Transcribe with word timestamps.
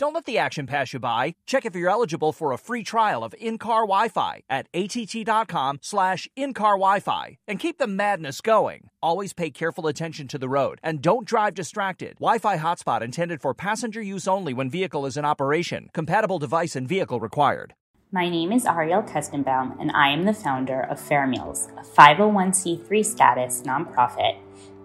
Don't 0.00 0.14
let 0.14 0.24
the 0.24 0.38
action 0.38 0.66
pass 0.66 0.94
you 0.94 0.98
by. 0.98 1.34
Check 1.44 1.66
if 1.66 1.76
you're 1.76 1.90
eligible 1.90 2.32
for 2.32 2.52
a 2.52 2.56
free 2.56 2.82
trial 2.82 3.22
of 3.22 3.34
in-car 3.38 3.82
Wi-Fi 3.82 4.40
at 4.48 4.66
att.com 4.72 5.78
slash 5.82 6.26
in-car 6.36 6.76
Wi-Fi 6.78 7.36
and 7.46 7.58
keep 7.58 7.76
the 7.76 7.86
madness 7.86 8.40
going. 8.40 8.88
Always 9.02 9.34
pay 9.34 9.50
careful 9.50 9.86
attention 9.86 10.26
to 10.28 10.38
the 10.38 10.48
road 10.48 10.80
and 10.82 11.02
don't 11.02 11.26
drive 11.26 11.52
distracted. 11.54 12.14
Wi-Fi 12.18 12.56
hotspot 12.56 13.02
intended 13.02 13.42
for 13.42 13.52
passenger 13.52 14.00
use 14.00 14.26
only 14.26 14.54
when 14.54 14.70
vehicle 14.70 15.04
is 15.04 15.18
in 15.18 15.26
operation. 15.26 15.90
Compatible 15.92 16.38
device 16.38 16.74
and 16.74 16.88
vehicle 16.88 17.20
required. 17.20 17.74
My 18.10 18.30
name 18.30 18.52
is 18.52 18.64
Ariel 18.64 19.02
Kestenbaum, 19.02 19.78
and 19.78 19.92
I 19.92 20.08
am 20.08 20.24
the 20.24 20.32
founder 20.32 20.80
of 20.80 20.98
Fair 20.98 21.26
Meals, 21.26 21.68
a 21.76 21.82
501c3 21.82 23.04
status 23.04 23.62
nonprofit 23.66 24.38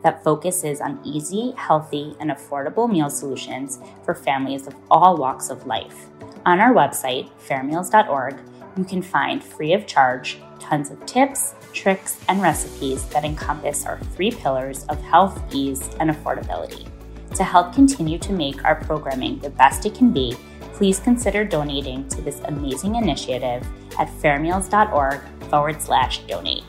that 0.05 0.23
focuses 0.23 0.81
on 0.81 0.99
easy, 1.03 1.51
healthy, 1.57 2.15
and 2.19 2.29
affordable 2.29 2.87
meal 2.87 3.09
solutions 3.09 3.79
for 4.03 4.13
families 4.13 4.67
of 4.67 4.75
all 4.91 5.17
walks 5.17 5.49
of 5.49 5.65
life. 5.65 6.05
On 6.45 6.59
our 6.59 6.75
website, 6.75 7.31
fairmeals.org, 7.49 8.37
you 8.77 8.83
can 8.85 9.01
find 9.01 9.43
free 9.43 9.73
of 9.73 9.87
charge 9.87 10.37
tons 10.59 10.91
of 10.91 11.03
tips, 11.07 11.55
tricks, 11.73 12.23
and 12.29 12.39
recipes 12.39 13.03
that 13.09 13.25
encompass 13.25 13.87
our 13.87 13.99
three 14.15 14.29
pillars 14.29 14.85
of 14.89 15.01
health, 15.01 15.41
ease, 15.51 15.89
and 15.99 16.11
affordability. 16.11 16.87
To 17.37 17.43
help 17.43 17.73
continue 17.73 18.19
to 18.19 18.31
make 18.31 18.63
our 18.63 18.75
programming 18.75 19.39
the 19.39 19.49
best 19.49 19.87
it 19.87 19.95
can 19.95 20.11
be, 20.11 20.37
please 20.73 20.99
consider 20.99 21.43
donating 21.43 22.07
to 22.09 22.21
this 22.21 22.41
amazing 22.41 22.95
initiative 22.95 23.65
at 23.97 24.07
fairmeals.org 24.21 25.21
forward 25.49 25.81
slash 25.81 26.19
donate. 26.27 26.63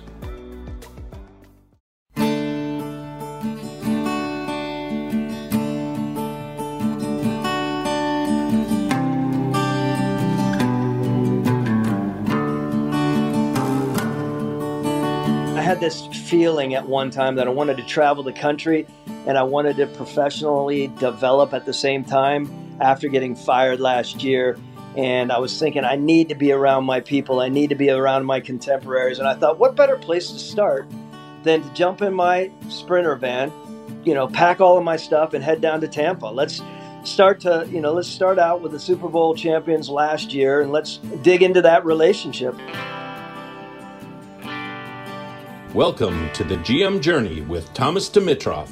This 15.87 16.07
feeling 16.29 16.75
at 16.75 16.85
one 16.85 17.11
time 17.11 17.37
that 17.37 17.47
I 17.47 17.51
wanted 17.51 17.77
to 17.77 17.85
travel 17.85 18.25
the 18.25 18.33
country 18.33 18.89
and 19.25 19.39
I 19.39 19.45
wanted 19.45 19.77
to 19.77 19.87
professionally 19.87 20.89
develop 20.99 21.55
at 21.55 21.65
the 21.65 21.73
same 21.73 22.03
time 22.03 22.77
after 22.81 23.07
getting 23.07 23.37
fired 23.37 23.79
last 23.79 24.25
year. 24.25 24.59
And 24.97 25.31
I 25.31 25.39
was 25.39 25.57
thinking, 25.57 25.85
I 25.85 25.95
need 25.95 26.29
to 26.31 26.35
be 26.35 26.51
around 26.51 26.87
my 26.87 26.99
people. 26.99 27.39
I 27.39 27.51
need 27.51 27.69
to 27.69 27.77
be 27.77 27.89
around 27.89 28.25
my 28.25 28.41
contemporaries. 28.41 29.21
And 29.21 29.29
I 29.29 29.35
thought, 29.35 29.61
what 29.61 29.77
better 29.77 29.97
place 29.97 30.33
to 30.33 30.39
start 30.41 30.89
than 31.45 31.63
to 31.63 31.73
jump 31.73 32.03
in 32.03 32.13
my 32.13 32.51
Sprinter 32.69 33.15
van, 33.15 33.53
you 34.05 34.15
know, 34.15 34.27
pack 34.27 34.61
all 34.61 34.77
of 34.77 34.83
my 34.83 34.97
stuff 34.97 35.35
and 35.35 35.45
head 35.45 35.61
down 35.61 35.81
to 35.83 35.87
Tampa. 35.87 36.27
Let's 36.27 36.63
start 37.05 37.39
to, 37.43 37.65
you 37.71 37.81
know, 37.81 37.93
let's 37.93 38.09
start 38.09 38.41
out 38.41 38.61
with 38.61 38.73
the 38.73 38.81
Super 38.81 39.07
Bowl 39.07 39.37
champions 39.37 39.89
last 39.89 40.35
year 40.35 40.63
and 40.63 40.73
let's 40.73 40.97
dig 41.23 41.45
into 41.45 41.63
that 41.63 41.85
relationship. 41.85 42.57
Welcome 45.77 46.31
to 46.33 46.43
the 46.43 46.57
GM 46.57 47.03
Journey 47.03 47.43
with 47.43 47.71
Thomas 47.75 48.09
Dimitroff. 48.09 48.71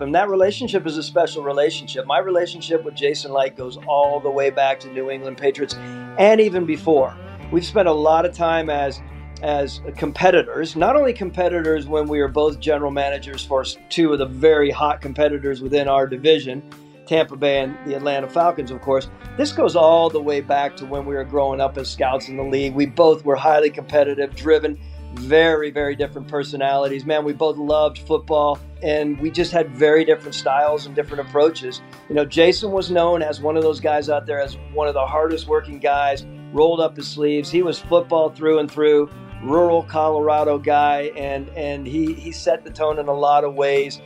And 0.00 0.12
that 0.12 0.28
relationship 0.28 0.84
is 0.88 0.96
a 0.96 1.04
special 1.04 1.44
relationship. 1.44 2.04
My 2.04 2.18
relationship 2.18 2.82
with 2.82 2.96
Jason 2.96 3.30
Licht 3.30 3.56
goes 3.56 3.78
all 3.86 4.18
the 4.18 4.28
way 4.28 4.50
back 4.50 4.80
to 4.80 4.92
New 4.92 5.08
England 5.08 5.38
Patriots 5.38 5.76
and 5.76 6.40
even 6.40 6.66
before. 6.66 7.16
We've 7.52 7.64
spent 7.64 7.86
a 7.86 7.92
lot 7.92 8.26
of 8.26 8.34
time 8.34 8.68
as 8.68 9.00
as 9.40 9.80
competitors, 9.96 10.74
not 10.74 10.96
only 10.96 11.12
competitors 11.12 11.86
when 11.86 12.08
we 12.08 12.18
were 12.18 12.26
both 12.26 12.58
general 12.58 12.90
managers 12.90 13.44
for 13.44 13.64
two 13.88 14.12
of 14.12 14.18
the 14.18 14.26
very 14.26 14.72
hot 14.72 15.00
competitors 15.00 15.62
within 15.62 15.86
our 15.86 16.08
division, 16.08 16.60
Tampa 17.06 17.36
Bay 17.36 17.60
and 17.60 17.76
the 17.86 17.94
Atlanta 17.94 18.28
Falcons, 18.28 18.70
of 18.70 18.80
course. 18.80 19.08
This 19.36 19.52
goes 19.52 19.76
all 19.76 20.10
the 20.10 20.20
way 20.20 20.40
back 20.40 20.76
to 20.76 20.86
when 20.86 21.04
we 21.04 21.14
were 21.14 21.24
growing 21.24 21.60
up 21.60 21.76
as 21.76 21.90
scouts 21.90 22.28
in 22.28 22.36
the 22.36 22.44
league. 22.44 22.74
We 22.74 22.86
both 22.86 23.24
were 23.24 23.36
highly 23.36 23.70
competitive, 23.70 24.34
driven, 24.34 24.78
very, 25.14 25.70
very 25.70 25.94
different 25.94 26.28
personalities. 26.28 27.04
Man, 27.04 27.24
we 27.24 27.32
both 27.32 27.56
loved 27.56 27.98
football 27.98 28.58
and 28.82 29.18
we 29.20 29.30
just 29.30 29.52
had 29.52 29.70
very 29.70 30.04
different 30.04 30.34
styles 30.34 30.86
and 30.86 30.94
different 30.94 31.26
approaches. 31.28 31.80
You 32.08 32.14
know, 32.14 32.24
Jason 32.24 32.72
was 32.72 32.90
known 32.90 33.22
as 33.22 33.40
one 33.40 33.56
of 33.56 33.62
those 33.62 33.80
guys 33.80 34.08
out 34.08 34.26
there 34.26 34.40
as 34.40 34.56
one 34.72 34.88
of 34.88 34.94
the 34.94 35.06
hardest 35.06 35.46
working 35.46 35.78
guys, 35.78 36.26
rolled 36.52 36.80
up 36.80 36.96
his 36.96 37.08
sleeves. 37.08 37.50
He 37.50 37.62
was 37.62 37.78
football 37.78 38.30
through 38.30 38.58
and 38.58 38.70
through, 38.70 39.10
rural 39.42 39.82
Colorado 39.82 40.58
guy, 40.58 41.12
and, 41.16 41.48
and 41.50 41.86
he, 41.86 42.14
he 42.14 42.32
set 42.32 42.64
the 42.64 42.70
tone 42.70 42.98
in 42.98 43.08
a 43.08 43.14
lot 43.14 43.44
of 43.44 43.54
ways. 43.54 44.00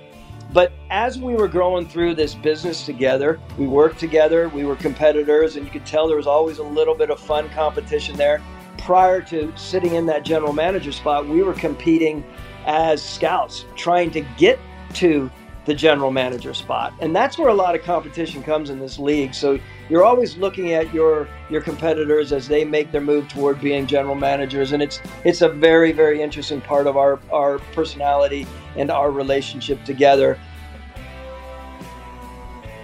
But 0.53 0.73
as 0.91 1.19
we 1.19 1.35
were 1.35 1.49
growing 1.49 1.87
through 1.87 2.15
this 2.15 2.35
business 2.35 2.87
together, 2.87 3.39
we 3.59 3.67
worked 3.67 4.01
together, 4.01 4.49
we 4.49 4.65
were 4.65 4.77
competitors, 4.77 5.57
and 5.57 5.65
you 5.67 5.71
could 5.71 5.85
tell 5.85 6.09
there 6.09 6.17
was 6.17 6.27
always 6.27 6.59
a 6.59 6.63
little 6.63 6.95
bit 6.95 7.11
of 7.11 7.21
fun 7.21 7.51
competition 7.51 8.17
there. 8.17 8.43
Prior 8.79 9.21
to 9.23 9.53
sitting 9.57 9.95
in 9.95 10.07
that 10.07 10.25
general 10.25 10.55
manager 10.55 10.93
spot, 10.93 11.29
we 11.29 11.43
were 11.43 11.53
competing 11.53 12.25
as 12.65 13.03
scouts, 13.03 13.67
trying 13.77 14.11
to 14.13 14.23
get 14.39 14.59
to 14.95 15.31
the 15.69 15.75
general 15.75 16.11
manager 16.11 16.55
spot. 16.55 16.95
And 17.01 17.15
that's 17.15 17.39
where 17.39 17.49
a 17.49 17.55
lot 17.55 17.77
of 17.77 17.83
competition 17.83 18.43
comes 18.43 18.71
in 18.71 18.81
this 18.81 18.99
league. 18.99 19.35
So 19.35 19.61
you're 19.91 20.03
always 20.03 20.37
looking 20.39 20.73
at 20.73 20.93
your 20.93 21.29
your 21.51 21.61
competitors 21.61 22.33
as 22.33 22.49
they 22.49 22.65
make 22.65 22.91
their 22.91 23.03
move 23.03 23.29
toward 23.29 23.61
being 23.61 23.87
general 23.87 24.15
managers 24.15 24.73
and 24.73 24.83
it's 24.83 25.01
it's 25.25 25.43
a 25.43 25.49
very 25.49 25.93
very 25.93 26.21
interesting 26.21 26.61
part 26.61 26.87
of 26.87 26.97
our 26.97 27.21
our 27.31 27.59
personality 27.75 28.47
and 28.77 28.91
our 28.91 29.11
relationship 29.11 29.85
together. 29.85 30.39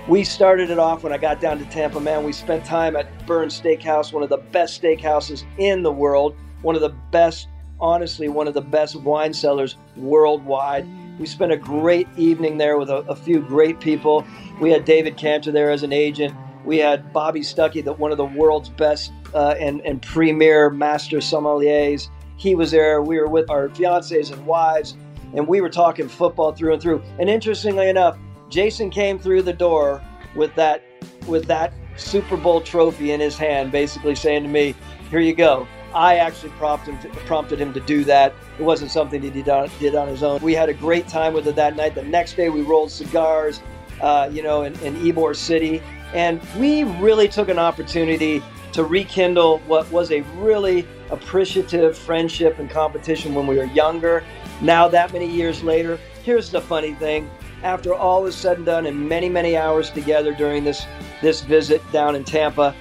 We 0.07 0.23
started 0.23 0.69
it 0.69 0.79
off 0.79 1.03
when 1.03 1.15
I 1.15 1.19
got 1.19 1.41
down 1.41 1.59
to 1.59 1.65
Tampa, 1.65 1.99
man. 1.99 2.25
We 2.25 2.33
spent 2.33 2.67
time 2.67 2.95
at 2.95 3.27
Bern's 3.27 3.59
Steakhouse, 3.59 4.13
one 4.13 4.23
of 4.23 4.29
the 4.29 4.37
best 4.37 4.83
steakhouses 4.83 5.45
in 5.57 5.83
the 5.83 5.91
world, 5.91 6.37
one 6.61 6.75
of 6.75 6.83
the 6.83 6.95
best, 7.11 7.49
honestly, 7.81 8.29
one 8.29 8.47
of 8.47 8.53
the 8.53 8.61
best 8.61 8.97
wine 8.97 9.33
cellars 9.33 9.77
worldwide. 9.97 10.87
We 11.19 11.27
spent 11.27 11.53
a 11.53 11.57
great 11.57 12.09
evening 12.17 12.59
there 12.59 12.77
with 12.77 12.91
a, 12.91 12.99
a 13.09 13.15
few 13.15 13.41
great 13.41 13.79
people. 13.79 14.27
We 14.61 14.71
had 14.71 14.85
David 14.85 15.17
Canter 15.17 15.53
there 15.53 15.71
as 15.71 15.83
an 15.83 15.93
agent. 15.93 16.35
We 16.65 16.79
had 16.79 17.13
Bobby 17.13 17.41
Stuckey, 17.41 17.85
the, 17.85 17.93
one 17.93 18.11
of 18.11 18.17
the 18.17 18.25
world's 18.25 18.69
best 18.69 19.13
uh, 19.33 19.55
and, 19.59 19.81
and 19.83 20.03
premier 20.03 20.71
master 20.71 21.19
sommeliers. 21.19 22.09
He 22.37 22.55
was 22.55 22.71
there. 22.71 23.01
We 23.03 23.19
were 23.19 23.29
with 23.29 23.49
our 23.49 23.69
fiancés 23.69 24.33
and 24.33 24.45
wives, 24.45 24.97
and 25.35 25.47
we 25.47 25.61
were 25.61 25.71
talking 25.71 26.09
football 26.09 26.53
through 26.53 26.73
and 26.73 26.83
through. 26.83 27.03
And 27.19 27.29
interestingly 27.29 27.89
enough, 27.89 28.19
Jason 28.49 28.91
came 28.91 29.19
through 29.19 29.43
the 29.43 29.53
door 29.53 30.03
with 30.35 30.55
that 30.57 30.83
with 31.29 31.47
that 31.47 31.73
Super 31.97 32.37
Bowl 32.37 32.61
trophy 32.61 33.13
in 33.13 33.21
his 33.21 33.39
hand, 33.39 33.71
basically 33.71 34.15
saying 34.15 34.43
to 34.43 34.49
me, 34.49 34.75
"Here 35.11 35.21
you 35.21 35.35
go." 35.35 35.67
I 35.95 36.17
actually 36.17 36.51
prompted 36.51 36.97
prompted 37.27 37.61
him 37.61 37.73
to 37.73 37.81
do 37.81 38.05
that. 38.05 38.35
It 38.59 38.63
wasn't 38.63 38.91
something 38.91 39.21
that 39.23 39.35
he 39.35 39.43
did 39.43 39.49
on, 39.49 39.71
did 39.81 39.95
on 39.95 40.09
his 40.09 40.23
own. 40.23 40.41
We 40.41 40.55
had 40.55 40.69
a 40.69 40.75
great 40.75 41.09
time 41.09 41.35
with 41.35 41.49
it 41.49 41.57
that 41.57 41.77
night. 41.77 41.95
The 41.95 42.05
next 42.05 42.35
day, 42.37 42.51
we 42.51 42.63
rolled 42.63 42.91
cigars, 42.91 43.61
uh, 44.01 44.29
you 44.33 44.43
know, 44.43 44.63
in, 44.63 44.79
in 44.81 44.95
Ybor 44.97 45.35
City. 45.35 45.83
And 46.13 46.41
we 46.57 46.85
really 46.85 47.27
took 47.27 47.49
an 47.49 47.59
opportunity 47.59 48.43
to 48.73 48.85
rekindle 48.85 49.59
what 49.67 49.91
was 49.91 50.11
a 50.11 50.21
really 50.37 50.87
appreciative 51.11 51.97
friendship 51.97 52.59
and 52.59 52.71
competition 52.71 53.35
when 53.35 53.47
we 53.47 53.57
were 53.57 53.65
younger. 53.65 54.25
Now, 54.61 54.89
that 54.89 55.13
many 55.13 55.31
years 55.31 55.63
later, 55.63 55.99
here's 56.23 56.51
the 56.51 56.61
funny 56.61 56.95
thing. 56.95 57.29
After 57.63 57.95
all 57.95 58.27
is 58.27 58.35
said 58.35 58.59
and 58.59 58.67
done, 58.67 58.87
and 58.87 59.09
many, 59.09 59.29
many 59.29 59.57
hours 59.57 59.91
together 59.91 60.33
during 60.33 60.65
this, 60.65 60.87
this 61.23 61.41
visit 61.41 61.81
down 61.93 62.15
in 62.15 62.25
Tampa, 62.25 62.75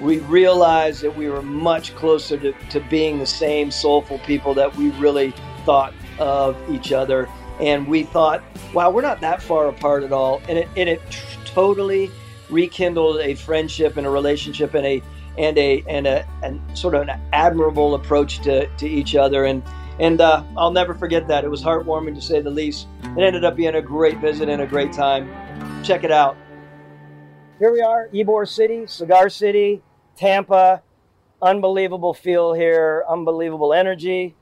we 0.00 0.18
realized 0.20 1.02
that 1.02 1.14
we 1.14 1.28
were 1.28 1.42
much 1.42 1.94
closer 1.94 2.36
to, 2.38 2.52
to 2.70 2.80
being 2.88 3.18
the 3.18 3.26
same 3.26 3.70
soulful 3.70 4.18
people 4.20 4.54
that 4.54 4.74
we 4.76 4.90
really 4.92 5.34
thought 5.64 5.92
of 6.18 6.56
each 6.70 6.92
other. 6.92 7.28
And 7.60 7.86
we 7.86 8.04
thought, 8.04 8.42
wow, 8.72 8.90
we're 8.90 9.02
not 9.02 9.20
that 9.20 9.42
far 9.42 9.68
apart 9.68 10.02
at 10.02 10.12
all. 10.12 10.40
And 10.48 10.58
it, 10.58 10.68
and 10.76 10.88
it 10.88 11.00
totally 11.44 12.10
rekindled 12.48 13.20
a 13.20 13.34
friendship 13.34 13.96
and 13.96 14.06
a 14.06 14.10
relationship 14.10 14.74
and 14.74 14.86
a 14.86 15.02
and 15.38 15.56
a 15.58 15.84
and 15.86 16.06
a 16.06 16.26
and 16.42 16.60
sort 16.76 16.94
of 16.94 17.02
an 17.02 17.20
admirable 17.32 17.94
approach 17.94 18.40
to, 18.40 18.66
to 18.76 18.88
each 18.88 19.14
other. 19.14 19.44
And 19.44 19.62
and 19.98 20.20
uh, 20.20 20.42
I'll 20.56 20.72
never 20.72 20.94
forget 20.94 21.28
that. 21.28 21.44
It 21.44 21.48
was 21.48 21.62
heartwarming 21.62 22.14
to 22.14 22.22
say 22.22 22.40
the 22.40 22.50
least. 22.50 22.86
It 23.02 23.22
ended 23.22 23.44
up 23.44 23.54
being 23.54 23.74
a 23.74 23.82
great 23.82 24.18
visit 24.18 24.48
and 24.48 24.62
a 24.62 24.66
great 24.66 24.92
time. 24.92 25.30
Check 25.84 26.04
it 26.04 26.10
out. 26.10 26.36
Here 27.58 27.70
we 27.70 27.82
are, 27.82 28.08
Ybor 28.08 28.48
City, 28.48 28.86
Cigar 28.86 29.28
City, 29.28 29.82
Tampa. 30.20 30.82
Unbelievable 31.40 32.12
feel 32.12 32.52
here, 32.52 33.02
unbelievable 33.08 33.72
energy. 33.72 34.34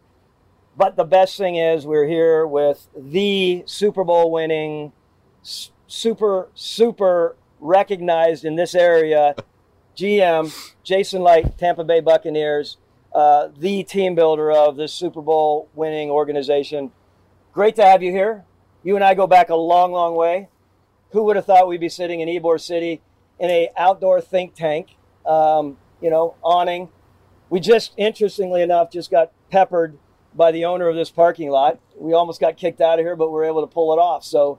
But 0.77 0.97
the 0.97 1.05
best 1.05 1.39
thing 1.39 1.55
is, 1.55 1.87
we're 1.87 2.09
here 2.09 2.45
with 2.45 2.89
the 2.97 3.63
Super 3.65 4.03
Bowl 4.03 4.33
winning, 4.33 4.93
super, 5.87 6.49
super 6.55 7.37
recognized 7.61 8.45
in 8.45 8.57
this 8.57 8.75
area 8.75 9.37
GM, 9.97 10.53
Jason 10.83 11.23
Licht, 11.23 11.59
Tampa 11.59 11.85
Bay 11.85 12.01
Buccaneers, 12.01 12.77
uh, 13.13 13.49
the 13.57 13.85
team 13.85 14.17
builder 14.17 14.51
of 14.51 14.77
this 14.77 14.93
Super 14.93 15.23
Bowl 15.23 15.69
winning 15.75 16.11
organization. 16.11 16.91
Great 17.53 17.77
to 17.77 17.85
have 17.85 18.03
you 18.03 18.11
here. 18.11 18.45
You 18.83 18.97
and 18.97 19.05
I 19.05 19.15
go 19.15 19.29
back 19.29 19.49
a 19.49 19.57
long, 19.57 19.93
long 19.93 20.17
way. 20.17 20.49
Who 21.11 21.23
would 21.25 21.37
have 21.37 21.47
thought 21.47 21.69
we'd 21.69 21.81
be 21.81 21.89
sitting 21.89 22.21
in 22.21 22.29
Ybor 22.29 22.61
City 22.61 23.01
in 23.39 23.51
a 23.51 23.71
outdoor 23.77 24.21
think 24.21 24.55
tank, 24.55 24.98
um, 25.29 25.77
you 26.01 26.11
know, 26.11 26.35
awning. 26.43 26.89
We 27.51 27.61
just, 27.61 27.93
interestingly 27.97 28.63
enough, 28.63 28.91
just 28.91 29.11
got 29.11 29.33
peppered 29.51 29.99
by 30.35 30.53
the 30.53 30.65
owner 30.65 30.89
of 30.89 30.97
this 30.97 31.11
parking 31.11 31.51
lot. 31.51 31.79
We 31.97 32.13
almost 32.13 32.41
got 32.41 32.57
kicked 32.57 32.81
out 32.81 32.99
of 32.99 33.05
here, 33.05 33.17
but 33.17 33.29
we 33.29 33.35
were 33.35 33.45
able 33.45 33.61
to 33.61 33.67
pull 33.67 33.93
it 33.93 33.99
off. 33.99 34.25
So, 34.25 34.59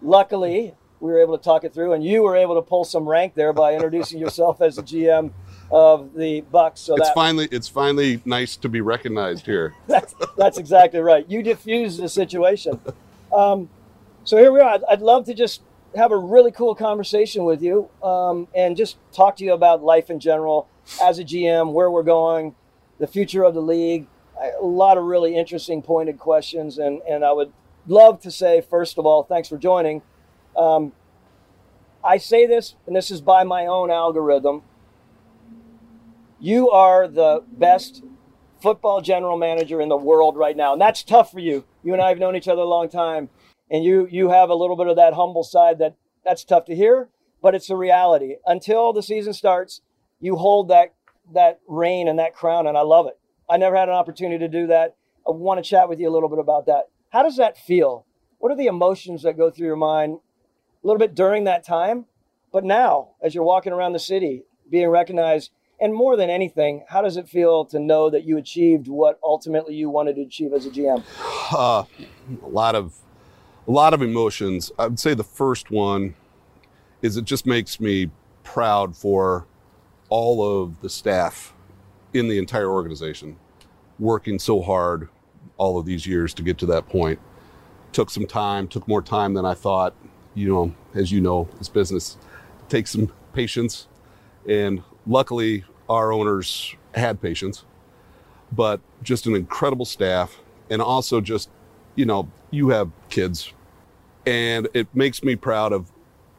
luckily, 0.00 0.74
we 1.00 1.10
were 1.10 1.20
able 1.20 1.36
to 1.36 1.42
talk 1.42 1.64
it 1.64 1.74
through, 1.74 1.94
and 1.94 2.04
you 2.04 2.22
were 2.22 2.36
able 2.36 2.54
to 2.54 2.62
pull 2.62 2.84
some 2.84 3.08
rank 3.08 3.34
there 3.34 3.52
by 3.52 3.74
introducing 3.74 4.20
yourself 4.20 4.62
as 4.62 4.76
the 4.76 4.82
GM 4.82 5.32
of 5.72 6.14
the 6.14 6.42
Bucs. 6.52 6.78
So 6.78 6.94
it's 6.94 7.10
finally 7.10 7.48
it's 7.50 7.66
finally 7.66 8.22
nice 8.24 8.56
to 8.58 8.68
be 8.68 8.80
recognized 8.80 9.46
here. 9.46 9.74
that's, 9.88 10.14
that's 10.36 10.58
exactly 10.58 11.00
right. 11.00 11.28
You 11.28 11.42
diffused 11.42 12.00
the 12.00 12.08
situation. 12.08 12.78
Um, 13.34 13.68
so 14.24 14.36
here 14.36 14.52
we 14.52 14.60
are. 14.60 14.74
I'd, 14.74 14.84
I'd, 14.88 15.00
love 15.00 15.24
to 15.24 15.34
just 15.34 15.62
have 15.94 16.12
a 16.12 16.16
really 16.16 16.50
cool 16.50 16.74
conversation 16.74 17.44
with 17.44 17.62
you 17.62 17.88
um, 18.02 18.48
and 18.54 18.76
just 18.76 18.96
talk 19.12 19.36
to 19.36 19.44
you 19.44 19.52
about 19.52 19.82
life 19.82 20.10
in 20.10 20.20
general 20.20 20.68
as 21.02 21.18
a 21.18 21.24
GM, 21.24 21.72
where 21.72 21.90
we're 21.90 22.02
going, 22.02 22.54
the 22.98 23.06
future 23.06 23.44
of 23.44 23.54
the 23.54 23.62
league, 23.62 24.06
a 24.60 24.64
lot 24.64 24.98
of 24.98 25.04
really 25.04 25.36
interesting, 25.36 25.82
pointed 25.82 26.18
questions. 26.18 26.78
And, 26.78 27.02
and 27.08 27.24
I 27.24 27.32
would 27.32 27.52
love 27.86 28.20
to 28.20 28.30
say, 28.30 28.60
first 28.60 28.98
of 28.98 29.06
all, 29.06 29.22
thanks 29.22 29.48
for 29.48 29.58
joining. 29.58 30.02
Um, 30.56 30.92
I 32.04 32.16
say 32.16 32.46
this, 32.46 32.74
and 32.86 32.96
this 32.96 33.10
is 33.10 33.20
by 33.20 33.44
my 33.44 33.66
own 33.66 33.90
algorithm. 33.90 34.62
You 36.40 36.70
are 36.70 37.06
the 37.06 37.44
best 37.52 38.02
football 38.60 39.00
general 39.00 39.36
manager 39.36 39.80
in 39.80 39.88
the 39.88 39.96
world 39.96 40.36
right 40.36 40.56
now. 40.56 40.72
And 40.72 40.80
that's 40.80 41.02
tough 41.02 41.30
for 41.30 41.40
you. 41.40 41.64
You 41.84 41.92
and 41.92 42.02
I 42.02 42.08
have 42.08 42.18
known 42.18 42.36
each 42.36 42.48
other 42.48 42.62
a 42.62 42.66
long 42.66 42.88
time. 42.88 43.28
And 43.72 43.82
you 43.84 44.06
you 44.10 44.28
have 44.28 44.50
a 44.50 44.54
little 44.54 44.76
bit 44.76 44.86
of 44.86 44.96
that 44.96 45.14
humble 45.14 45.42
side 45.42 45.78
that 45.78 45.96
that's 46.24 46.44
tough 46.44 46.66
to 46.66 46.76
hear, 46.76 47.08
but 47.42 47.54
it's 47.54 47.70
a 47.70 47.76
reality. 47.76 48.36
Until 48.46 48.92
the 48.92 49.02
season 49.02 49.32
starts, 49.32 49.80
you 50.20 50.36
hold 50.36 50.68
that 50.68 50.94
that 51.34 51.60
reign 51.66 52.06
and 52.06 52.18
that 52.18 52.34
crown, 52.34 52.66
and 52.66 52.76
I 52.76 52.82
love 52.82 53.06
it. 53.06 53.18
I 53.48 53.56
never 53.56 53.76
had 53.76 53.88
an 53.88 53.94
opportunity 53.94 54.38
to 54.38 54.48
do 54.48 54.66
that. 54.68 54.96
I 55.26 55.30
want 55.30 55.62
to 55.62 55.68
chat 55.68 55.88
with 55.88 55.98
you 55.98 56.08
a 56.08 56.12
little 56.12 56.28
bit 56.28 56.38
about 56.38 56.66
that. 56.66 56.88
How 57.10 57.22
does 57.22 57.36
that 57.38 57.56
feel? 57.56 58.06
What 58.38 58.52
are 58.52 58.56
the 58.56 58.66
emotions 58.66 59.22
that 59.22 59.36
go 59.36 59.50
through 59.50 59.66
your 59.66 59.76
mind 59.76 60.18
a 60.82 60.86
little 60.86 60.98
bit 60.98 61.14
during 61.14 61.44
that 61.44 61.64
time, 61.64 62.06
but 62.52 62.64
now 62.64 63.10
as 63.22 63.34
you're 63.34 63.44
walking 63.44 63.72
around 63.72 63.92
the 63.92 63.98
city, 63.98 64.42
being 64.68 64.88
recognized, 64.88 65.50
and 65.80 65.94
more 65.94 66.16
than 66.16 66.30
anything, 66.30 66.84
how 66.88 67.02
does 67.02 67.16
it 67.16 67.28
feel 67.28 67.64
to 67.66 67.78
know 67.78 68.10
that 68.10 68.24
you 68.24 68.36
achieved 68.36 68.88
what 68.88 69.18
ultimately 69.22 69.74
you 69.74 69.90
wanted 69.90 70.16
to 70.16 70.22
achieve 70.22 70.52
as 70.52 70.66
a 70.66 70.70
GM? 70.70 71.02
Uh, 71.52 71.84
a 72.42 72.48
lot 72.48 72.74
of, 72.74 72.94
a 73.66 73.70
lot 73.70 73.94
of 73.94 74.02
emotions. 74.02 74.72
I 74.78 74.86
would 74.86 74.98
say 74.98 75.14
the 75.14 75.24
first 75.24 75.70
one 75.70 76.14
is 77.00 77.16
it 77.16 77.24
just 77.24 77.46
makes 77.46 77.80
me 77.80 78.10
proud 78.44 78.96
for 78.96 79.46
all 80.08 80.62
of 80.62 80.80
the 80.80 80.90
staff 80.90 81.54
in 82.12 82.28
the 82.28 82.38
entire 82.38 82.70
organization 82.70 83.36
working 83.98 84.38
so 84.38 84.60
hard 84.60 85.08
all 85.56 85.78
of 85.78 85.86
these 85.86 86.06
years 86.06 86.34
to 86.34 86.42
get 86.42 86.58
to 86.58 86.66
that 86.66 86.88
point. 86.88 87.18
Took 87.92 88.10
some 88.10 88.26
time, 88.26 88.68
took 88.68 88.86
more 88.88 89.02
time 89.02 89.34
than 89.34 89.44
I 89.44 89.54
thought. 89.54 89.94
You 90.34 90.48
know, 90.48 90.74
as 90.94 91.12
you 91.12 91.20
know, 91.20 91.48
this 91.58 91.68
business 91.68 92.16
takes 92.68 92.90
some 92.90 93.12
patience. 93.32 93.86
And 94.48 94.82
luckily, 95.06 95.64
our 95.88 96.12
owners 96.12 96.74
had 96.94 97.20
patience, 97.20 97.64
but 98.50 98.80
just 99.02 99.26
an 99.26 99.34
incredible 99.34 99.84
staff. 99.84 100.40
And 100.70 100.80
also, 100.80 101.20
just, 101.20 101.50
you 101.94 102.06
know, 102.06 102.30
you 102.52 102.68
have 102.68 102.90
kids, 103.08 103.52
and 104.24 104.68
it 104.74 104.86
makes 104.94 105.24
me 105.24 105.34
proud 105.34 105.72
of 105.72 105.90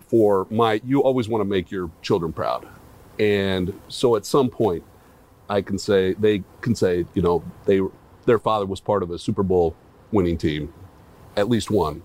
for 0.08 0.48
my, 0.52 0.80
you 0.86 1.02
always 1.02 1.28
want 1.28 1.42
to 1.42 1.46
make 1.46 1.72
your 1.72 1.90
children 2.02 2.32
proud. 2.32 2.68
And 3.20 3.74
so 3.88 4.16
at 4.16 4.26
some 4.26 4.50
point, 4.50 4.84
I 5.50 5.62
can 5.62 5.78
say 5.78 6.14
they 6.14 6.44
can 6.62 6.76
say, 6.76 7.06
you 7.14 7.22
know, 7.22 7.44
they 7.66 7.82
their 8.26 8.40
father 8.40 8.66
was 8.66 8.80
part 8.80 9.04
of 9.04 9.12
a 9.12 9.20
Super 9.20 9.44
Bowl 9.44 9.76
winning 10.12 10.38
team, 10.38 10.74
at 11.36 11.50
least 11.50 11.70
one, 11.70 12.02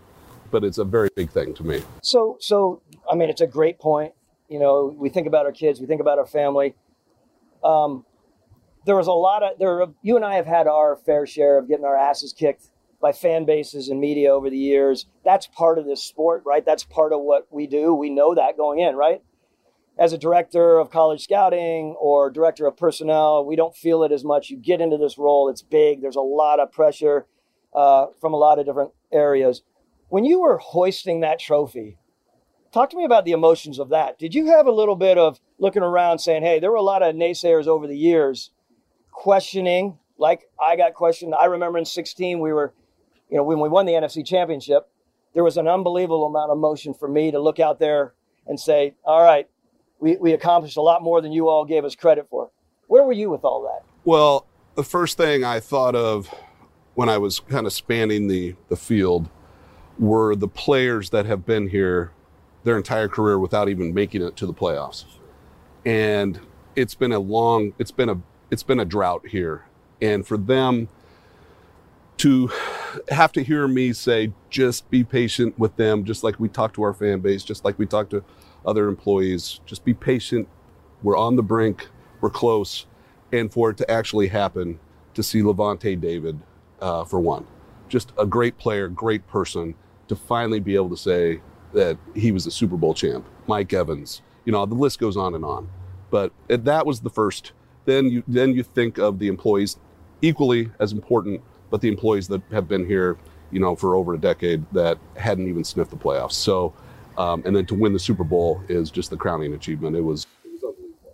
but 0.51 0.65
it's 0.65 0.79
a 0.79 0.85
very 0.85 1.09
big 1.15 1.31
thing 1.31 1.55
to 1.55 1.63
me. 1.63 1.83
So, 2.03 2.37
so 2.41 2.83
I 3.11 3.15
mean, 3.15 3.31
it's 3.31 3.41
a 3.41 3.47
great 3.47 3.79
point. 3.79 4.13
You 4.49 4.59
know, 4.59 4.95
we 4.99 5.11
think 5.11 5.27
about 5.27 5.47
our 5.47 5.53
kids, 5.53 5.81
we 5.81 5.87
think 5.87 6.01
about 6.01 6.19
our 6.19 6.27
family. 6.27 6.75
Um, 7.63 8.05
there 8.87 8.97
was 8.97 9.07
a 9.07 9.13
lot 9.13 9.43
of 9.43 9.59
there. 9.59 9.85
You 10.03 10.17
and 10.17 10.25
I 10.25 10.37
have 10.37 10.47
had 10.47 10.67
our 10.67 10.97
fair 10.97 11.27
share 11.27 11.59
of 11.59 11.69
getting 11.69 11.85
our 11.85 11.97
asses 11.97 12.33
kicked 12.33 12.69
by 13.01 13.13
fan 13.13 13.45
bases 13.45 13.89
and 13.89 14.01
media 14.01 14.33
over 14.33 14.51
the 14.51 14.59
years. 14.59 15.07
That's 15.25 15.47
part 15.47 15.79
of 15.79 15.87
this 15.87 16.03
sport, 16.03 16.43
right? 16.45 16.65
That's 16.65 16.85
part 16.85 17.13
of 17.13 17.21
what 17.21 17.47
we 17.51 17.67
do. 17.67 17.95
We 17.95 18.11
know 18.11 18.35
that 18.35 18.57
going 18.57 18.81
in, 18.81 18.97
right? 18.97 19.23
as 19.99 20.13
a 20.13 20.19
director 20.19 20.79
of 20.79 20.91
college 20.91 21.25
scouting 21.25 21.97
or 22.01 22.31
director 22.31 22.67
of 22.67 22.77
personnel, 22.77 23.45
we 23.45 23.57
don't 23.57 23.75
feel 23.75 24.05
it 24.05 24.13
as 24.13 24.25
much. 24.25 24.49
You 24.49 24.57
get 24.57 24.81
into 24.81 24.97
this 24.97 25.19
role, 25.19 25.49
it's 25.49 25.63
big, 25.63 26.01
there's 26.01 26.17
a 26.17 26.21
lot 26.21 26.61
of 26.61 26.71
pressure 26.71 27.27
uh, 27.75 28.07
from 28.21 28.33
a 28.33 28.37
lot 28.37 28.59
of 28.59 28.67
different 28.67 28.93
areas. 29.13 29.63
When 30.09 30.25
you 30.25 30.41
were 30.41 30.59
hoisting 30.59 31.21
that 31.21 31.41
trophy, 31.41 31.99
talk 32.73 32.91
to 32.91 32.97
me 32.97 33.05
about 33.05 33.25
the 33.25 33.33
emotions 33.33 33.79
of 33.79 33.89
that. 33.89 34.19
Did 34.19 34.35
you 34.35 34.47
have 34.47 34.67
a 34.67 34.73
little 34.73 34.97
bit 34.97 35.19
of 35.19 35.41
looking 35.59 35.83
around 35.83 36.21
saying, 36.21 36.45
hey, 36.45 36.61
there 36.61 36.71
were 36.71 36.77
a 36.77 36.83
lot 36.83 37.03
of 37.03 37.17
naysayers 37.17 37.67
over 37.67 37.87
the 37.87 37.99
years 37.99 38.53
questioning, 39.11 39.99
like 40.17 40.43
I 40.65 40.77
got 40.77 40.95
questioned. 40.95 41.35
I 41.35 41.47
remember 41.47 41.79
in 41.79 41.85
16, 41.85 42.39
we 42.39 42.53
were, 42.53 42.73
you 43.31 43.37
know, 43.37 43.43
when 43.43 43.61
we 43.61 43.69
won 43.69 43.87
the 43.87 43.93
NFC 43.93 44.25
championship, 44.25 44.89
there 45.35 45.45
was 45.45 45.57
an 45.57 45.69
unbelievable 45.69 46.27
amount 46.27 46.51
of 46.51 46.57
emotion 46.57 46.95
for 46.95 47.09
me 47.09 47.31
to 47.31 47.39
look 47.39 47.61
out 47.61 47.79
there 47.79 48.15
and 48.47 48.59
say, 48.59 48.95
all 49.05 49.23
right, 49.23 49.49
we, 50.01 50.17
we 50.17 50.33
accomplished 50.33 50.77
a 50.77 50.83
lot 50.83 51.03
more 51.03 51.21
than 51.21 51.33
you 51.33 51.49
all 51.49 51.65
gave 51.65 51.85
us 51.85 51.95
credit 51.95 52.27
for. 52.31 52.51
Where 52.87 53.03
were 53.05 53.13
you 53.13 53.31
with 53.31 53.45
all 53.45 53.63
that? 53.63 53.85
Well, 54.05 54.47
the 54.75 54.85
first 54.85 55.17
thing 55.17 55.45
I 55.45 55.61
thought 55.61 55.95
of 55.95 56.35
when 56.95 57.09
I 57.09 57.19
was 57.19 57.41
kind 57.41 57.67
of 57.67 57.73
spanning 57.73 58.29
the, 58.29 58.55
the 58.69 58.77
field 58.77 59.29
were 59.99 60.35
the 60.35 60.49
players 60.49 61.11
that 61.11 61.27
have 61.27 61.45
been 61.45 61.69
here 61.69 62.13
their 62.65 62.77
entire 62.77 63.09
career 63.09 63.39
without 63.39 63.69
even 63.69 63.93
making 63.93 64.23
it 64.23 64.37
to 64.37 64.47
the 64.47 64.55
playoffs. 64.55 65.05
And 65.85 66.41
it's 66.77 66.95
been 66.95 67.13
a 67.13 67.19
long, 67.19 67.73
it's 67.79 67.91
been 67.91 68.09
a, 68.09 68.21
it's 68.51 68.63
been 68.63 68.81
a 68.81 68.85
drought 68.85 69.29
here. 69.29 69.65
And 70.01 70.27
for 70.27 70.37
them 70.37 70.89
to 72.19 72.51
have 73.11 73.33
to 73.33 73.43
hear 73.43 73.67
me 73.69 73.93
say, 73.93 74.33
just 74.51 74.91
be 74.91 75.05
patient 75.05 75.59
with 75.59 75.77
them, 75.77 76.05
just 76.05 76.25
like 76.25 76.39
we 76.39 76.49
talk 76.49 76.73
to 76.75 76.83
our 76.83 76.95
fan 76.95 77.21
base, 77.21 77.43
just 77.43 77.65
like 77.65 77.79
we 77.79 77.87
talk 77.87 78.11
to 78.11 78.25
other 78.67 78.89
employees. 78.89 79.61
Just 79.67 79.85
be 79.85 79.95
patient. 79.95 80.49
We're 81.03 81.17
on 81.17 81.37
the 81.37 81.43
brink. 81.43 81.89
We're 82.21 82.31
close. 82.31 82.87
And 83.33 83.53
for 83.53 83.71
it 83.71 83.77
to 83.79 83.91
actually 83.91 84.29
happen, 84.29 84.81
to 85.15 85.23
see 85.23 85.43
Lavonte 85.43 86.01
David 86.01 86.39
uh, 86.81 87.05
for 87.05 87.21
one, 87.21 87.47
just 87.89 88.13
a 88.19 88.27
great 88.27 88.57
player, 88.59 88.89
great 88.89 89.27
person, 89.27 89.75
to 90.07 90.17
finally 90.17 90.61
be 90.61 90.75
able 90.75 90.91
to 90.91 90.97
say, 90.97 91.41
that 91.73 91.99
he 92.15 92.33
was 92.33 92.47
a 92.47 92.51
Super 92.51 92.77
Bowl 92.77 92.95
champ. 92.95 93.27
Mike 93.47 93.73
Evans, 93.73 94.23
you 94.45 94.53
know, 94.53 94.65
the 94.67 94.75
list 94.75 94.99
goes 94.99 95.17
on 95.17 95.35
and 95.35 95.45
on. 95.45 95.69
But 96.11 96.33
that 96.49 96.87
was 96.87 97.01
the 97.01 97.11
first. 97.11 97.53
Then 97.85 98.07
you 98.07 98.23
then 98.27 98.55
you 98.55 98.63
think 98.63 98.99
of 98.99 99.19
the 99.19 99.29
employees 99.29 99.79
equally 100.23 100.71
as 100.81 100.93
important, 100.93 101.43
but 101.71 101.81
the 101.81 101.89
employees 101.89 102.29
that 102.29 102.43
have 102.51 102.69
been 102.69 102.87
here, 102.87 103.17
you 103.51 103.61
know, 103.61 103.77
for 103.77 103.95
over 103.95 104.15
a 104.15 104.19
decade 104.19 104.65
that 104.73 104.99
hadn't 105.17 105.49
even 105.49 105.65
sniffed 105.65 105.91
the 105.91 105.97
playoffs. 105.97 106.33
So, 106.33 106.75
um, 107.17 107.43
and 107.45 107.55
then 107.55 107.67
to 107.67 107.75
win 107.75 107.93
the 107.93 107.99
Super 107.99 108.25
Bowl 108.25 108.63
is 108.69 108.91
just 108.91 109.11
the 109.11 109.17
crowning 109.17 109.55
achievement. 109.55 109.97
It 109.97 110.03
was. 110.03 110.27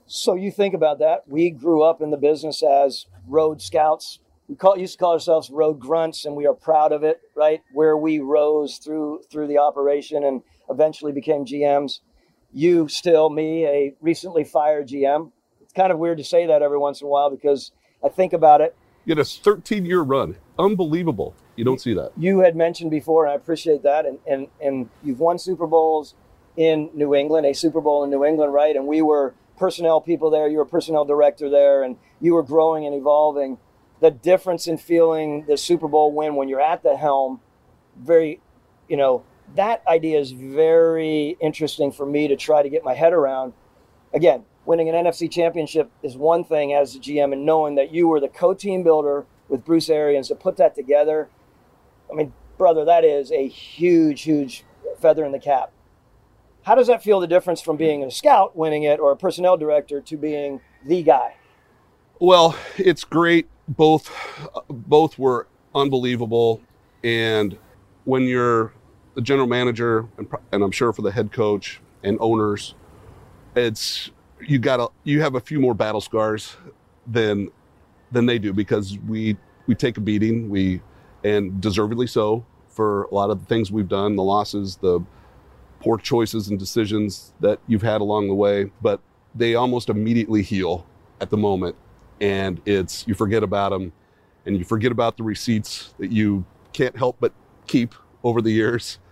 So 0.07 0.35
you 0.35 0.51
think 0.51 0.75
about 0.75 0.99
that. 0.99 1.27
We 1.27 1.51
grew 1.51 1.83
up 1.83 2.03
in 2.03 2.11
the 2.11 2.17
business 2.17 2.63
as 2.63 3.07
road 3.27 3.63
scouts. 3.63 4.21
We 4.49 4.57
call, 4.57 4.77
used 4.77 4.93
to 4.95 4.99
call 4.99 5.13
ourselves 5.13 5.49
road 5.49 5.81
grunts, 5.81 6.27
and 6.27 6.37
we 6.37 6.47
are 6.47 6.53
proud 6.53 6.93
of 6.93 7.03
it, 7.03 7.23
right? 7.35 7.63
Where 7.73 7.97
we 7.97 8.19
rose 8.19 8.77
through 8.77 9.23
through 9.31 9.47
the 9.47 9.59
operation 9.59 10.23
and 10.23 10.43
eventually 10.69 11.13
became 11.13 11.47
GMs. 11.47 12.01
You 12.53 12.87
still, 12.89 13.31
me, 13.31 13.67
a 13.67 13.95
recently 14.01 14.45
fired 14.45 14.89
GM. 14.89 15.33
It's 15.63 15.73
kind 15.73 15.91
of 15.91 15.99
weird 15.99 16.19
to 16.19 16.25
say 16.25 16.47
that 16.47 16.61
every 16.63 16.79
once 16.79 17.01
in 17.01 17.07
a 17.07 17.11
while 17.11 17.31
because 17.31 17.73
I 18.05 18.11
think 18.11 18.35
about 18.35 18.61
it. 18.61 18.77
You 19.05 19.13
had 19.13 19.19
a 19.19 19.25
13 19.25 19.85
year 19.85 20.01
run. 20.01 20.37
Unbelievable. 20.59 21.35
You 21.57 21.65
don't 21.65 21.81
see 21.81 21.95
that. 21.95 22.13
You 22.17 22.41
had 22.41 22.57
mentioned 22.57 22.91
before, 22.91 23.25
and 23.25 23.33
I 23.33 23.37
appreciate 23.37 23.83
that. 23.83 24.07
And, 24.07 24.19
and, 24.27 24.49
and 24.61 24.89
you've 25.03 25.21
won 25.21 25.39
Super 25.39 25.67
Bowls 25.67 26.15
in 26.57 26.91
New 26.95 27.15
England, 27.15 27.47
a 27.47 27.53
Super 27.53 27.81
Bowl 27.81 28.05
in 28.05 28.11
New 28.11 28.25
England, 28.25 28.53
right? 28.53 28.75
And 28.75 28.87
we 28.87 29.03
were 29.03 29.35
personnel 29.59 30.01
people 30.01 30.31
there. 30.31 30.49
You 30.49 30.59
were 30.59 30.65
personnel 30.65 31.05
director 31.05 31.49
there, 31.49 31.83
and 31.83 31.97
you 32.21 32.35
were 32.35 32.43
growing 32.43 32.87
and 32.87 32.95
evolving. 32.95 33.59
The 34.01 34.11
difference 34.11 34.67
in 34.67 34.79
feeling 34.79 35.45
the 35.47 35.57
Super 35.57 35.89
Bowl 35.89 36.13
win 36.13 36.35
when 36.35 36.49
you're 36.49 36.61
at 36.61 36.83
the 36.83 36.97
helm, 36.97 37.41
very, 37.97 38.41
you 38.89 38.97
know, 38.97 39.25
that 39.55 39.83
idea 39.87 40.19
is 40.19 40.33
very 40.33 41.37
interesting 41.41 41.93
for 41.93 42.07
me 42.07 42.29
to 42.29 42.37
try 42.37 42.63
to 42.63 42.69
get 42.69 42.83
my 42.83 42.95
head 42.95 43.13
around. 43.13 43.53
Again, 44.13 44.45
winning 44.67 44.89
an 44.89 44.95
NFC 44.95 45.31
championship 45.31 45.91
is 46.03 46.17
one 46.17 46.45
thing 46.45 46.73
as 46.73 46.95
a 46.95 46.99
GM, 46.99 47.33
and 47.33 47.45
knowing 47.45 47.75
that 47.75 47.93
you 47.93 48.09
were 48.09 48.21
the 48.21 48.29
co 48.29 48.55
team 48.55 48.83
builder 48.83 49.27
with 49.49 49.65
Bruce 49.65 49.89
Arians 49.89 50.29
to 50.29 50.35
put 50.35 50.57
that 50.57 50.75
together. 50.75 51.29
I 52.11 52.15
mean, 52.15 52.33
brother, 52.57 52.85
that 52.85 53.05
is 53.05 53.31
a 53.33 53.47
huge, 53.47 54.23
huge 54.23 54.65
feather 55.01 55.25
in 55.25 55.33
the 55.33 55.39
cap. 55.39 55.71
How 56.63 56.75
does 56.75 56.87
that 56.87 57.03
feel 57.03 57.21
the 57.21 57.27
difference 57.27 57.61
from 57.61 57.77
being 57.77 58.03
a 58.03 58.11
scout 58.11 58.57
winning 58.57 58.85
it 58.85 58.99
or 58.99 59.13
a 59.13 59.17
personnel 59.17 59.57
director 59.57 60.01
to 60.01 60.17
being 60.17 60.61
the 60.87 61.03
guy? 61.03 61.35
Well, 62.19 62.57
it's 62.79 63.05
great. 63.05 63.49
Both 63.69 64.11
both 64.69 65.19
were 65.19 65.47
unbelievable 65.75 66.63
and 67.03 67.59
when 68.05 68.23
you're 68.23 68.73
the 69.15 69.21
general 69.21 69.47
manager 69.47 70.09
and, 70.17 70.27
and 70.53 70.63
I'm 70.63 70.71
sure 70.71 70.93
for 70.93 71.03
the 71.03 71.13
head 71.13 71.33
coach 71.33 71.81
and 72.03 72.17
owners, 72.21 72.75
it's 73.55 74.11
you 74.47 74.59
got 74.59 74.77
to 74.77 74.89
you 75.05 75.21
have 75.21 75.35
a 75.35 75.41
few 75.41 75.61
more 75.61 75.75
battle 75.75 76.01
scars 76.01 76.57
than 77.07 77.49
than 78.13 78.27
they 78.27 78.39
do 78.39 78.53
because 78.53 78.99
we 79.07 79.37
we 79.67 79.75
take 79.75 79.97
a 79.97 80.01
beating 80.01 80.49
we 80.49 80.81
and 81.25 81.61
deservedly 81.61 82.07
so 82.07 82.45
for 82.69 83.05
a 83.05 83.15
lot 83.15 83.31
of 83.31 83.41
the 83.41 83.47
things 83.47 83.71
we've 83.71 83.89
done 83.89 84.17
the 84.17 84.23
losses 84.23 84.77
the 84.77 85.01
poor 85.81 85.99
choices 85.99 86.49
and 86.49 86.59
decisions 86.59 87.35
that 87.41 87.59
you've 87.67 87.83
had 87.83 88.01
along 88.01 88.29
the 88.29 88.35
way 88.35 88.71
but 88.83 89.01
they 89.35 89.55
almost 89.55 89.89
immediately 89.89 90.43
heal 90.43 90.87
at 91.21 91.31
the 91.31 91.37
moment. 91.37 91.77
And 92.21 92.61
it's 92.65 93.07
you 93.07 93.15
forget 93.15 93.43
about 93.43 93.71
them 93.71 93.93
and 94.47 94.57
you 94.57 94.65
forget 94.65 94.93
about 94.93 95.17
the 95.17 95.23
receipts 95.23 95.95
that 95.99 96.13
you 96.13 96.45
can't 96.73 96.97
help 96.97 97.17
but 97.21 97.33
keep 97.67 97.95
over 98.23 98.41
the 98.41 98.53
years. 98.53 98.99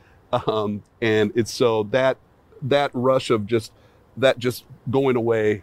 Um, 0.47 0.83
and 1.03 1.31
it's 1.35 1.53
so 1.53 1.83
that 1.91 2.17
that 2.63 2.91
rush 2.95 3.29
of 3.29 3.45
just 3.45 3.71
that 4.17 4.39
just 4.39 4.65
going 4.91 5.17
away 5.17 5.63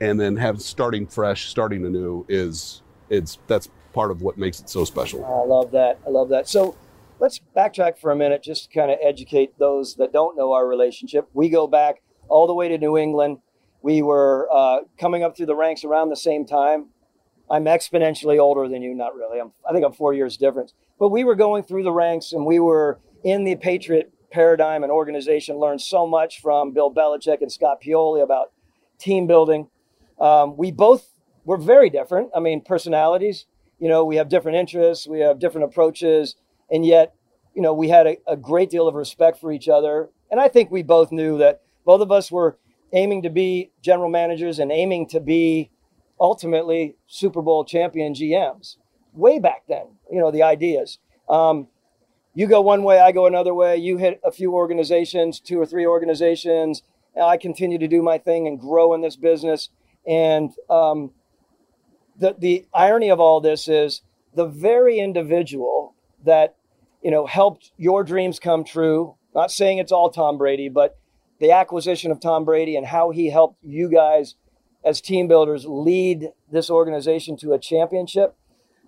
and 0.00 0.20
then 0.20 0.36
have 0.36 0.60
starting 0.62 1.06
fresh, 1.06 1.48
starting 1.48 1.84
anew 1.84 2.24
is 2.28 2.82
it's 3.10 3.38
that's 3.46 3.68
part 3.92 4.10
of 4.10 4.22
what 4.22 4.38
makes 4.38 4.60
it 4.60 4.68
so 4.68 4.84
special. 4.84 5.24
I 5.24 5.46
love 5.46 5.72
that. 5.72 5.98
I 6.06 6.10
love 6.10 6.28
that. 6.28 6.48
So 6.48 6.76
let's 7.18 7.40
backtrack 7.56 7.98
for 7.98 8.10
a 8.10 8.16
minute, 8.16 8.42
just 8.42 8.70
to 8.70 8.78
kind 8.78 8.90
of 8.90 8.98
educate 9.02 9.58
those 9.58 9.96
that 9.96 10.12
don't 10.12 10.36
know 10.36 10.52
our 10.52 10.66
relationship. 10.66 11.28
We 11.32 11.48
go 11.48 11.66
back 11.66 12.02
all 12.28 12.46
the 12.46 12.54
way 12.54 12.68
to 12.68 12.78
New 12.78 12.96
England. 12.96 13.38
We 13.82 14.02
were 14.02 14.48
uh, 14.52 14.80
coming 15.00 15.22
up 15.22 15.36
through 15.36 15.46
the 15.46 15.56
ranks 15.56 15.84
around 15.84 16.10
the 16.10 16.16
same 16.16 16.46
time. 16.46 16.88
I'm 17.50 17.64
exponentially 17.64 18.38
older 18.38 18.68
than 18.68 18.82
you, 18.82 18.94
not 18.94 19.14
really. 19.14 19.40
I'm, 19.40 19.52
I 19.68 19.72
think 19.72 19.84
I'm 19.84 19.92
four 19.92 20.12
years 20.12 20.36
difference. 20.36 20.74
But 20.98 21.08
we 21.08 21.24
were 21.24 21.34
going 21.34 21.62
through 21.62 21.84
the 21.84 21.92
ranks 21.92 22.32
and 22.32 22.44
we 22.44 22.60
were 22.60 22.98
in 23.24 23.44
the 23.44 23.56
Patriot 23.56 24.12
paradigm 24.30 24.82
and 24.82 24.92
organization. 24.92 25.56
Learned 25.56 25.80
so 25.80 26.06
much 26.06 26.40
from 26.40 26.72
Bill 26.72 26.92
Belichick 26.92 27.40
and 27.40 27.50
Scott 27.50 27.82
Pioli 27.82 28.22
about 28.22 28.52
team 28.98 29.26
building. 29.26 29.68
Um, 30.20 30.56
we 30.56 30.70
both 30.72 31.08
were 31.44 31.56
very 31.56 31.90
different. 31.90 32.30
I 32.34 32.40
mean, 32.40 32.60
personalities. 32.60 33.46
You 33.78 33.88
know, 33.88 34.04
we 34.04 34.16
have 34.16 34.28
different 34.28 34.58
interests, 34.58 35.06
we 35.06 35.20
have 35.20 35.38
different 35.38 35.66
approaches, 35.66 36.34
and 36.70 36.84
yet, 36.84 37.14
you 37.54 37.62
know, 37.62 37.72
we 37.72 37.88
had 37.88 38.06
a, 38.08 38.16
a 38.26 38.36
great 38.36 38.70
deal 38.70 38.88
of 38.88 38.94
respect 38.94 39.38
for 39.38 39.52
each 39.52 39.68
other. 39.68 40.08
And 40.30 40.40
I 40.40 40.48
think 40.48 40.70
we 40.70 40.82
both 40.82 41.12
knew 41.12 41.38
that 41.38 41.62
both 41.84 42.00
of 42.00 42.10
us 42.10 42.30
were 42.32 42.58
aiming 42.92 43.22
to 43.22 43.30
be 43.30 43.70
general 43.82 44.10
managers 44.10 44.58
and 44.58 44.72
aiming 44.72 45.08
to 45.08 45.20
be 45.20 45.70
ultimately 46.20 46.96
Super 47.06 47.40
Bowl 47.40 47.64
champion 47.64 48.14
GMs 48.14 48.76
way 49.12 49.38
back 49.38 49.62
then. 49.68 49.86
You 50.10 50.18
know, 50.18 50.30
the 50.30 50.42
ideas. 50.42 50.98
Um, 51.28 51.68
you 52.38 52.46
go 52.46 52.60
one 52.60 52.84
way, 52.84 53.00
I 53.00 53.10
go 53.10 53.26
another 53.26 53.52
way. 53.52 53.78
You 53.78 53.96
hit 53.96 54.20
a 54.22 54.30
few 54.30 54.54
organizations, 54.54 55.40
two 55.40 55.60
or 55.60 55.66
three 55.66 55.84
organizations. 55.84 56.84
I 57.20 57.36
continue 57.36 57.80
to 57.80 57.88
do 57.88 58.00
my 58.00 58.16
thing 58.18 58.46
and 58.46 58.60
grow 58.60 58.94
in 58.94 59.00
this 59.00 59.16
business. 59.16 59.70
And 60.06 60.52
um, 60.70 61.10
the 62.16 62.36
the 62.38 62.64
irony 62.72 63.10
of 63.10 63.18
all 63.18 63.40
this 63.40 63.66
is 63.66 64.02
the 64.36 64.46
very 64.46 65.00
individual 65.00 65.96
that 66.24 66.54
you 67.02 67.10
know 67.10 67.26
helped 67.26 67.72
your 67.76 68.04
dreams 68.04 68.38
come 68.38 68.62
true. 68.62 69.16
Not 69.34 69.50
saying 69.50 69.78
it's 69.78 69.90
all 69.90 70.08
Tom 70.08 70.38
Brady, 70.38 70.68
but 70.68 70.96
the 71.40 71.50
acquisition 71.50 72.12
of 72.12 72.20
Tom 72.20 72.44
Brady 72.44 72.76
and 72.76 72.86
how 72.86 73.10
he 73.10 73.30
helped 73.30 73.58
you 73.64 73.90
guys 73.90 74.36
as 74.84 75.00
team 75.00 75.26
builders 75.26 75.66
lead 75.66 76.28
this 76.52 76.70
organization 76.70 77.36
to 77.38 77.52
a 77.52 77.58
championship 77.58 78.36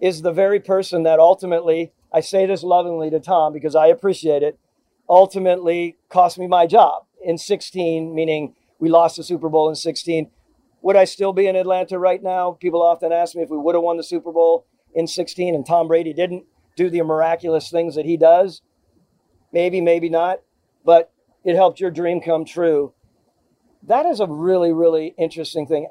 is 0.00 0.22
the 0.22 0.32
very 0.32 0.60
person 0.60 1.02
that 1.02 1.18
ultimately 1.18 1.92
I 2.12 2.20
say 2.20 2.46
this 2.46 2.62
lovingly 2.62 3.10
to 3.10 3.20
Tom 3.20 3.52
because 3.52 3.74
I 3.74 3.86
appreciate 3.86 4.42
it, 4.42 4.58
ultimately 5.08 5.96
cost 6.08 6.38
me 6.38 6.46
my 6.46 6.66
job 6.66 7.04
in 7.24 7.38
16, 7.38 8.14
meaning 8.14 8.54
we 8.78 8.88
lost 8.88 9.16
the 9.16 9.22
Super 9.22 9.48
Bowl 9.48 9.68
in 9.68 9.74
16. 9.74 10.30
Would 10.82 10.96
I 10.96 11.04
still 11.04 11.32
be 11.32 11.46
in 11.46 11.56
Atlanta 11.56 11.98
right 11.98 12.22
now? 12.22 12.52
People 12.52 12.82
often 12.82 13.12
ask 13.12 13.36
me 13.36 13.42
if 13.42 13.50
we 13.50 13.58
would 13.58 13.74
have 13.74 13.84
won 13.84 13.96
the 13.96 14.02
Super 14.02 14.32
Bowl 14.32 14.66
in 14.94 15.06
16 15.06 15.54
and 15.54 15.66
Tom 15.66 15.88
Brady 15.88 16.12
didn't 16.12 16.44
do 16.76 16.88
the 16.88 17.02
miraculous 17.02 17.70
things 17.70 17.94
that 17.94 18.06
he 18.06 18.16
does. 18.16 18.62
Maybe, 19.52 19.80
maybe 19.80 20.08
not, 20.08 20.40
but 20.84 21.12
it 21.44 21.54
helped 21.54 21.80
your 21.80 21.90
dream 21.90 22.20
come 22.20 22.44
true. 22.44 22.94
That 23.82 24.06
is 24.06 24.20
a 24.20 24.26
really, 24.26 24.72
really 24.72 25.14
interesting 25.18 25.66
thing. 25.66 25.88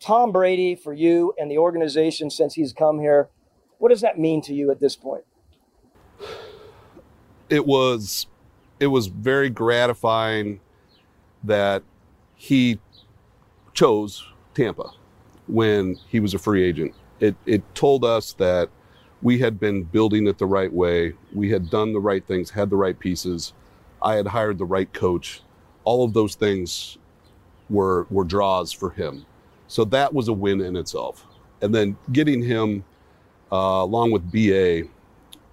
Tom 0.00 0.32
Brady, 0.32 0.74
for 0.74 0.92
you 0.92 1.34
and 1.38 1.50
the 1.50 1.58
organization 1.58 2.30
since 2.30 2.54
he's 2.54 2.72
come 2.72 3.00
here, 3.00 3.28
what 3.78 3.90
does 3.90 4.00
that 4.00 4.18
mean 4.18 4.42
to 4.42 4.54
you 4.54 4.70
at 4.70 4.80
this 4.80 4.96
point? 4.96 5.24
It 7.50 7.66
was 7.66 8.26
it 8.80 8.88
was 8.88 9.08
very 9.08 9.50
gratifying 9.50 10.60
that 11.44 11.82
he 12.36 12.78
chose 13.74 14.24
Tampa 14.54 14.90
when 15.46 15.96
he 16.08 16.20
was 16.20 16.34
a 16.34 16.38
free 16.38 16.64
agent. 16.64 16.94
It 17.20 17.36
it 17.46 17.62
told 17.74 18.04
us 18.04 18.32
that 18.34 18.68
we 19.22 19.38
had 19.38 19.58
been 19.58 19.82
building 19.82 20.26
it 20.26 20.38
the 20.38 20.46
right 20.46 20.72
way. 20.72 21.14
We 21.32 21.50
had 21.50 21.70
done 21.70 21.92
the 21.92 22.00
right 22.00 22.24
things, 22.24 22.50
had 22.50 22.70
the 22.70 22.76
right 22.76 22.98
pieces. 22.98 23.52
I 24.00 24.14
had 24.14 24.28
hired 24.28 24.58
the 24.58 24.64
right 24.64 24.92
coach. 24.92 25.42
All 25.84 26.04
of 26.04 26.12
those 26.12 26.34
things 26.34 26.98
were 27.68 28.06
were 28.10 28.24
draws 28.24 28.72
for 28.72 28.90
him. 28.90 29.26
So 29.66 29.84
that 29.86 30.14
was 30.14 30.28
a 30.28 30.32
win 30.32 30.60
in 30.60 30.76
itself. 30.76 31.26
And 31.60 31.74
then 31.74 31.96
getting 32.12 32.42
him 32.42 32.84
uh, 33.50 33.82
along 33.82 34.12
with 34.12 34.30
BA 34.30 34.88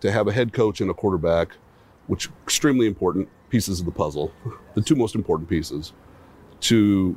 to 0.01 0.11
have 0.11 0.27
a 0.27 0.31
head 0.31 0.53
coach 0.53 0.81
and 0.81 0.91
a 0.91 0.93
quarterback 0.93 1.49
which 2.07 2.29
extremely 2.43 2.87
important 2.87 3.29
pieces 3.49 3.79
of 3.79 3.85
the 3.85 3.91
puzzle, 3.91 4.31
the 4.75 4.81
two 4.81 4.95
most 4.95 5.15
important 5.15 5.49
pieces, 5.49 5.93
to 6.61 7.15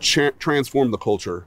cha- 0.00 0.30
transform 0.38 0.90
the 0.90 0.98
culture 0.98 1.46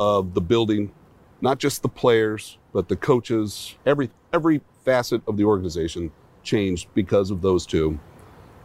of 0.00 0.34
the 0.34 0.40
building, 0.40 0.92
not 1.40 1.58
just 1.58 1.82
the 1.82 1.88
players, 1.88 2.58
but 2.72 2.88
the 2.88 2.96
coaches, 2.96 3.76
every 3.86 4.10
every 4.32 4.60
facet 4.84 5.22
of 5.26 5.36
the 5.36 5.44
organization 5.44 6.10
changed 6.42 6.88
because 6.94 7.30
of 7.30 7.42
those 7.42 7.66
two. 7.66 7.98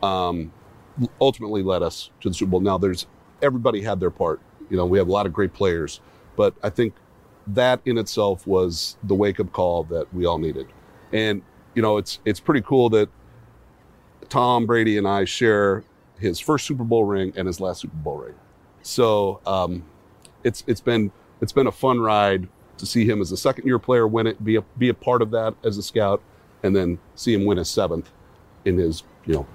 Um, 0.01 0.51
ultimately 1.21 1.61
led 1.61 1.83
us 1.83 2.11
to 2.21 2.29
the 2.29 2.33
Super 2.33 2.51
Bowl. 2.51 2.59
Now 2.59 2.77
there's 2.77 3.07
everybody 3.41 3.81
had 3.81 3.99
their 3.99 4.09
part. 4.11 4.41
You 4.69 4.77
know, 4.77 4.85
we 4.85 4.97
have 4.97 5.07
a 5.07 5.11
lot 5.11 5.25
of 5.25 5.33
great 5.33 5.53
players, 5.53 6.01
but 6.35 6.55
I 6.63 6.69
think 6.69 6.93
that 7.47 7.79
in 7.85 7.97
itself 7.97 8.45
was 8.45 8.97
the 9.03 9.15
wake 9.15 9.39
up 9.39 9.51
call 9.53 9.83
that 9.85 10.13
we 10.13 10.25
all 10.25 10.37
needed. 10.37 10.67
And 11.13 11.41
you 11.77 11.83
know, 11.83 11.97
it's 11.97 12.19
it's 12.25 12.39
pretty 12.39 12.61
cool 12.61 12.89
that 12.89 13.07
Tom 14.29 14.65
Brady 14.65 14.97
and 14.97 15.07
I 15.07 15.25
share 15.25 15.83
his 16.17 16.39
first 16.39 16.65
Super 16.65 16.83
Bowl 16.83 17.05
ring 17.05 17.31
and 17.35 17.45
his 17.45 17.61
last 17.61 17.81
Super 17.81 17.95
Bowl 17.97 18.17
ring. 18.17 18.33
So 18.81 19.39
um, 19.45 19.85
it's 20.43 20.63
it's 20.65 20.81
been 20.81 21.11
it's 21.39 21.51
been 21.51 21.67
a 21.67 21.71
fun 21.71 21.99
ride 21.99 22.47
to 22.79 22.87
see 22.87 23.07
him 23.07 23.21
as 23.21 23.31
a 23.31 23.37
second 23.37 23.67
year 23.67 23.77
player 23.77 24.07
win 24.07 24.25
it, 24.25 24.43
be 24.43 24.55
a 24.55 24.63
be 24.79 24.89
a 24.89 24.93
part 24.95 25.21
of 25.21 25.29
that 25.31 25.53
as 25.63 25.77
a 25.77 25.83
scout, 25.83 26.19
and 26.63 26.75
then 26.75 26.97
see 27.13 27.35
him 27.35 27.45
win 27.45 27.59
his 27.59 27.69
seventh 27.69 28.09
in 28.65 28.75
his 28.79 29.03
you 29.27 29.35
know 29.35 29.45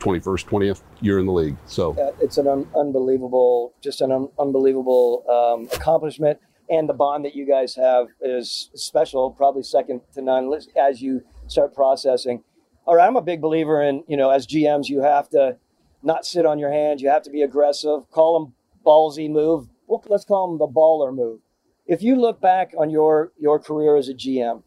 21st 0.00 0.44
20th 0.44 0.82
year 1.00 1.18
in 1.18 1.24
the 1.24 1.32
league. 1.32 1.56
So 1.64 1.92
uh, 1.92 2.12
it's 2.20 2.36
an 2.36 2.46
un- 2.48 2.68
unbelievable, 2.76 3.72
just 3.80 4.02
an 4.02 4.12
un- 4.12 4.28
unbelievable 4.38 5.24
um, 5.26 5.70
accomplishment. 5.74 6.38
And 6.70 6.88
the 6.88 6.94
bond 6.94 7.24
that 7.24 7.34
you 7.34 7.46
guys 7.46 7.74
have 7.74 8.08
is 8.20 8.70
special, 8.74 9.30
probably 9.30 9.62
second 9.62 10.00
to 10.14 10.22
none 10.22 10.50
as 10.76 11.02
you 11.02 11.22
start 11.46 11.74
processing. 11.74 12.42
All 12.86 12.96
right, 12.96 13.06
I'm 13.06 13.16
a 13.16 13.22
big 13.22 13.40
believer 13.40 13.82
in, 13.82 14.02
you 14.08 14.16
know, 14.16 14.30
as 14.30 14.46
GMs, 14.46 14.88
you 14.88 15.02
have 15.02 15.28
to 15.30 15.58
not 16.02 16.26
sit 16.26 16.46
on 16.46 16.58
your 16.58 16.70
hands. 16.70 17.02
You 17.02 17.08
have 17.08 17.22
to 17.24 17.30
be 17.30 17.42
aggressive. 17.42 18.10
Call 18.10 18.38
them 18.38 18.54
ballsy 18.84 19.30
move. 19.30 19.68
Well, 19.86 20.02
let's 20.08 20.24
call 20.24 20.48
them 20.48 20.58
the 20.58 20.66
baller 20.66 21.14
move. 21.14 21.40
If 21.86 22.02
you 22.02 22.16
look 22.16 22.40
back 22.40 22.72
on 22.78 22.90
your 22.90 23.32
your 23.38 23.58
career 23.58 23.96
as 23.96 24.08
a 24.08 24.14
GM, 24.14 24.62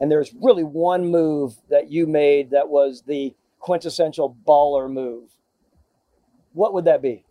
and 0.00 0.10
there's 0.10 0.34
really 0.40 0.64
one 0.64 1.06
move 1.06 1.56
that 1.70 1.90
you 1.90 2.06
made 2.06 2.50
that 2.50 2.68
was 2.68 3.02
the 3.06 3.34
quintessential 3.60 4.36
baller 4.46 4.90
move, 4.90 5.30
what 6.52 6.74
would 6.74 6.84
that 6.86 7.02
be? 7.02 7.24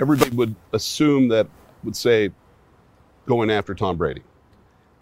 Everybody 0.00 0.36
would 0.36 0.54
assume 0.72 1.28
that 1.28 1.48
would 1.86 1.96
say 1.96 2.30
going 3.24 3.50
after 3.50 3.74
Tom 3.74 3.96
Brady, 3.96 4.22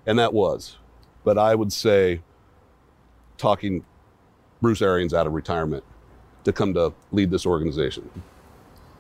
and 0.06 0.18
that 0.20 0.32
was, 0.32 0.76
but 1.24 1.36
I 1.36 1.56
would 1.56 1.72
say 1.72 2.20
talking 3.36 3.84
Bruce 4.62 4.82
Arians 4.82 5.12
out 5.12 5.26
of 5.26 5.32
retirement 5.32 5.82
to 6.44 6.52
come 6.52 6.74
to 6.74 6.92
lead 7.10 7.30
this 7.30 7.44
organization. 7.44 8.08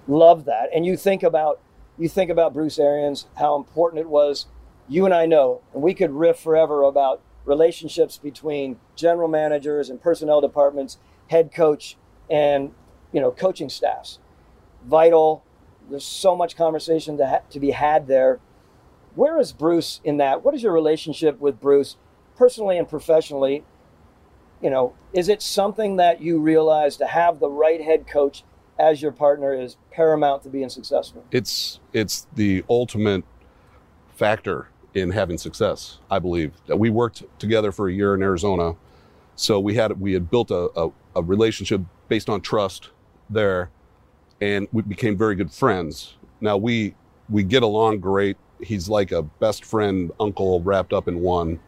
Love 0.08 0.46
that. 0.46 0.70
And 0.74 0.84
you 0.84 0.96
think 0.96 1.22
about 1.22 1.60
you 1.96 2.08
think 2.08 2.30
about 2.30 2.52
Bruce 2.52 2.78
Arians, 2.78 3.26
how 3.36 3.54
important 3.54 4.00
it 4.00 4.08
was. 4.08 4.46
You 4.88 5.04
and 5.04 5.14
I 5.14 5.26
know, 5.26 5.60
and 5.72 5.82
we 5.82 5.94
could 5.94 6.10
riff 6.10 6.38
forever 6.38 6.82
about 6.82 7.22
relationships 7.44 8.18
between 8.18 8.78
general 8.96 9.28
managers 9.28 9.88
and 9.88 10.00
personnel 10.00 10.40
departments, 10.40 10.98
head 11.28 11.52
coach, 11.52 11.96
and 12.28 12.72
you 13.12 13.20
know 13.20 13.30
coaching 13.30 13.68
staffs. 13.68 14.18
Vital. 14.84 15.44
There's 15.90 16.04
so 16.04 16.34
much 16.36 16.56
conversation 16.56 17.16
to, 17.18 17.26
ha- 17.26 17.42
to 17.50 17.60
be 17.60 17.70
had 17.70 18.06
there. 18.06 18.40
Where 19.14 19.38
is 19.38 19.52
Bruce 19.52 20.00
in 20.02 20.16
that? 20.18 20.44
What 20.44 20.54
is 20.54 20.62
your 20.62 20.72
relationship 20.72 21.38
with 21.40 21.60
Bruce, 21.60 21.96
personally 22.36 22.78
and 22.78 22.88
professionally? 22.88 23.64
You 24.60 24.70
know, 24.70 24.94
is 25.12 25.28
it 25.28 25.42
something 25.42 25.96
that 25.96 26.20
you 26.20 26.40
realize 26.40 26.96
to 26.96 27.06
have 27.06 27.38
the 27.38 27.50
right 27.50 27.82
head 27.82 28.06
coach 28.06 28.44
as 28.78 29.00
your 29.00 29.12
partner 29.12 29.54
is 29.54 29.76
paramount 29.90 30.42
to 30.42 30.48
being 30.48 30.68
successful. 30.68 31.24
It's 31.30 31.80
it's 31.92 32.26
the 32.34 32.64
ultimate 32.68 33.24
factor 34.14 34.68
in 34.94 35.10
having 35.10 35.38
success. 35.38 35.98
I 36.10 36.18
believe 36.18 36.52
we 36.68 36.90
worked 36.90 37.24
together 37.38 37.72
for 37.72 37.88
a 37.88 37.92
year 37.92 38.14
in 38.14 38.22
Arizona, 38.22 38.74
so 39.36 39.60
we 39.60 39.74
had 39.74 40.00
we 40.00 40.12
had 40.12 40.30
built 40.30 40.50
a, 40.50 40.70
a, 40.76 40.90
a 41.16 41.22
relationship 41.22 41.82
based 42.08 42.28
on 42.28 42.40
trust 42.40 42.90
there, 43.30 43.70
and 44.40 44.68
we 44.72 44.82
became 44.82 45.16
very 45.16 45.34
good 45.34 45.52
friends. 45.52 46.14
Now 46.40 46.56
we 46.56 46.94
we 47.28 47.42
get 47.42 47.62
along 47.62 48.00
great. 48.00 48.36
He's 48.60 48.88
like 48.88 49.12
a 49.12 49.22
best 49.22 49.64
friend 49.64 50.10
uncle 50.20 50.60
wrapped 50.62 50.92
up 50.92 51.08
in 51.08 51.20
one, 51.20 51.60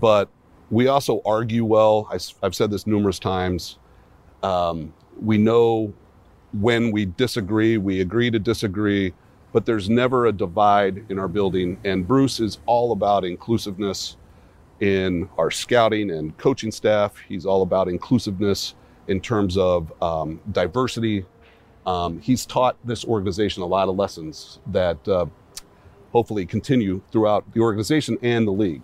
but 0.00 0.28
we 0.70 0.86
also 0.86 1.20
argue 1.24 1.64
well. 1.64 2.08
I, 2.10 2.18
have 2.42 2.54
said 2.54 2.70
this 2.70 2.86
numerous 2.86 3.18
times. 3.18 3.78
Um, 4.42 4.94
we 5.20 5.36
know 5.38 5.92
when 6.52 6.90
we 6.90 7.06
disagree, 7.06 7.76
we 7.76 8.00
agree 8.00 8.30
to 8.30 8.38
disagree, 8.38 9.12
but 9.52 9.66
there's 9.66 9.88
never 9.88 10.26
a 10.26 10.32
divide 10.32 11.04
in 11.08 11.18
our 11.18 11.28
building. 11.28 11.78
And 11.84 12.06
Bruce 12.06 12.40
is 12.40 12.58
all 12.66 12.92
about 12.92 13.24
inclusiveness 13.24 14.16
in 14.80 15.28
our 15.38 15.50
scouting 15.50 16.10
and 16.10 16.36
coaching 16.38 16.72
staff. 16.72 17.16
He's 17.28 17.46
all 17.46 17.62
about 17.62 17.88
inclusiveness 17.88 18.74
in 19.08 19.20
terms 19.20 19.56
of 19.56 19.92
um, 20.02 20.40
diversity. 20.52 21.26
Um, 21.86 22.20
he's 22.20 22.44
taught 22.46 22.76
this 22.84 23.04
organization 23.04 23.62
a 23.62 23.66
lot 23.66 23.88
of 23.88 23.96
lessons 23.96 24.58
that 24.66 25.06
uh, 25.08 25.26
hopefully 26.12 26.46
continue 26.46 27.02
throughout 27.10 27.52
the 27.52 27.60
organization 27.60 28.18
and 28.22 28.46
the 28.46 28.52
league. 28.52 28.82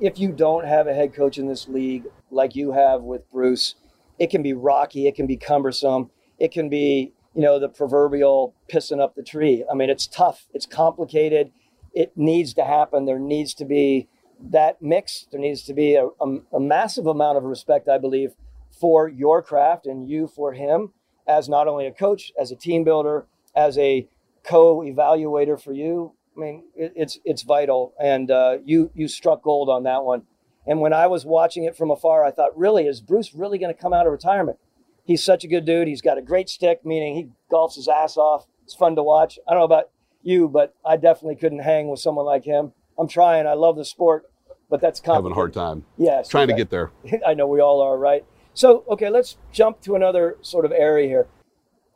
If 0.00 0.18
you 0.18 0.32
don't 0.32 0.66
have 0.66 0.86
a 0.86 0.94
head 0.94 1.14
coach 1.14 1.38
in 1.38 1.48
this 1.48 1.68
league 1.68 2.04
like 2.30 2.56
you 2.56 2.72
have 2.72 3.02
with 3.02 3.30
Bruce, 3.30 3.74
it 4.18 4.30
can 4.30 4.42
be 4.42 4.52
rocky, 4.52 5.06
it 5.06 5.14
can 5.14 5.26
be 5.26 5.36
cumbersome 5.36 6.10
it 6.38 6.52
can 6.52 6.68
be, 6.68 7.12
you 7.34 7.42
know, 7.42 7.58
the 7.58 7.68
proverbial 7.68 8.54
pissing 8.72 9.00
up 9.00 9.14
the 9.14 9.22
tree. 9.22 9.64
I 9.70 9.74
mean, 9.74 9.90
it's 9.90 10.06
tough, 10.06 10.46
it's 10.52 10.66
complicated, 10.66 11.52
it 11.92 12.12
needs 12.16 12.54
to 12.54 12.64
happen. 12.64 13.04
There 13.04 13.18
needs 13.18 13.54
to 13.54 13.64
be 13.64 14.08
that 14.50 14.82
mix. 14.82 15.26
There 15.30 15.40
needs 15.40 15.62
to 15.64 15.74
be 15.74 15.94
a, 15.94 16.06
a, 16.20 16.38
a 16.52 16.60
massive 16.60 17.06
amount 17.06 17.38
of 17.38 17.44
respect, 17.44 17.88
I 17.88 17.98
believe, 17.98 18.34
for 18.80 19.08
your 19.08 19.42
craft 19.42 19.86
and 19.86 20.08
you 20.08 20.26
for 20.26 20.52
him 20.52 20.92
as 21.26 21.48
not 21.48 21.68
only 21.68 21.86
a 21.86 21.92
coach, 21.92 22.32
as 22.38 22.50
a 22.50 22.56
team 22.56 22.84
builder, 22.84 23.26
as 23.54 23.78
a 23.78 24.08
co-evaluator 24.44 25.60
for 25.60 25.72
you. 25.72 26.12
I 26.36 26.40
mean, 26.40 26.64
it, 26.74 26.92
it's 26.96 27.18
it's 27.24 27.42
vital, 27.42 27.94
and 28.00 28.30
uh, 28.30 28.58
you 28.64 28.90
you 28.94 29.08
struck 29.08 29.42
gold 29.42 29.68
on 29.68 29.84
that 29.84 30.04
one. 30.04 30.22
And 30.66 30.80
when 30.80 30.92
I 30.92 31.06
was 31.06 31.26
watching 31.26 31.64
it 31.64 31.76
from 31.76 31.90
afar, 31.90 32.24
I 32.24 32.30
thought, 32.30 32.56
really, 32.56 32.86
is 32.86 33.00
Bruce 33.02 33.34
really 33.34 33.58
going 33.58 33.74
to 33.74 33.80
come 33.80 33.92
out 33.92 34.06
of 34.06 34.12
retirement? 34.12 34.58
he's 35.04 35.22
such 35.22 35.44
a 35.44 35.48
good 35.48 35.64
dude. 35.64 35.86
He's 35.86 36.02
got 36.02 36.18
a 36.18 36.22
great 36.22 36.48
stick, 36.48 36.84
meaning 36.84 37.14
he 37.14 37.28
golfs 37.52 37.76
his 37.76 37.88
ass 37.88 38.16
off. 38.16 38.46
It's 38.64 38.74
fun 38.74 38.96
to 38.96 39.02
watch. 39.02 39.38
I 39.46 39.52
don't 39.52 39.60
know 39.60 39.64
about 39.66 39.90
you, 40.22 40.48
but 40.48 40.74
I 40.84 40.96
definitely 40.96 41.36
couldn't 41.36 41.60
hang 41.60 41.88
with 41.88 42.00
someone 42.00 42.24
like 42.24 42.44
him. 42.44 42.72
I'm 42.98 43.08
trying. 43.08 43.46
I 43.46 43.54
love 43.54 43.76
the 43.76 43.84
sport, 43.84 44.30
but 44.70 44.80
that's 44.80 45.00
having 45.04 45.32
a 45.32 45.34
hard 45.34 45.52
time. 45.52 45.84
Yes, 45.98 46.28
trying 46.28 46.48
to 46.48 46.54
get 46.54 46.70
there. 46.70 46.90
I 47.26 47.34
know 47.34 47.46
we 47.46 47.60
all 47.60 47.80
are, 47.82 47.98
right? 47.98 48.24
So, 48.54 48.84
okay, 48.88 49.10
let's 49.10 49.36
jump 49.52 49.80
to 49.82 49.96
another 49.96 50.38
sort 50.40 50.64
of 50.64 50.70
area 50.70 51.08
here. 51.08 51.26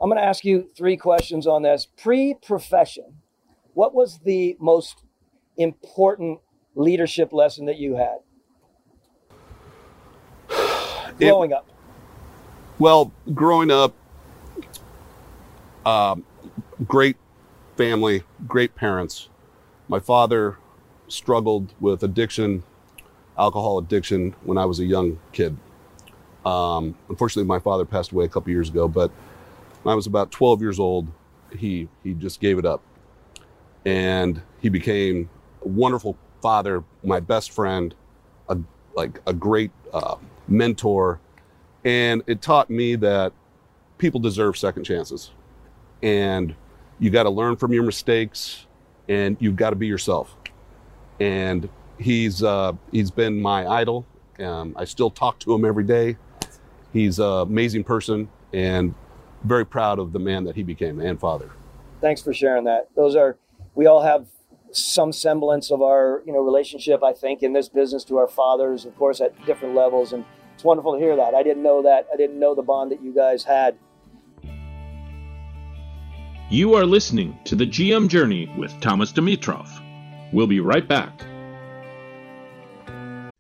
I'm 0.00 0.08
going 0.08 0.20
to 0.20 0.26
ask 0.26 0.44
you 0.44 0.68
three 0.76 0.96
questions 0.96 1.46
on 1.46 1.62
this. 1.62 1.86
Pre-profession, 1.96 3.22
what 3.74 3.94
was 3.94 4.18
the 4.24 4.56
most 4.60 5.04
important 5.56 6.40
leadership 6.74 7.32
lesson 7.32 7.66
that 7.66 7.78
you 7.78 7.96
had 7.96 8.18
growing 11.18 11.52
it, 11.52 11.54
up? 11.54 11.68
Well, 12.78 13.12
growing 13.34 13.70
up, 13.70 13.94
um, 15.86 16.24
great 16.86 17.16
family, 17.76 18.24
great 18.46 18.74
parents. 18.74 19.28
My 19.88 20.00
father 20.00 20.58
struggled 21.06 21.72
with 21.80 22.02
addiction, 22.02 22.64
alcohol 23.38 23.78
addiction, 23.78 24.34
when 24.42 24.58
I 24.58 24.64
was 24.64 24.80
a 24.80 24.84
young 24.84 25.20
kid. 25.32 25.56
Um, 26.48 26.94
unfortunately, 27.08 27.46
my 27.46 27.58
father 27.58 27.84
passed 27.84 28.12
away 28.12 28.24
a 28.24 28.28
couple 28.28 28.50
years 28.50 28.68
ago, 28.68 28.88
but 28.88 29.10
when 29.82 29.92
I 29.92 29.96
was 29.96 30.06
about 30.06 30.30
12 30.30 30.60
years 30.62 30.78
old, 30.78 31.08
he 31.56 31.88
he 32.02 32.14
just 32.14 32.40
gave 32.40 32.58
it 32.58 32.64
up, 32.64 32.82
and 33.84 34.40
he 34.60 34.68
became 34.68 35.28
a 35.64 35.68
wonderful 35.68 36.16
father, 36.42 36.84
my 37.02 37.20
best 37.20 37.50
friend, 37.50 37.94
a 38.48 38.58
like 38.94 39.20
a 39.26 39.32
great 39.32 39.70
uh, 39.92 40.16
mentor, 40.46 41.20
and 41.84 42.22
it 42.26 42.40
taught 42.42 42.70
me 42.70 42.96
that 42.96 43.32
people 43.98 44.20
deserve 44.20 44.56
second 44.56 44.84
chances. 44.84 45.30
And 46.02 46.54
you 46.98 47.10
got 47.10 47.24
to 47.24 47.30
learn 47.30 47.56
from 47.56 47.72
your 47.72 47.82
mistakes 47.82 48.66
and 49.08 49.36
you've 49.40 49.56
got 49.56 49.70
to 49.70 49.76
be 49.76 49.86
yourself. 49.86 50.36
And 51.20 51.68
he's, 51.98 52.42
uh, 52.42 52.72
he's 52.92 53.10
been 53.10 53.40
my 53.40 53.66
idol. 53.66 54.06
Um, 54.38 54.74
I 54.76 54.84
still 54.84 55.10
talk 55.10 55.38
to 55.40 55.54
him 55.54 55.64
every 55.64 55.84
day. 55.84 56.16
He's 56.98 57.20
an 57.20 57.42
amazing 57.42 57.84
person 57.84 58.28
and 58.52 58.92
very 59.44 59.64
proud 59.64 60.00
of 60.00 60.12
the 60.12 60.18
man 60.18 60.42
that 60.44 60.56
he 60.56 60.64
became 60.64 60.98
and 60.98 61.18
father. 61.20 61.48
Thanks 62.00 62.20
for 62.20 62.34
sharing 62.34 62.64
that. 62.64 62.88
Those 62.96 63.14
are, 63.14 63.38
we 63.76 63.86
all 63.86 64.02
have 64.02 64.26
some 64.72 65.12
semblance 65.12 65.70
of 65.70 65.80
our, 65.80 66.24
you 66.26 66.32
know, 66.32 66.40
relationship, 66.40 67.04
I 67.04 67.12
think, 67.12 67.44
in 67.44 67.52
this 67.52 67.68
business 67.68 68.02
to 68.06 68.18
our 68.18 68.26
fathers, 68.26 68.84
of 68.84 68.96
course, 68.96 69.20
at 69.20 69.32
different 69.46 69.76
levels. 69.76 70.12
And 70.12 70.24
it's 70.54 70.64
wonderful 70.64 70.94
to 70.94 70.98
hear 70.98 71.14
that. 71.14 71.36
I 71.36 71.44
didn't 71.44 71.62
know 71.62 71.82
that. 71.82 72.08
I 72.12 72.16
didn't 72.16 72.40
know 72.40 72.56
the 72.56 72.62
bond 72.62 72.90
that 72.90 73.00
you 73.00 73.14
guys 73.14 73.44
had. 73.44 73.78
You 76.50 76.74
are 76.74 76.84
listening 76.84 77.38
to 77.44 77.54
the 77.54 77.66
GM 77.66 78.08
Journey 78.08 78.52
with 78.58 78.72
Thomas 78.80 79.12
Dimitroff. 79.12 79.68
We'll 80.32 80.48
be 80.48 80.58
right 80.58 80.88
back. 80.88 81.22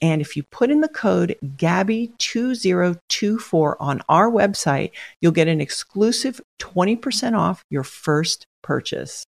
And 0.00 0.20
if 0.20 0.36
you 0.36 0.44
put 0.44 0.70
in 0.70 0.80
the 0.80 0.88
code 0.88 1.36
GABBY2024 1.44 3.76
on 3.80 4.00
our 4.08 4.30
website, 4.30 4.92
you'll 5.20 5.32
get 5.32 5.48
an 5.48 5.60
exclusive 5.60 6.40
20% 6.60 7.36
off 7.36 7.64
your 7.68 7.82
first 7.82 8.46
purchase. 8.62 9.24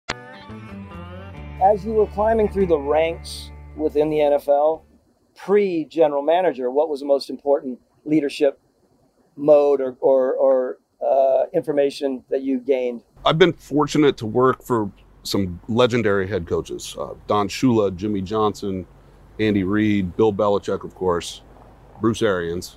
As 1.62 1.85
you 1.85 1.92
were 1.92 2.06
climbing 2.06 2.48
through 2.48 2.66
the 2.66 2.78
ranks 2.78 3.50
within 3.76 4.09
the 4.11 4.18
NFL, 4.18 4.83
pre 5.37 5.85
general 5.87 6.22
manager, 6.22 6.70
what 6.70 6.88
was 6.88 7.00
the 7.00 7.06
most 7.06 7.30
important 7.30 7.80
leadership 8.04 8.61
mode 9.37 9.80
or, 9.80 9.96
or, 10.00 10.35
or 10.35 10.78
uh, 11.04 11.46
information 11.52 12.22
that 12.30 12.42
you 12.42 12.61
gained? 12.61 13.02
I've 13.24 13.38
been 13.38 13.52
fortunate 13.52 14.16
to 14.18 14.26
work 14.26 14.64
for 14.64 14.90
some 15.22 15.61
legendary 15.68 16.26
head 16.26 16.46
coaches 16.46 16.96
uh, 16.98 17.11
Don 17.26 17.46
Shula, 17.48 17.94
Jimmy 17.94 18.22
Johnson, 18.22 18.87
Andy 19.40 19.64
Reid, 19.64 20.16
Bill 20.16 20.33
Belichick, 20.33 20.85
of 20.85 20.94
course, 20.94 21.40
Bruce 22.00 22.20
Arians. 22.20 22.76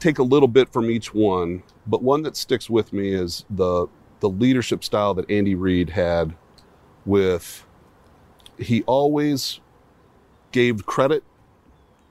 Take 0.00 0.18
a 0.18 0.24
little 0.24 0.48
bit 0.48 0.72
from 0.72 0.90
each 0.90 1.14
one, 1.14 1.62
but 1.86 2.02
one 2.02 2.22
that 2.22 2.36
sticks 2.36 2.68
with 2.68 2.92
me 2.92 3.14
is 3.14 3.44
the 3.48 3.86
the 4.20 4.28
leadership 4.28 4.82
style 4.82 5.14
that 5.14 5.30
Andy 5.30 5.54
Reid 5.54 5.90
had 5.90 6.34
with 7.04 7.64
he 8.58 8.82
always 8.82 9.60
gave 10.52 10.84
credit 10.84 11.22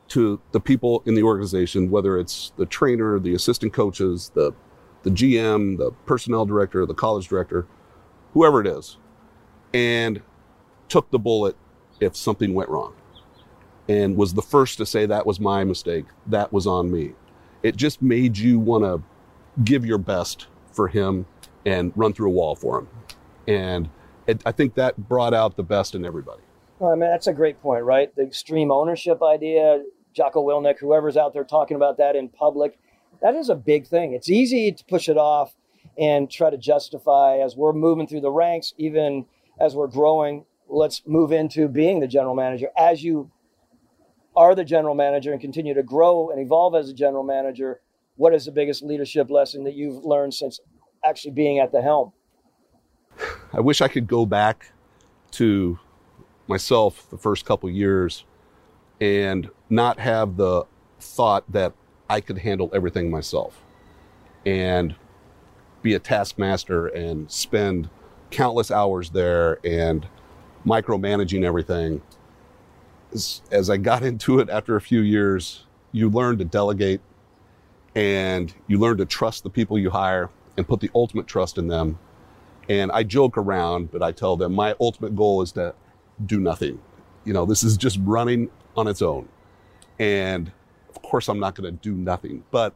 to 0.07 0.39
the 0.51 0.59
people 0.59 1.01
in 1.05 1.15
the 1.15 1.23
organization, 1.23 1.89
whether 1.89 2.17
it's 2.17 2.53
the 2.57 2.65
trainer, 2.65 3.19
the 3.19 3.33
assistant 3.35 3.73
coaches, 3.73 4.31
the 4.33 4.53
the 5.03 5.09
GM, 5.11 5.77
the 5.77 5.91
personnel 6.05 6.45
director, 6.45 6.85
the 6.85 6.93
college 6.93 7.27
director, 7.27 7.67
whoever 8.33 8.61
it 8.61 8.67
is, 8.67 8.97
and 9.73 10.21
took 10.87 11.11
the 11.11 11.19
bullet 11.19 11.55
if 11.99 12.15
something 12.15 12.53
went 12.53 12.69
wrong 12.69 12.93
and 13.87 14.15
was 14.15 14.33
the 14.33 14.41
first 14.41 14.77
to 14.77 14.85
say 14.85 15.05
that 15.05 15.25
was 15.25 15.39
my 15.39 15.63
mistake, 15.63 16.05
that 16.27 16.51
was 16.51 16.65
on 16.65 16.91
me. 16.91 17.13
It 17.63 17.75
just 17.75 18.01
made 18.01 18.37
you 18.37 18.59
want 18.59 18.83
to 18.83 19.01
give 19.63 19.85
your 19.85 19.97
best 19.97 20.47
for 20.71 20.87
him 20.87 21.25
and 21.65 21.91
run 21.95 22.13
through 22.13 22.29
a 22.29 22.33
wall 22.33 22.55
for 22.55 22.79
him. 22.79 22.87
And 23.47 23.89
it, 24.27 24.41
I 24.45 24.51
think 24.51 24.75
that 24.75 24.97
brought 25.09 25.33
out 25.33 25.55
the 25.55 25.63
best 25.63 25.95
in 25.95 26.05
everybody. 26.05 26.41
Well, 26.79 26.91
I 26.91 26.95
mean, 26.95 27.09
that's 27.09 27.27
a 27.27 27.33
great 27.33 27.61
point, 27.61 27.83
right? 27.83 28.13
The 28.15 28.23
extreme 28.23 28.71
ownership 28.71 29.21
idea, 29.23 29.83
Jocko 30.13 30.45
Willink, 30.45 30.79
whoever's 30.79 31.15
out 31.15 31.33
there 31.33 31.43
talking 31.43 31.75
about 31.77 31.97
that 31.97 32.15
in 32.15 32.29
public, 32.29 32.77
that 33.21 33.35
is 33.35 33.49
a 33.49 33.55
big 33.55 33.87
thing. 33.87 34.13
It's 34.13 34.29
easy 34.29 34.71
to 34.71 34.85
push 34.85 35.07
it 35.07 35.17
off 35.17 35.55
and 35.97 36.29
try 36.29 36.49
to 36.49 36.57
justify 36.57 37.37
as 37.37 37.55
we're 37.55 37.73
moving 37.73 38.07
through 38.07 38.21
the 38.21 38.31
ranks, 38.31 38.73
even 38.77 39.25
as 39.59 39.75
we're 39.75 39.87
growing. 39.87 40.45
Let's 40.67 41.03
move 41.05 41.31
into 41.31 41.67
being 41.67 41.99
the 41.99 42.07
general 42.07 42.35
manager. 42.35 42.67
As 42.77 43.03
you 43.03 43.31
are 44.35 44.55
the 44.55 44.63
general 44.63 44.95
manager 44.95 45.31
and 45.31 45.41
continue 45.41 45.73
to 45.73 45.83
grow 45.83 46.29
and 46.29 46.39
evolve 46.39 46.75
as 46.75 46.89
a 46.89 46.93
general 46.93 47.23
manager, 47.23 47.81
what 48.15 48.33
is 48.33 48.45
the 48.45 48.51
biggest 48.51 48.83
leadership 48.83 49.29
lesson 49.29 49.63
that 49.63 49.73
you've 49.73 50.03
learned 50.03 50.33
since 50.33 50.59
actually 51.03 51.31
being 51.31 51.59
at 51.59 51.71
the 51.71 51.81
helm? 51.81 52.11
I 53.53 53.59
wish 53.59 53.81
I 53.81 53.87
could 53.87 54.07
go 54.07 54.25
back 54.25 54.71
to 55.31 55.79
myself 56.47 57.09
the 57.09 57.17
first 57.17 57.45
couple 57.45 57.69
years 57.69 58.25
and 59.01 59.49
not 59.69 59.99
have 59.99 60.37
the 60.37 60.65
thought 60.99 61.49
that 61.51 61.73
I 62.09 62.21
could 62.21 62.37
handle 62.39 62.69
everything 62.73 63.09
myself 63.09 63.61
and 64.45 64.95
be 65.81 65.93
a 65.93 65.99
taskmaster 65.99 66.87
and 66.87 67.29
spend 67.31 67.89
countless 68.31 68.71
hours 68.71 69.09
there 69.09 69.59
and 69.65 70.07
micromanaging 70.65 71.43
everything. 71.43 72.01
As, 73.15 73.41
as 73.49 73.69
I 73.69 73.77
got 73.77 74.03
into 74.03 74.39
it 74.39 74.49
after 74.49 74.75
a 74.75 74.81
few 74.81 74.99
years, 74.99 75.63
you 75.93 76.09
learn 76.09 76.37
to 76.39 76.43
delegate 76.43 76.99
and 77.95 78.53
you 78.67 78.77
learn 78.77 78.97
to 78.97 79.05
trust 79.05 79.43
the 79.43 79.49
people 79.49 79.79
you 79.79 79.89
hire 79.89 80.29
and 80.57 80.67
put 80.67 80.81
the 80.81 80.91
ultimate 80.93 81.25
trust 81.25 81.57
in 81.57 81.67
them. 81.69 81.97
And 82.67 82.91
I 82.91 83.03
joke 83.03 83.37
around, 83.37 83.89
but 83.93 84.03
I 84.03 84.11
tell 84.11 84.35
them 84.35 84.53
my 84.53 84.75
ultimate 84.81 85.15
goal 85.15 85.41
is 85.41 85.53
to 85.53 85.73
do 86.25 86.41
nothing. 86.41 86.77
You 87.23 87.31
know, 87.31 87.45
this 87.45 87.63
is 87.63 87.77
just 87.77 87.99
running 88.03 88.49
on 88.75 88.85
its 88.87 89.01
own. 89.01 89.29
And 89.97 90.51
of 90.89 91.01
course, 91.01 91.29
I'm 91.29 91.39
not 91.39 91.55
going 91.55 91.71
to 91.73 91.79
do 91.81 91.93
nothing, 91.93 92.43
but 92.51 92.73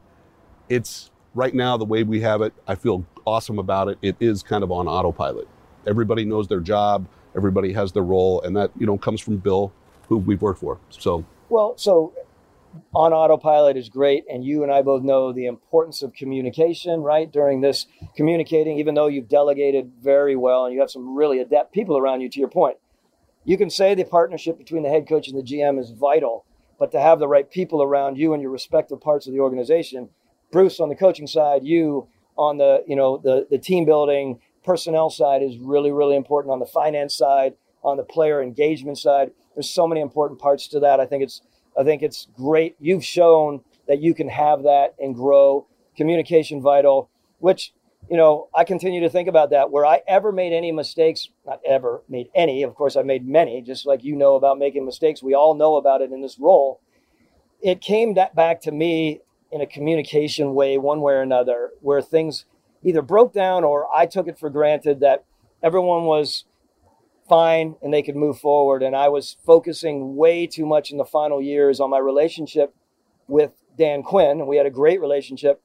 it's 0.69 1.11
right 1.35 1.53
now 1.53 1.75
the 1.75 1.83
way 1.83 2.03
we 2.03 2.21
have 2.21 2.41
it. 2.41 2.53
I 2.65 2.75
feel 2.75 3.05
awesome 3.25 3.59
about 3.59 3.89
it. 3.89 3.97
It 4.01 4.15
is 4.21 4.41
kind 4.41 4.63
of 4.63 4.71
on 4.71 4.87
autopilot. 4.87 5.49
Everybody 5.85 6.23
knows 6.23 6.47
their 6.47 6.61
job, 6.61 7.07
everybody 7.35 7.73
has 7.73 7.91
their 7.91 8.03
role, 8.03 8.41
and 8.41 8.55
that, 8.55 8.71
you 8.79 8.85
know, 8.85 8.97
comes 8.97 9.19
from 9.19 9.35
Bill, 9.35 9.73
who 10.09 10.17
we've 10.17 10.41
worked 10.41 10.59
for. 10.59 10.79
So, 10.89 11.23
Well, 11.49 11.75
so 11.77 12.13
on 12.93 13.13
autopilot 13.13 13.77
is 13.77 13.89
great, 13.89 14.25
and 14.29 14.43
you 14.43 14.63
and 14.63 14.71
I 14.71 14.81
both 14.81 15.03
know 15.03 15.31
the 15.31 15.45
importance 15.45 16.01
of 16.01 16.13
communication, 16.13 17.01
right? 17.01 17.31
During 17.31 17.61
this 17.61 17.87
communicating, 18.15 18.77
even 18.77 18.95
though 18.95 19.07
you've 19.07 19.29
delegated 19.29 19.91
very 20.01 20.35
well 20.35 20.65
and 20.65 20.73
you 20.73 20.81
have 20.81 20.91
some 20.91 21.15
really 21.15 21.39
adept 21.39 21.73
people 21.73 21.97
around 21.97 22.21
you, 22.21 22.29
to 22.29 22.39
your 22.39 22.49
point, 22.49 22.77
you 23.45 23.57
can 23.57 23.69
say 23.69 23.95
the 23.95 24.03
partnership 24.03 24.57
between 24.57 24.83
the 24.83 24.89
head 24.89 25.07
coach 25.07 25.27
and 25.27 25.37
the 25.37 25.43
GM 25.43 25.79
is 25.79 25.91
vital, 25.91 26.45
but 26.77 26.91
to 26.91 26.99
have 26.99 27.19
the 27.19 27.27
right 27.27 27.49
people 27.49 27.81
around 27.81 28.17
you 28.17 28.33
and 28.33 28.41
your 28.41 28.51
respective 28.51 28.99
parts 28.99 29.27
of 29.27 29.33
the 29.33 29.39
organization, 29.39 30.09
Bruce 30.51 30.79
on 30.79 30.89
the 30.89 30.95
coaching 30.95 31.27
side, 31.27 31.63
you 31.63 32.07
on 32.37 32.57
the 32.57 32.83
you 32.87 32.95
know 32.95 33.17
the 33.17 33.47
the 33.49 33.57
team 33.57 33.85
building 33.85 34.39
personnel 34.63 35.09
side 35.09 35.43
is 35.43 35.57
really 35.57 35.91
really 35.91 36.15
important 36.15 36.51
on 36.51 36.59
the 36.59 36.65
finance 36.65 37.15
side, 37.15 37.53
on 37.83 37.97
the 37.97 38.03
player 38.03 38.41
engagement 38.41 38.97
side. 38.97 39.31
There's 39.59 39.69
so 39.69 39.89
many 39.89 39.99
important 39.99 40.39
parts 40.39 40.69
to 40.69 40.79
that. 40.79 41.01
I 41.01 41.05
think 41.05 41.21
it's 41.21 41.41
I 41.77 41.83
think 41.83 42.01
it's 42.01 42.29
great. 42.33 42.77
You've 42.79 43.03
shown 43.03 43.59
that 43.89 43.99
you 43.99 44.13
can 44.13 44.29
have 44.29 44.63
that 44.63 44.95
and 44.99 45.13
grow. 45.13 45.67
Communication 45.97 46.61
vital, 46.61 47.09
which 47.39 47.73
you 48.09 48.15
know 48.15 48.47
I 48.55 48.63
continue 48.63 49.01
to 49.01 49.09
think 49.09 49.27
about 49.27 49.49
that. 49.49 49.69
Where 49.69 49.85
I 49.85 50.01
ever 50.07 50.31
made 50.31 50.53
any 50.53 50.71
mistakes, 50.71 51.27
not 51.45 51.59
ever 51.67 52.03
made 52.07 52.29
any. 52.33 52.63
Of 52.63 52.73
course, 52.73 52.95
I 52.95 53.01
made 53.01 53.27
many, 53.27 53.61
just 53.61 53.85
like 53.85 54.01
you 54.01 54.15
know 54.15 54.35
about 54.35 54.57
making 54.57 54.85
mistakes. 54.85 55.21
We 55.21 55.33
all 55.33 55.55
know 55.55 55.75
about 55.75 56.01
it 56.01 56.13
in 56.13 56.21
this 56.21 56.39
role. 56.39 56.79
It 57.61 57.81
came 57.81 58.13
back 58.13 58.61
to 58.61 58.71
me 58.71 59.19
in 59.51 59.59
a 59.59 59.67
communication 59.67 60.53
way, 60.53 60.77
one 60.77 61.01
way 61.01 61.15
or 61.15 61.21
another, 61.21 61.71
where 61.81 62.01
things 62.01 62.45
either 62.81 63.01
broke 63.01 63.33
down 63.33 63.65
or 63.65 63.93
I 63.93 64.05
took 64.05 64.29
it 64.29 64.39
for 64.39 64.49
granted 64.49 65.01
that 65.01 65.25
everyone 65.61 66.05
was 66.05 66.45
fine 67.29 67.75
and 67.81 67.93
they 67.93 68.01
could 68.01 68.15
move 68.15 68.39
forward. 68.39 68.83
And 68.83 68.95
I 68.95 69.07
was 69.07 69.37
focusing 69.45 70.15
way 70.15 70.47
too 70.47 70.65
much 70.65 70.91
in 70.91 70.97
the 70.97 71.05
final 71.05 71.41
years 71.41 71.79
on 71.79 71.89
my 71.89 71.99
relationship 71.99 72.73
with 73.27 73.51
Dan 73.77 74.03
Quinn. 74.03 74.47
We 74.47 74.57
had 74.57 74.65
a 74.65 74.71
great 74.71 74.99
relationship. 74.99 75.61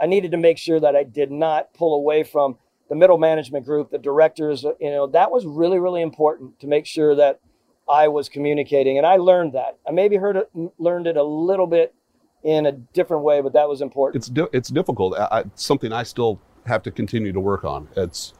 I 0.00 0.06
needed 0.06 0.30
to 0.32 0.36
make 0.36 0.58
sure 0.58 0.78
that 0.78 0.94
I 0.94 1.02
did 1.02 1.32
not 1.32 1.72
pull 1.74 1.96
away 1.96 2.22
from 2.22 2.58
the 2.88 2.94
middle 2.94 3.18
management 3.18 3.64
group, 3.64 3.90
the 3.90 3.98
directors. 3.98 4.62
You 4.62 4.90
know, 4.90 5.06
that 5.08 5.30
was 5.30 5.46
really, 5.46 5.78
really 5.78 6.02
important 6.02 6.60
to 6.60 6.66
make 6.66 6.86
sure 6.86 7.14
that 7.16 7.40
I 7.88 8.08
was 8.08 8.28
communicating. 8.28 8.98
And 8.98 9.06
I 9.06 9.16
learned 9.16 9.54
that. 9.54 9.78
I 9.88 9.92
maybe 9.92 10.16
heard 10.16 10.36
it, 10.36 10.50
learned 10.78 11.06
it 11.06 11.16
a 11.16 11.22
little 11.22 11.66
bit 11.66 11.94
in 12.42 12.66
a 12.66 12.72
different 12.72 13.24
way, 13.24 13.40
but 13.40 13.54
that 13.54 13.68
was 13.68 13.80
important. 13.80 14.22
It's 14.22 14.28
di- 14.28 14.46
it's 14.52 14.68
difficult. 14.68 15.18
I, 15.18 15.44
something 15.54 15.92
I 15.92 16.02
still 16.02 16.40
have 16.66 16.82
to 16.84 16.90
continue 16.90 17.32
to 17.32 17.40
work 17.40 17.64
on. 17.64 17.88
It's 17.96 18.34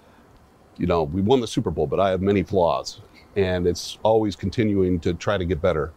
you 0.79 0.87
know 0.87 1.05
we 1.05 1.21
won 1.21 1.41
the 1.41 1.47
Super 1.47 1.71
Bowl, 1.71 1.87
but 1.87 2.01
I 2.01 2.11
have 2.11 2.23
many 2.23 2.43
flaws, 2.43 3.01
and 3.35 3.67
it's 3.67 3.99
always 4.03 4.37
continuing 4.37 5.01
to 5.01 5.15
try 5.15 5.39
to 5.39 5.45
get 5.45 5.61
better. 5.61 5.93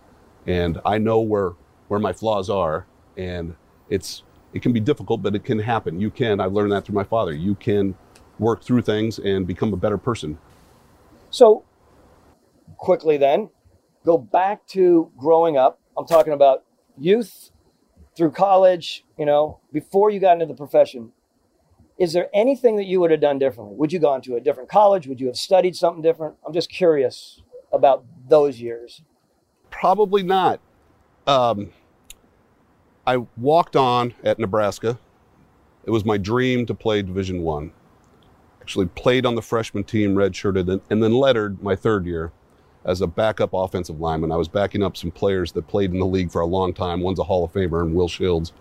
And 0.48 0.80
I 0.86 0.98
know 0.98 1.22
where 1.22 1.54
where 1.88 2.00
my 2.00 2.14
flaws 2.14 2.50
are, 2.50 2.86
and 3.18 3.56
it's 3.90 4.24
it 4.54 4.62
can 4.62 4.74
be 4.74 4.80
difficult, 4.80 5.22
but 5.22 5.36
it 5.36 5.44
can 5.44 5.60
happen. 5.60 6.00
You 6.00 6.10
can. 6.10 6.40
I've 6.40 6.54
learned 6.54 6.72
that 6.72 6.86
through 6.86 6.96
my 6.96 7.04
father. 7.04 7.34
You 7.34 7.56
can 7.56 7.96
work 8.40 8.64
through 8.64 8.82
things 8.82 9.20
and 9.20 9.46
become 9.46 9.74
a 9.74 9.78
better 9.78 9.98
person. 9.98 10.38
So 11.30 11.66
quickly 12.78 13.18
then, 13.18 13.50
go 14.06 14.18
back 14.18 14.66
to 14.68 15.12
growing 15.18 15.58
up. 15.58 15.80
I'm 15.98 16.08
talking 16.08 16.34
about 16.34 16.64
youth 16.98 17.52
through 18.16 18.32
college, 18.32 19.06
you 19.18 19.26
know, 19.26 19.60
before 19.72 20.10
you 20.10 20.20
got 20.20 20.34
into 20.34 20.46
the 20.46 20.54
profession, 20.54 21.12
is 22.00 22.14
there 22.14 22.30
anything 22.34 22.78
that 22.78 22.86
you 22.86 23.02
would 23.02 23.12
have 23.12 23.20
done 23.20 23.38
differently? 23.38 23.76
Would 23.76 23.92
you 23.92 24.00
gone 24.00 24.22
to 24.22 24.36
a 24.36 24.40
different 24.40 24.70
college? 24.70 25.06
Would 25.06 25.20
you 25.20 25.28
have 25.28 25.36
studied 25.36 25.76
something 25.76 26.02
different? 26.02 26.36
I'm 26.48 26.54
just 26.54 26.72
curious 26.72 27.42
about 27.74 28.06
those 28.28 28.62
years. 28.62 29.02
Probably 29.70 30.24
not. 30.24 30.62
Um, 31.28 31.72
I 33.06 33.18
walked 33.38 33.76
on 33.76 34.14
at 34.24 34.40
Nebraska. 34.40 34.98
It 35.84 35.92
was 35.92 36.06
my 36.06 36.18
dream 36.18 36.66
to 36.68 36.74
play 36.74 37.02
Division 37.02 37.44
One. 37.44 37.74
Actually, 38.62 38.86
played 38.88 39.26
on 39.26 39.36
the 39.36 39.42
freshman 39.42 39.84
team, 39.84 40.16
redshirted, 40.16 40.82
and 40.90 41.04
then 41.04 41.14
lettered 41.14 41.62
my 41.62 41.76
third 41.76 42.06
year 42.06 42.32
as 42.86 43.02
a 43.02 43.08
backup 43.08 43.50
offensive 43.54 44.00
lineman. 44.00 44.32
I 44.32 44.36
was 44.38 44.48
backing 44.48 44.84
up 44.84 44.96
some 44.96 45.12
players 45.12 45.52
that 45.52 45.68
played 45.68 45.92
in 45.92 46.00
the 46.00 46.06
league 46.06 46.32
for 46.32 46.42
a 46.42 46.46
long 46.46 46.74
time. 46.74 47.02
One's 47.02 47.20
a 47.20 47.24
Hall 47.24 47.44
of 47.44 47.52
Famer, 47.52 47.82
and 47.82 47.94
Will 47.94 48.08
Shields. 48.08 48.54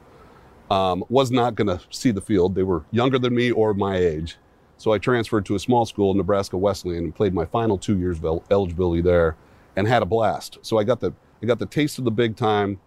Um, 0.71 1.03
was 1.09 1.31
not 1.31 1.55
going 1.55 1.69
to 1.69 1.81
see 1.91 2.11
the 2.11 2.21
field. 2.21 2.55
They 2.55 2.63
were 2.63 2.85
younger 2.91 3.19
than 3.19 3.35
me 3.35 3.51
or 3.51 3.73
my 3.73 3.97
age. 3.97 4.37
So 4.77 4.93
I 4.93 4.99
transferred 4.99 5.45
to 5.47 5.55
a 5.55 5.59
small 5.59 5.87
school, 5.87 6.13
in 6.13 6.19
Nebraska 6.19 6.57
Wesleyan, 6.57 7.05
and 7.05 7.15
played 7.15 7.35
my 7.35 7.47
final 7.47 7.79
two 7.79 7.99
years 7.99 8.23
of 8.23 8.43
eligibility 8.51 9.03
there 9.03 9.37
and 9.77 9.89
had 9.89 10.03
a 10.03 10.07
blast. 10.07 10.59
So 10.63 10.79
I 10.79 10.85
got 10.85 11.01
the 11.01 11.13
I 11.43 11.47
got 11.47 11.59
the 11.59 11.67
taste 11.67 11.99
of 11.99 12.05
the 12.05 12.11
big 12.11 12.37
time. 12.37 12.81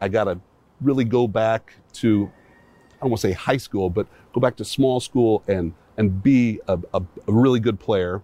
I 0.00 0.08
got 0.08 0.24
to 0.24 0.40
really 0.80 1.04
go 1.04 1.28
back 1.28 1.74
to 1.94 2.30
I 2.94 3.00
don't 3.02 3.10
want 3.10 3.20
to 3.20 3.28
say 3.28 3.32
high 3.32 3.56
school, 3.56 3.88
but 3.88 4.06
go 4.32 4.40
back 4.40 4.56
to 4.56 4.64
small 4.64 5.00
school 5.00 5.42
and 5.48 5.74
and 5.96 6.22
be 6.22 6.60
a, 6.68 6.78
a, 6.94 7.00
a 7.00 7.32
really 7.32 7.60
good 7.60 7.78
player 7.78 8.22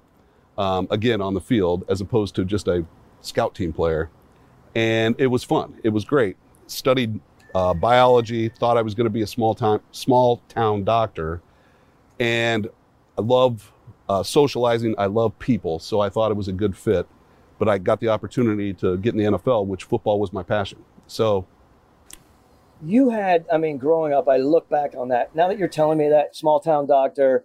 um, 0.57 0.87
again 0.91 1.21
on 1.21 1.35
the 1.35 1.41
field 1.41 1.85
as 1.89 2.01
opposed 2.01 2.35
to 2.37 2.45
just 2.45 2.69
a 2.69 2.85
scout 3.21 3.55
team 3.55 3.73
player. 3.73 4.11
And 4.75 5.15
it 5.19 5.29
was 5.29 5.45
fun. 5.45 5.79
It 5.83 5.91
was 5.91 6.05
great. 6.05 6.37
Studied 6.67 7.21
uh, 7.59 7.75
biology. 7.75 8.49
Thought 8.49 8.77
I 8.77 8.83
was 8.83 8.95
going 8.95 9.07
to 9.07 9.11
be 9.11 9.23
a 9.23 9.27
small 9.27 9.53
town 9.53 9.81
small 9.91 10.41
town 10.49 10.85
doctor, 10.85 11.43
and 12.21 12.69
I 13.19 13.23
love 13.23 13.73
uh, 14.09 14.23
socializing. 14.23 14.95
I 14.97 15.07
love 15.07 15.37
people, 15.41 15.81
so 15.81 16.01
I 16.01 16.09
thought 16.09 16.31
it 16.31 16.37
was 16.37 16.47
a 16.47 16.53
good 16.53 16.77
fit. 16.77 17.09
But 17.59 17.69
I 17.69 17.79
got 17.79 17.99
the 17.99 18.09
opportunity 18.09 18.73
to 18.75 18.97
get 18.99 19.15
in 19.15 19.19
the 19.19 19.39
NFL, 19.39 19.67
which 19.67 19.83
football 19.83 20.21
was 20.21 20.33
my 20.33 20.45
passion. 20.45 20.85
So 21.09 21.49
you 22.81 23.11
had, 23.11 23.45
I 23.53 23.59
mean, 23.59 23.77
growing 23.77 24.13
up, 24.13 24.29
I 24.29 24.37
look 24.37 24.69
back 24.69 24.95
on 24.97 25.09
that. 25.09 25.35
Now 25.35 25.49
that 25.49 25.59
you're 25.59 25.67
telling 25.67 25.99
me 25.99 26.09
that 26.11 26.37
small 26.37 26.61
town 26.61 26.87
doctor, 26.87 27.45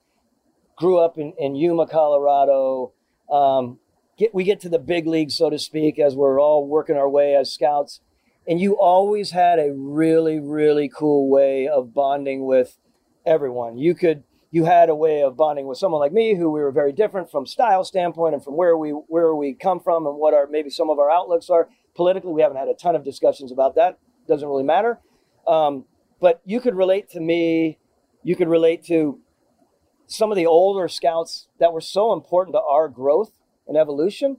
grew 0.75 0.99
up 0.99 1.17
in, 1.17 1.33
in 1.39 1.55
Yuma, 1.55 1.87
Colorado, 1.87 2.91
um, 3.31 3.79
get 4.19 4.35
we 4.35 4.43
get 4.43 4.59
to 4.59 4.69
the 4.69 4.77
big 4.77 5.07
league, 5.07 5.31
so 5.31 5.49
to 5.49 5.57
speak, 5.57 5.97
as 5.97 6.15
we're 6.15 6.39
all 6.39 6.67
working 6.67 6.97
our 6.97 7.09
way 7.09 7.35
as 7.35 7.51
scouts. 7.51 8.01
And 8.47 8.59
you 8.59 8.77
always 8.77 9.31
had 9.31 9.59
a 9.59 9.71
really, 9.73 10.39
really 10.39 10.89
cool 10.89 11.29
way 11.29 11.67
of 11.67 11.93
bonding 11.93 12.45
with 12.45 12.77
everyone. 13.25 13.77
You 13.77 13.95
could 13.95 14.23
you 14.51 14.65
had 14.65 14.89
a 14.89 14.95
way 14.95 15.23
of 15.23 15.35
bonding 15.35 15.65
with 15.65 15.79
someone 15.79 15.99
like 15.99 16.13
me 16.13 16.35
who 16.35 16.51
we 16.51 16.61
were 16.61 16.71
very 16.71 16.91
different 16.91 17.31
from 17.31 17.47
style 17.47 17.83
standpoint 17.83 18.35
and 18.35 18.43
from 18.43 18.55
where 18.55 18.77
we 18.77 18.91
where 18.91 19.33
we 19.33 19.53
come 19.53 19.79
from 19.79 20.05
and 20.05 20.17
what 20.17 20.33
our 20.33 20.45
maybe 20.47 20.69
some 20.69 20.89
of 20.89 20.99
our 20.99 21.09
outlooks 21.09 21.49
are. 21.49 21.69
Politically 21.95 22.33
we 22.33 22.41
haven't 22.41 22.57
had 22.57 22.67
a 22.67 22.73
ton 22.73 22.95
of 22.95 23.03
discussions 23.03 23.51
about 23.51 23.75
that. 23.75 23.97
Doesn't 24.27 24.47
really 24.47 24.63
matter. 24.63 24.99
Um, 25.47 25.85
but 26.21 26.41
you 26.45 26.61
could 26.61 26.75
relate 26.75 27.09
to 27.11 27.19
me. 27.19 27.79
You 28.23 28.35
could 28.35 28.47
relate 28.47 28.83
to 28.85 29.19
some 30.05 30.31
of 30.31 30.35
the 30.35 30.45
older 30.45 30.87
scouts 30.87 31.47
that 31.59 31.73
were 31.73 31.81
so 31.81 32.13
important 32.13 32.53
to 32.53 32.61
our 32.61 32.87
growth 32.87 33.31
and 33.67 33.75
evolution, 33.75 34.37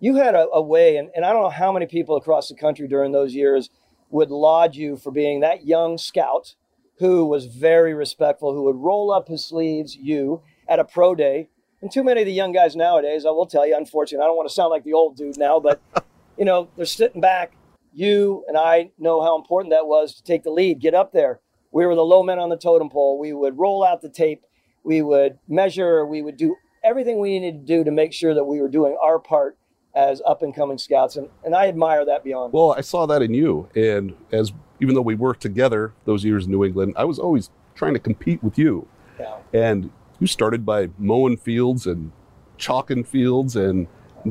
you 0.00 0.16
had 0.16 0.34
a, 0.34 0.48
a 0.52 0.62
way, 0.62 0.96
and, 0.96 1.10
and 1.14 1.24
I 1.24 1.32
don't 1.32 1.42
know 1.42 1.50
how 1.50 1.72
many 1.72 1.86
people 1.86 2.16
across 2.16 2.48
the 2.48 2.54
country 2.54 2.88
during 2.88 3.12
those 3.12 3.34
years 3.34 3.70
would 4.10 4.30
laud 4.30 4.74
you 4.74 4.96
for 4.96 5.10
being 5.10 5.40
that 5.40 5.66
young 5.66 5.98
scout 5.98 6.54
who 6.98 7.24
was 7.24 7.46
very 7.46 7.94
respectful, 7.94 8.52
who 8.52 8.64
would 8.64 8.76
roll 8.76 9.12
up 9.12 9.28
his 9.28 9.44
sleeves, 9.44 9.96
you, 9.96 10.42
at 10.68 10.78
a 10.78 10.84
pro 10.84 11.14
day. 11.14 11.48
And 11.80 11.92
too 11.92 12.02
many 12.02 12.22
of 12.22 12.26
the 12.26 12.32
young 12.32 12.52
guys 12.52 12.74
nowadays, 12.74 13.24
I 13.24 13.30
will 13.30 13.46
tell 13.46 13.66
you, 13.66 13.76
unfortunately, 13.76 14.24
I 14.24 14.26
don't 14.26 14.36
want 14.36 14.48
to 14.48 14.54
sound 14.54 14.70
like 14.70 14.84
the 14.84 14.94
old 14.94 15.16
dude 15.16 15.38
now, 15.38 15.60
but, 15.60 15.80
you 16.38 16.44
know, 16.44 16.68
they're 16.76 16.86
sitting 16.86 17.20
back. 17.20 17.52
You 17.92 18.44
and 18.48 18.56
I 18.56 18.90
know 18.98 19.22
how 19.22 19.36
important 19.36 19.72
that 19.72 19.86
was 19.86 20.14
to 20.16 20.22
take 20.22 20.42
the 20.42 20.50
lead, 20.50 20.80
get 20.80 20.94
up 20.94 21.12
there. 21.12 21.40
We 21.70 21.86
were 21.86 21.94
the 21.94 22.02
low 22.04 22.22
men 22.22 22.38
on 22.38 22.48
the 22.48 22.56
totem 22.56 22.90
pole. 22.90 23.18
We 23.18 23.32
would 23.32 23.58
roll 23.58 23.84
out 23.84 24.02
the 24.02 24.08
tape 24.08 24.44
we 24.84 25.02
would 25.02 25.38
measure, 25.48 26.06
we 26.06 26.22
would 26.22 26.36
do 26.36 26.56
everything 26.82 27.18
we 27.18 27.38
needed 27.38 27.66
to 27.66 27.76
do 27.76 27.84
to 27.84 27.90
make 27.90 28.12
sure 28.12 28.34
that 28.34 28.44
we 28.44 28.60
were 28.60 28.68
doing 28.68 28.96
our 29.02 29.18
part 29.18 29.58
as 29.98 30.22
up 30.24 30.42
and 30.42 30.54
coming 30.54 30.78
scouts. 30.78 31.16
And, 31.16 31.28
and 31.44 31.56
I 31.56 31.66
admire 31.66 32.04
that 32.04 32.22
beyond. 32.22 32.52
Well, 32.52 32.72
I 32.72 32.82
saw 32.82 33.04
that 33.06 33.20
in 33.20 33.34
you. 33.34 33.68
And 33.74 34.14
as 34.30 34.52
even 34.80 34.94
though 34.94 35.02
we 35.02 35.16
worked 35.16 35.42
together 35.42 35.92
those 36.04 36.24
years 36.24 36.46
in 36.46 36.52
New 36.52 36.64
England, 36.64 36.94
I 36.96 37.04
was 37.04 37.18
always 37.18 37.50
trying 37.74 37.94
to 37.94 37.98
compete 37.98 38.42
with 38.42 38.56
you. 38.56 38.86
Yeah. 39.18 39.38
And 39.52 39.90
you 40.20 40.28
started 40.28 40.64
by 40.64 40.90
mowing 40.98 41.36
fields 41.36 41.86
and 41.86 42.12
chalking 42.56 43.02
fields 43.02 43.56
and 43.56 43.88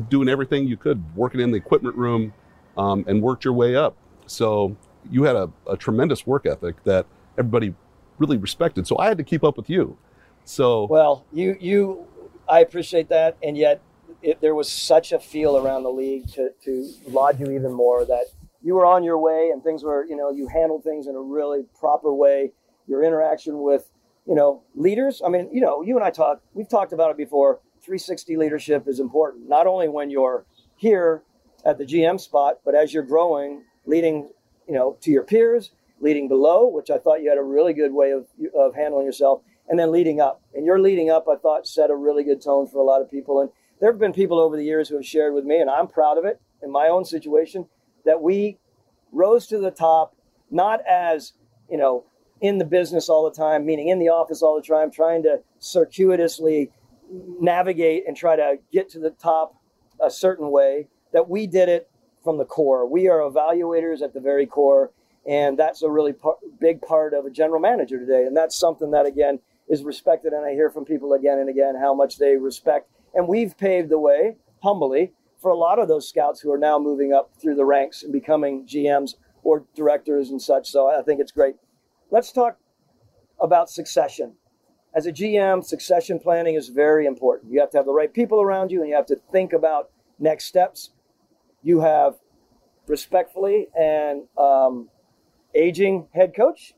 doing 0.08 0.28
everything 0.28 0.66
you 0.66 0.78
could, 0.78 1.04
working 1.14 1.40
in 1.40 1.50
the 1.50 1.58
equipment 1.58 1.96
room, 1.96 2.32
um, 2.78 3.04
and 3.06 3.20
worked 3.22 3.44
your 3.44 3.54
way 3.54 3.76
up. 3.76 3.94
So 4.26 4.74
you 5.10 5.24
had 5.24 5.36
a, 5.36 5.50
a 5.66 5.76
tremendous 5.76 6.26
work 6.26 6.46
ethic 6.46 6.82
that 6.84 7.04
everybody 7.36 7.74
really 8.16 8.38
respected. 8.38 8.86
So 8.86 8.96
I 8.98 9.06
had 9.06 9.18
to 9.18 9.24
keep 9.24 9.44
up 9.44 9.58
with 9.58 9.68
you. 9.68 9.98
So 10.44 10.86
well, 10.86 11.26
you 11.30 11.58
you 11.60 12.06
I 12.48 12.60
appreciate 12.60 13.10
that, 13.10 13.36
and 13.42 13.54
yet 13.54 13.82
it, 14.22 14.40
there 14.40 14.54
was 14.54 14.70
such 14.70 15.12
a 15.12 15.18
feel 15.18 15.56
around 15.56 15.82
the 15.82 15.90
league 15.90 16.28
to, 16.32 16.50
to 16.64 16.92
laud 17.06 17.38
you 17.38 17.50
even 17.50 17.72
more 17.72 18.04
that 18.04 18.26
you 18.62 18.74
were 18.74 18.86
on 18.86 19.04
your 19.04 19.18
way 19.18 19.50
and 19.52 19.62
things 19.62 19.84
were, 19.84 20.04
you 20.04 20.16
know, 20.16 20.30
you 20.30 20.48
handled 20.48 20.82
things 20.82 21.06
in 21.06 21.14
a 21.14 21.20
really 21.20 21.64
proper 21.78 22.12
way. 22.12 22.52
Your 22.86 23.04
interaction 23.04 23.62
with, 23.62 23.90
you 24.26 24.34
know, 24.34 24.62
leaders. 24.74 25.22
I 25.24 25.28
mean, 25.28 25.48
you 25.52 25.60
know, 25.60 25.82
you 25.82 25.96
and 25.96 26.04
I 26.04 26.10
talk, 26.10 26.42
we've 26.54 26.68
talked 26.68 26.92
about 26.92 27.10
it 27.10 27.16
before. 27.16 27.60
360 27.80 28.36
leadership 28.36 28.88
is 28.88 28.98
important, 28.98 29.48
not 29.48 29.66
only 29.66 29.88
when 29.88 30.10
you're 30.10 30.44
here 30.76 31.22
at 31.64 31.78
the 31.78 31.84
GM 31.84 32.20
spot, 32.20 32.58
but 32.64 32.74
as 32.74 32.92
you're 32.92 33.04
growing, 33.04 33.62
leading, 33.86 34.28
you 34.66 34.74
know, 34.74 34.96
to 35.00 35.10
your 35.10 35.22
peers, 35.22 35.70
leading 36.00 36.28
below, 36.28 36.66
which 36.66 36.90
I 36.90 36.98
thought 36.98 37.22
you 37.22 37.28
had 37.28 37.38
a 37.38 37.42
really 37.42 37.72
good 37.72 37.92
way 37.92 38.10
of, 38.10 38.26
of 38.54 38.74
handling 38.74 39.06
yourself, 39.06 39.42
and 39.68 39.78
then 39.78 39.92
leading 39.92 40.20
up. 40.20 40.42
And 40.54 40.64
your 40.64 40.80
leading 40.80 41.10
up, 41.10 41.26
I 41.30 41.36
thought, 41.36 41.66
set 41.66 41.90
a 41.90 41.96
really 41.96 42.24
good 42.24 42.42
tone 42.42 42.66
for 42.66 42.78
a 42.78 42.84
lot 42.84 43.02
of 43.02 43.10
people. 43.10 43.40
And 43.40 43.50
there 43.80 43.90
have 43.90 44.00
been 44.00 44.12
people 44.12 44.38
over 44.38 44.56
the 44.56 44.64
years 44.64 44.88
who 44.88 44.96
have 44.96 45.06
shared 45.06 45.34
with 45.34 45.44
me, 45.44 45.60
and 45.60 45.70
I'm 45.70 45.88
proud 45.88 46.18
of 46.18 46.24
it 46.24 46.40
in 46.62 46.70
my 46.70 46.88
own 46.88 47.04
situation, 47.04 47.66
that 48.04 48.20
we 48.20 48.58
rose 49.12 49.46
to 49.46 49.58
the 49.58 49.70
top, 49.70 50.16
not 50.50 50.80
as, 50.86 51.32
you 51.70 51.76
know, 51.76 52.04
in 52.40 52.58
the 52.58 52.64
business 52.64 53.08
all 53.08 53.24
the 53.28 53.36
time, 53.36 53.66
meaning 53.66 53.88
in 53.88 53.98
the 53.98 54.08
office 54.08 54.42
all 54.42 54.56
the 54.56 54.66
time, 54.66 54.90
trying 54.90 55.22
to 55.24 55.40
circuitously 55.58 56.70
navigate 57.40 58.04
and 58.06 58.16
try 58.16 58.36
to 58.36 58.56
get 58.72 58.88
to 58.90 58.98
the 58.98 59.10
top 59.10 59.54
a 60.02 60.10
certain 60.10 60.50
way, 60.50 60.86
that 61.12 61.28
we 61.28 61.46
did 61.46 61.68
it 61.68 61.90
from 62.22 62.38
the 62.38 62.44
core. 62.44 62.86
We 62.86 63.08
are 63.08 63.18
evaluators 63.18 64.02
at 64.02 64.12
the 64.14 64.20
very 64.20 64.46
core, 64.46 64.92
and 65.26 65.58
that's 65.58 65.82
a 65.82 65.90
really 65.90 66.12
par- 66.12 66.36
big 66.60 66.80
part 66.82 67.14
of 67.14 67.24
a 67.24 67.30
general 67.30 67.60
manager 67.60 67.98
today. 67.98 68.24
And 68.24 68.36
that's 68.36 68.56
something 68.56 68.90
that, 68.92 69.06
again, 69.06 69.40
is 69.68 69.82
respected. 69.82 70.32
And 70.32 70.44
I 70.44 70.52
hear 70.52 70.70
from 70.70 70.84
people 70.84 71.12
again 71.12 71.38
and 71.38 71.48
again 71.48 71.74
how 71.76 71.94
much 71.94 72.18
they 72.18 72.36
respect. 72.36 72.88
And 73.14 73.28
we've 73.28 73.56
paved 73.56 73.88
the 73.88 73.98
way, 73.98 74.36
humbly, 74.62 75.12
for 75.40 75.50
a 75.50 75.56
lot 75.56 75.78
of 75.78 75.88
those 75.88 76.08
scouts 76.08 76.40
who 76.40 76.52
are 76.52 76.58
now 76.58 76.78
moving 76.78 77.12
up 77.12 77.30
through 77.40 77.54
the 77.54 77.64
ranks 77.64 78.02
and 78.02 78.12
becoming 78.12 78.66
GMs 78.66 79.14
or 79.42 79.64
directors 79.74 80.30
and 80.30 80.42
such. 80.42 80.68
So 80.68 80.88
I 80.88 81.02
think 81.02 81.20
it's 81.20 81.32
great. 81.32 81.54
Let's 82.10 82.32
talk 82.32 82.58
about 83.40 83.70
succession. 83.70 84.34
As 84.94 85.06
a 85.06 85.12
GM, 85.12 85.64
succession 85.64 86.18
planning 86.18 86.54
is 86.54 86.68
very 86.68 87.06
important. 87.06 87.52
You 87.52 87.60
have 87.60 87.70
to 87.70 87.76
have 87.76 87.86
the 87.86 87.92
right 87.92 88.12
people 88.12 88.40
around 88.40 88.72
you 88.72 88.80
and 88.80 88.88
you 88.88 88.96
have 88.96 89.06
to 89.06 89.16
think 89.30 89.52
about 89.52 89.90
next 90.18 90.46
steps. 90.46 90.90
You 91.62 91.80
have 91.80 92.14
respectfully 92.86 93.68
and 93.78 94.22
um, 94.36 94.88
aging 95.54 96.08
head 96.14 96.34
coach, 96.34 96.74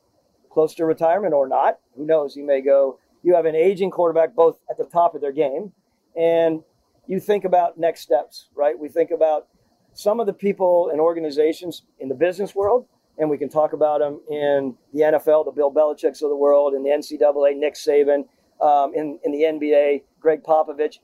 close 0.50 0.74
to 0.74 0.84
retirement 0.84 1.32
or 1.32 1.48
not. 1.48 1.78
Who 1.96 2.04
knows? 2.04 2.34
He 2.34 2.42
may 2.42 2.60
go. 2.60 2.98
You 3.22 3.36
have 3.36 3.46
an 3.46 3.54
aging 3.54 3.90
quarterback 3.90 4.34
both 4.34 4.58
at 4.68 4.76
the 4.76 4.84
top 4.84 5.14
of 5.14 5.20
their 5.20 5.32
game 5.32 5.72
and 6.16 6.62
you 7.06 7.20
think 7.20 7.44
about 7.44 7.78
next 7.78 8.00
steps, 8.00 8.48
right? 8.54 8.78
We 8.78 8.88
think 8.88 9.10
about 9.10 9.48
some 9.92 10.20
of 10.20 10.26
the 10.26 10.32
people 10.32 10.90
and 10.90 11.00
organizations 11.00 11.82
in 11.98 12.08
the 12.08 12.14
business 12.14 12.54
world, 12.54 12.86
and 13.18 13.28
we 13.28 13.36
can 13.36 13.48
talk 13.48 13.72
about 13.72 14.00
them 14.00 14.20
in 14.30 14.76
the 14.92 15.00
NFL, 15.00 15.44
the 15.44 15.50
Bill 15.50 15.72
Belichick's 15.72 16.22
of 16.22 16.30
the 16.30 16.36
world, 16.36 16.74
in 16.74 16.82
the 16.82 16.90
NCAA, 16.90 17.56
Nick 17.56 17.74
Saban, 17.74 18.26
um, 18.60 18.92
in, 18.94 19.18
in 19.24 19.32
the 19.32 19.42
NBA, 19.42 20.02
Gregg 20.20 20.42
Popovich. 20.42 20.98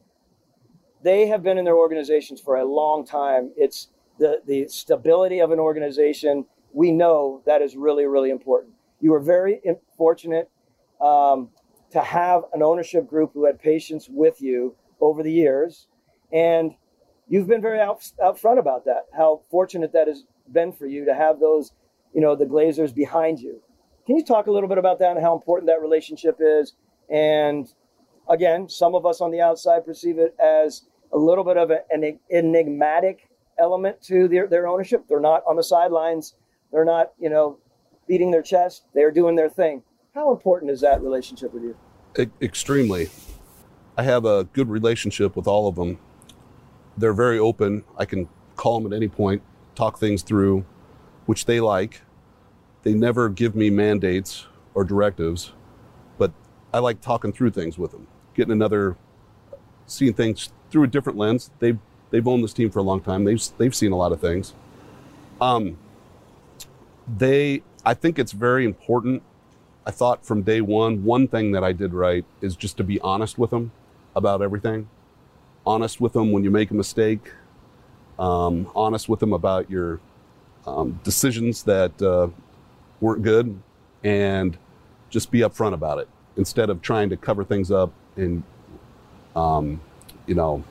They 1.02 1.26
have 1.26 1.42
been 1.42 1.58
in 1.58 1.64
their 1.64 1.76
organizations 1.76 2.40
for 2.40 2.56
a 2.56 2.64
long 2.64 3.04
time. 3.04 3.52
It's 3.56 3.88
the, 4.18 4.40
the 4.46 4.68
stability 4.68 5.40
of 5.40 5.50
an 5.50 5.58
organization. 5.58 6.46
We 6.72 6.92
know 6.92 7.42
that 7.46 7.62
is 7.62 7.76
really, 7.76 8.06
really 8.06 8.30
important. 8.30 8.74
You 9.00 9.12
were 9.12 9.20
very 9.20 9.60
fortunate 9.96 10.50
um, 11.00 11.50
to 11.90 12.00
have 12.00 12.44
an 12.52 12.62
ownership 12.62 13.06
group 13.06 13.32
who 13.34 13.44
had 13.44 13.58
patience 13.58 14.08
with 14.08 14.40
you 14.40 14.74
over 15.00 15.22
the 15.22 15.32
years 15.32 15.88
and 16.32 16.74
you've 17.28 17.46
been 17.46 17.61
very 17.61 17.80
out, 17.80 18.11
out 18.22 18.38
front 18.38 18.59
about 18.59 18.85
that, 18.85 19.06
how 19.16 19.42
fortunate 19.50 19.92
that 19.92 20.09
has 20.09 20.24
been 20.52 20.72
for 20.72 20.87
you 20.87 21.04
to 21.04 21.14
have 21.14 21.40
those, 21.40 21.72
you 22.14 22.20
know, 22.20 22.35
the 22.35 22.44
Glazers 22.44 22.94
behind 22.94 23.40
you. 23.40 23.61
Can 24.06 24.16
you 24.16 24.24
talk 24.24 24.46
a 24.46 24.52
little 24.52 24.68
bit 24.68 24.78
about 24.78 24.98
that 25.00 25.12
and 25.12 25.20
how 25.20 25.35
important 25.35 25.66
that 25.68 25.80
relationship 25.80 26.37
is? 26.40 26.74
And 27.11 27.68
again, 28.28 28.68
some 28.68 28.94
of 28.94 29.04
us 29.04 29.20
on 29.20 29.30
the 29.30 29.40
outside 29.40 29.85
perceive 29.85 30.18
it 30.18 30.35
as 30.38 30.82
a 31.12 31.18
little 31.18 31.44
bit 31.44 31.56
of 31.56 31.70
an 31.90 32.18
enigmatic 32.30 33.28
element 33.59 34.00
to 34.02 34.28
their, 34.28 34.46
their 34.46 34.66
ownership. 34.68 35.04
They're 35.09 35.20
not 35.20 35.42
on 35.46 35.56
the 35.56 35.64
sidelines. 35.64 36.35
They're 36.72 36.85
not, 36.85 37.12
you 37.18 37.30
know, 37.30 37.59
beating 38.06 38.30
their 38.30 38.42
chest. 38.42 38.85
They're 38.94 39.11
doing 39.11 39.35
their 39.35 39.48
thing. 39.48 39.82
How 40.14 40.32
important 40.32 40.70
is 40.70 40.80
that 40.80 41.02
relationship 41.02 41.52
with 41.52 41.62
you? 41.62 41.76
Extremely. 42.40 43.09
I 43.96 44.02
have 44.02 44.24
a 44.24 44.44
good 44.52 44.68
relationship 44.68 45.37
with 45.37 45.46
all 45.46 45.68
of 45.68 45.76
them 45.76 45.98
they're 46.96 47.12
very 47.12 47.38
open. 47.38 47.85
I 47.96 48.04
can 48.04 48.28
call 48.56 48.80
them 48.80 48.92
at 48.92 48.96
any 48.96 49.09
point, 49.09 49.42
talk 49.74 49.98
things 49.98 50.22
through, 50.22 50.64
which 51.26 51.44
they 51.44 51.61
like. 51.61 52.02
They 52.82 52.94
never 52.94 53.28
give 53.28 53.54
me 53.54 53.68
mandates 53.70 54.46
or 54.74 54.85
directives, 54.85 55.52
but 56.18 56.32
I 56.72 56.78
like 56.78 57.00
talking 57.00 57.32
through 57.32 57.50
things 57.50 57.76
with 57.76 57.90
them, 57.90 58.06
getting 58.35 58.52
another, 58.52 58.96
seeing 59.87 60.14
things 60.14 60.50
through 60.70 60.85
a 60.85 60.87
different 60.87 61.18
lens. 61.18 61.50
They've 61.59 61.78
they've 62.11 62.26
owned 62.26 62.44
this 62.44 62.52
team 62.52 62.70
for 62.70 62.78
a 62.78 62.82
long 62.82 63.00
time. 63.00 63.24
They've 63.24 63.42
they've 63.59 63.74
seen 63.74 63.92
a 63.92 63.96
lot 63.96 64.12
of 64.12 64.20
things. 64.20 64.54
Um, 65.40 65.76
they, 67.09 67.62
I 67.85 67.94
think 67.94 68.18
it's 68.18 68.32
very 68.32 68.64
important. 68.64 69.22
I 69.85 69.90
thought 69.90 70.24
from 70.24 70.42
day 70.42 70.61
one, 70.61 71.04
one 71.04 71.28
thing 71.28 71.52
that 71.52 71.62
I 71.62 71.72
did 71.72 71.92
right 71.92 72.24
is 72.40 72.56
just 72.56 72.76
to 72.78 72.85
be 72.85 73.00
honest 73.00 73.38
with 73.38 73.50
them 73.50 73.70
about 74.16 74.42
everything. 74.42 74.88
Honest 75.64 76.00
with 76.00 76.12
them 76.14 76.33
when 76.33 76.42
you 76.42 76.50
make 76.50 76.70
a 76.72 76.74
mistake, 76.74 77.31
um, 78.18 78.68
honest 78.74 79.09
with 79.09 79.20
them 79.20 79.33
about 79.33 79.70
your 79.70 80.00
um, 80.66 80.98
decisions 81.05 81.62
that 81.64 82.00
uh, 82.02 82.29
weren't 83.00 83.22
good, 83.22 83.61
and 84.02 84.57
just 85.11 85.31
be 85.31 85.40
upfront 85.40 85.74
about 85.74 85.98
it. 85.98 86.09
Instead 86.37 86.70
of 86.70 86.83
trying 86.83 87.09
to 87.11 87.16
cover 87.16 87.44
things 87.44 87.70
up 87.70 87.92
and, 88.16 88.42
um, 89.35 89.81
you 90.26 90.35
know, 90.35 90.64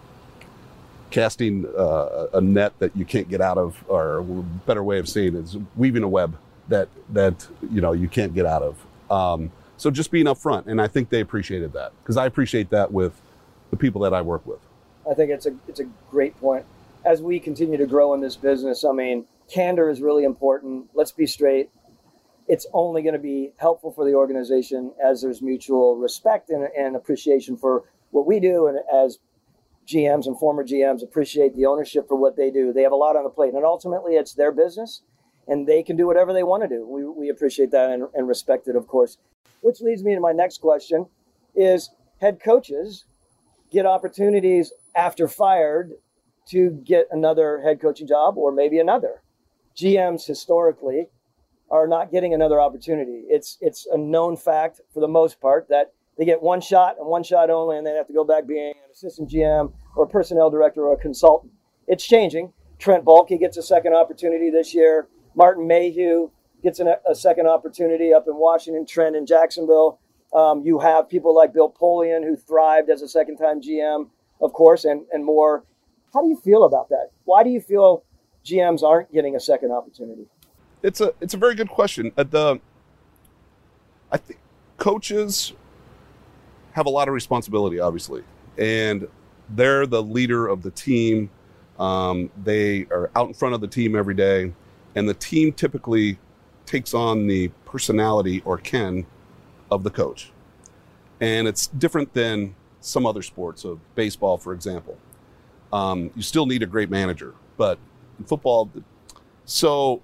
casting 1.12 1.66
uh, 1.78 2.28
a 2.34 2.42
net 2.42 2.74
that 2.80 2.96
you 2.96 3.06
can't 3.06 3.30
get 3.30 3.42
out 3.42 3.58
of, 3.58 3.84
or 3.88 4.18
a 4.18 4.24
better 4.24 4.84
way 4.84 5.00
of 5.00 5.08
saying 5.08 5.36
is 5.36 5.58
weaving 5.76 6.04
a 6.04 6.08
web 6.10 6.38
that 6.68 6.90
that 7.14 7.48
you 7.72 7.80
know 7.80 7.92
you 7.92 8.08
can't 8.08 8.34
get 8.34 8.46
out 8.46 8.64
of. 8.64 8.86
Um, 9.12 9.52
so 9.78 9.92
just 9.92 10.12
being 10.12 10.26
upfront, 10.26 10.68
and 10.68 10.82
I 10.82 10.88
think 10.88 11.10
they 11.10 11.22
appreciated 11.22 11.74
that. 11.74 11.92
Because 12.02 12.18
I 12.18 12.26
appreciate 12.26 12.70
that 12.72 12.92
with 12.92 13.14
the 13.76 13.82
people 13.82 14.02
that 14.02 14.14
I 14.14 14.22
work 14.22 14.46
with. 14.46 14.60
I 15.10 15.14
think 15.14 15.32
it's 15.32 15.46
a 15.46 15.56
it's 15.68 15.80
a 15.80 15.86
great 16.10 16.40
point. 16.40 16.66
As 17.04 17.22
we 17.22 17.40
continue 17.40 17.78
to 17.78 17.86
grow 17.86 18.14
in 18.14 18.22
this 18.22 18.36
business, 18.36 18.84
I 18.84 18.92
mean, 18.92 19.26
candor 19.52 19.90
is 19.90 20.02
really 20.02 20.24
important. 20.24 20.90
Let's 20.94 21.12
be 21.12 21.28
straight. 21.28 21.70
It's 22.48 22.66
only 22.74 23.02
going 23.02 23.14
to 23.14 23.20
be 23.20 23.52
helpful 23.58 23.92
for 23.92 24.06
the 24.06 24.14
organization 24.14 24.94
as 25.04 25.22
there's 25.22 25.42
mutual 25.42 25.98
respect 25.98 26.50
and, 26.50 26.68
and 26.78 26.96
appreciation 26.96 27.58
for 27.58 27.84
what 28.12 28.26
we 28.26 28.40
do, 28.40 28.68
and 28.68 28.80
as 28.92 29.20
GMs 29.88 30.26
and 30.26 30.38
former 30.40 30.64
GMs 30.64 31.04
appreciate 31.04 31.56
the 31.56 31.66
ownership 31.66 32.08
for 32.08 32.16
what 32.16 32.36
they 32.36 32.50
do. 32.50 32.74
They 32.74 32.82
have 32.82 32.92
a 32.92 32.96
lot 32.96 33.16
on 33.16 33.24
the 33.24 33.30
plate, 33.30 33.54
and 33.54 33.66
ultimately, 33.66 34.16
it's 34.16 34.34
their 34.34 34.52
business, 34.52 35.02
and 35.48 35.68
they 35.68 35.84
can 35.84 35.98
do 35.98 36.08
whatever 36.08 36.34
they 36.34 36.44
want 36.44 36.64
to 36.64 36.70
do. 36.70 36.88
We, 36.88 37.06
we 37.06 37.30
appreciate 37.30 37.72
that 37.72 37.92
and, 37.92 38.06
and 38.14 38.28
respect 38.28 38.68
it, 38.68 38.76
of 38.76 38.88
course. 38.88 39.18
Which 39.62 39.82
leads 39.82 40.04
me 40.04 40.16
to 40.16 40.22
my 40.22 40.32
next 40.32 40.62
question: 40.62 41.08
Is 41.56 41.92
head 42.20 42.40
coaches 42.44 43.06
get 43.72 43.86
opportunities 43.86 44.72
after 44.96 45.28
fired 45.28 45.94
to 46.48 46.70
get 46.84 47.08
another 47.12 47.62
head 47.62 47.82
coaching 47.82 48.08
job 48.08 48.38
or 48.38 48.52
maybe 48.52 48.80
another. 48.80 49.22
GMs 49.76 50.26
historically 50.26 51.08
are 51.70 51.88
not 51.88 52.12
getting 52.12 52.34
another 52.34 52.62
opportunity. 52.62 53.24
It's 53.28 53.58
it's 53.62 53.88
a 53.92 53.98
known 53.98 54.38
fact 54.38 54.82
for 54.94 55.00
the 55.00 55.08
most 55.08 55.42
part 55.42 55.68
that 55.70 55.94
they 56.18 56.26
get 56.26 56.42
one 56.42 56.62
shot 56.62 56.98
and 57.00 57.08
one 57.08 57.24
shot 57.24 57.50
only, 57.50 57.78
and 57.78 57.86
they 57.86 57.92
have 57.92 58.08
to 58.08 58.14
go 58.14 58.24
back 58.24 58.48
being 58.48 58.72
an 58.72 58.92
assistant 58.92 59.30
GM 59.30 59.74
or 59.96 60.06
personnel 60.06 60.50
director 60.50 60.86
or 60.86 60.94
a 60.94 60.98
consultant. 60.98 61.52
It's 61.88 62.06
changing. 62.06 62.54
Trent 62.80 63.04
Baalke 63.04 63.40
gets 63.40 63.58
a 63.58 63.64
second 63.64 63.94
opportunity 63.96 64.50
this 64.50 64.74
year. 64.74 65.08
Martin 65.36 65.68
Mayhew 65.68 66.30
gets 66.64 66.80
an, 66.80 66.94
a 67.10 67.16
second 67.16 67.48
opportunity 67.48 68.14
up 68.14 68.26
in 68.28 68.36
Washington. 68.38 68.86
Trent 68.86 69.16
in 69.16 69.26
Jacksonville. 69.26 70.00
Um, 70.36 70.64
you 70.64 70.80
have 70.80 71.10
people 71.10 71.34
like 71.34 71.54
Bill 71.54 71.72
Polian 71.72 72.24
who 72.24 72.36
thrived 72.36 72.90
as 72.90 73.02
a 73.02 73.08
second 73.08 73.38
time 73.38 73.62
GM 73.62 74.10
of 74.42 74.54
course, 74.54 74.86
and, 74.86 75.06
and 75.12 75.26
more. 75.26 75.64
How 76.14 76.22
do 76.22 76.28
you 76.28 76.38
feel 76.38 76.64
about 76.64 76.90
that? 76.90 77.10
Why 77.26 77.44
do 77.44 77.50
you 77.50 77.60
feel 77.60 78.04
GMs 78.46 78.84
aren't 78.84 79.12
getting 79.12 79.36
a 79.36 79.40
second 79.40 79.72
opportunity? 79.72 80.28
It's 80.82 81.02
a 81.02 81.14
it's 81.20 81.34
a 81.34 81.38
very 81.38 81.56
good 81.56 81.70
question. 81.70 82.12
At 82.18 82.32
the 82.32 82.60
I 84.12 84.18
think 84.18 84.40
coaches 84.78 85.54
have 86.74 86.86
a 86.86 86.90
lot 86.90 87.08
of 87.08 87.14
responsibility, 87.14 87.80
obviously, 87.80 88.24
and 88.58 89.08
they're 89.50 89.86
the 89.86 90.02
leader 90.02 90.48
of 90.48 90.62
the 90.62 90.72
team. 90.72 91.30
Um, 91.80 92.30
they 92.44 92.86
are 92.92 93.12
out 93.16 93.28
in 93.28 93.34
front 93.34 93.56
of 93.56 93.62
the 93.62 93.68
team 93.68 93.96
every 93.96 94.14
day, 94.14 94.54
and 94.96 95.10
the 95.10 95.14
team 95.14 95.52
typically 95.52 96.18
takes 96.66 96.94
on 96.94 97.28
the 97.28 97.50
personality 97.66 98.42
or 98.46 98.58
ken 98.58 99.06
of 99.72 99.84
the 99.84 99.90
coach. 99.90 100.32
And 101.22 101.48
it's 101.48 101.68
different 101.68 102.14
than 102.14 102.56
some 102.80 103.06
other 103.06 103.22
sports, 103.22 103.64
of 103.64 103.80
baseball, 103.96 104.38
for 104.38 104.54
example. 104.54 104.98
Um, 105.74 106.12
you 106.16 106.22
still 106.22 106.46
need 106.46 106.62
a 106.64 106.68
great 106.68 106.90
manager, 106.90 107.34
but 107.58 107.80
in 108.20 108.26
football, 108.26 108.70
so 109.46 110.02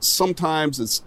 sometimes 0.00 0.80
it's 0.80 1.02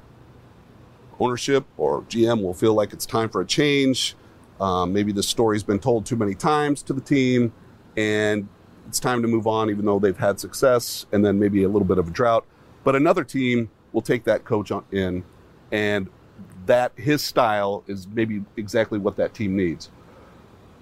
ownership 1.19 1.65
or 1.77 2.03
GM 2.03 2.41
will 2.41 2.53
feel 2.53 2.73
like 2.73 2.93
it's 2.93 3.05
time 3.05 3.29
for 3.29 3.41
a 3.41 3.45
change. 3.45 4.15
Um, 4.59 4.93
maybe 4.93 5.11
the 5.11 5.23
story's 5.23 5.63
been 5.63 5.79
told 5.79 6.05
too 6.05 6.15
many 6.15 6.33
times 6.33 6.81
to 6.83 6.93
the 6.93 7.01
team, 7.01 7.53
and 7.95 8.47
it's 8.87 8.99
time 8.99 9.21
to 9.21 9.27
move 9.27 9.47
on, 9.47 9.69
even 9.69 9.85
though 9.85 9.99
they've 9.99 10.17
had 10.17 10.39
success, 10.39 11.05
and 11.11 11.23
then 11.23 11.37
maybe 11.37 11.63
a 11.63 11.69
little 11.69 11.87
bit 11.87 11.97
of 11.97 12.07
a 12.07 12.11
drought. 12.11 12.45
But 12.83 12.95
another 12.95 13.23
team 13.23 13.69
will 13.91 14.01
take 14.01 14.23
that 14.23 14.45
coach 14.45 14.71
in, 14.91 15.23
and 15.71 16.09
that 16.65 16.91
his 16.95 17.21
style 17.23 17.83
is 17.87 18.07
maybe 18.07 18.43
exactly 18.55 18.99
what 18.99 19.15
that 19.17 19.33
team 19.33 19.55
needs. 19.55 19.89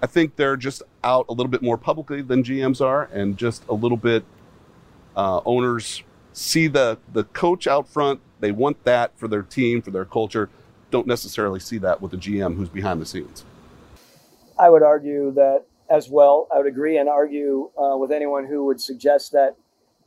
I 0.02 0.06
think 0.06 0.36
they're 0.36 0.56
just 0.56 0.82
out 1.02 1.26
a 1.28 1.32
little 1.32 1.50
bit 1.50 1.62
more 1.62 1.78
publicly 1.78 2.22
than 2.22 2.42
GMs 2.42 2.80
are, 2.80 3.04
and 3.12 3.36
just 3.36 3.66
a 3.68 3.74
little 3.74 3.96
bit 3.96 4.24
uh, 5.16 5.40
owners 5.44 6.02
see 6.32 6.66
the 6.66 6.98
the 7.12 7.24
coach 7.24 7.66
out 7.66 7.88
front. 7.88 8.20
They 8.40 8.52
want 8.52 8.84
that 8.84 9.16
for 9.18 9.26
their 9.26 9.42
team, 9.42 9.80
for 9.80 9.90
their 9.90 10.04
culture. 10.04 10.50
Don't 10.90 11.06
necessarily 11.06 11.60
see 11.60 11.78
that 11.78 12.00
with 12.00 12.10
the 12.10 12.18
GM 12.18 12.56
who's 12.56 12.68
behind 12.68 13.00
the 13.00 13.06
scenes. 13.06 13.44
I 14.58 14.70
would 14.70 14.82
argue 14.82 15.32
that 15.32 15.64
as 15.88 16.08
well. 16.08 16.48
I 16.54 16.58
would 16.58 16.66
agree 16.66 16.98
and 16.98 17.08
argue 17.08 17.70
uh, 17.78 17.96
with 17.96 18.12
anyone 18.12 18.46
who 18.46 18.64
would 18.66 18.80
suggest 18.80 19.32
that 19.32 19.56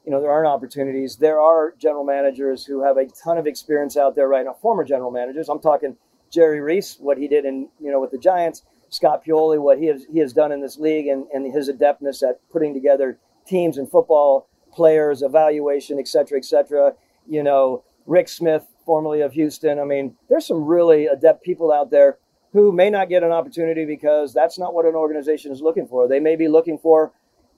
you 0.05 0.11
know 0.11 0.21
there 0.21 0.31
aren't 0.31 0.47
opportunities. 0.47 1.17
There 1.17 1.39
are 1.39 1.73
general 1.77 2.03
managers 2.03 2.65
who 2.65 2.83
have 2.83 2.97
a 2.97 3.05
ton 3.05 3.37
of 3.37 3.47
experience 3.47 3.97
out 3.97 4.15
there 4.15 4.27
right 4.27 4.45
now. 4.45 4.53
Former 4.53 4.83
general 4.83 5.11
managers. 5.11 5.49
I'm 5.49 5.59
talking 5.59 5.97
Jerry 6.31 6.61
Reese, 6.61 6.97
what 6.99 7.17
he 7.17 7.27
did 7.27 7.45
in 7.45 7.69
you 7.79 7.91
know 7.91 7.99
with 7.99 8.11
the 8.11 8.17
Giants. 8.17 8.63
Scott 8.89 9.23
Pioli, 9.23 9.59
what 9.59 9.77
he 9.77 9.85
has 9.85 10.05
he 10.11 10.19
has 10.19 10.33
done 10.33 10.51
in 10.51 10.61
this 10.61 10.77
league, 10.77 11.07
and, 11.07 11.27
and 11.33 11.53
his 11.53 11.69
adeptness 11.69 12.23
at 12.23 12.39
putting 12.51 12.73
together 12.73 13.19
teams 13.45 13.77
and 13.77 13.89
football, 13.89 14.49
players, 14.71 15.21
evaluation, 15.21 15.99
et 15.99 16.07
cetera, 16.07 16.37
et 16.37 16.45
cetera. 16.45 16.93
You 17.27 17.43
know, 17.43 17.83
Rick 18.05 18.29
Smith, 18.29 18.65
formerly 18.85 19.21
of 19.21 19.33
Houston. 19.33 19.79
I 19.79 19.83
mean, 19.83 20.15
there's 20.29 20.47
some 20.47 20.65
really 20.65 21.05
adept 21.05 21.43
people 21.43 21.71
out 21.71 21.91
there 21.91 22.17
who 22.53 22.71
may 22.71 22.89
not 22.89 23.09
get 23.09 23.21
an 23.21 23.31
opportunity 23.31 23.85
because 23.85 24.33
that's 24.33 24.57
not 24.57 24.73
what 24.73 24.85
an 24.85 24.95
organization 24.95 25.51
is 25.51 25.61
looking 25.61 25.87
for. 25.87 26.07
They 26.07 26.19
may 26.19 26.35
be 26.35 26.47
looking 26.47 26.79
for 26.79 27.11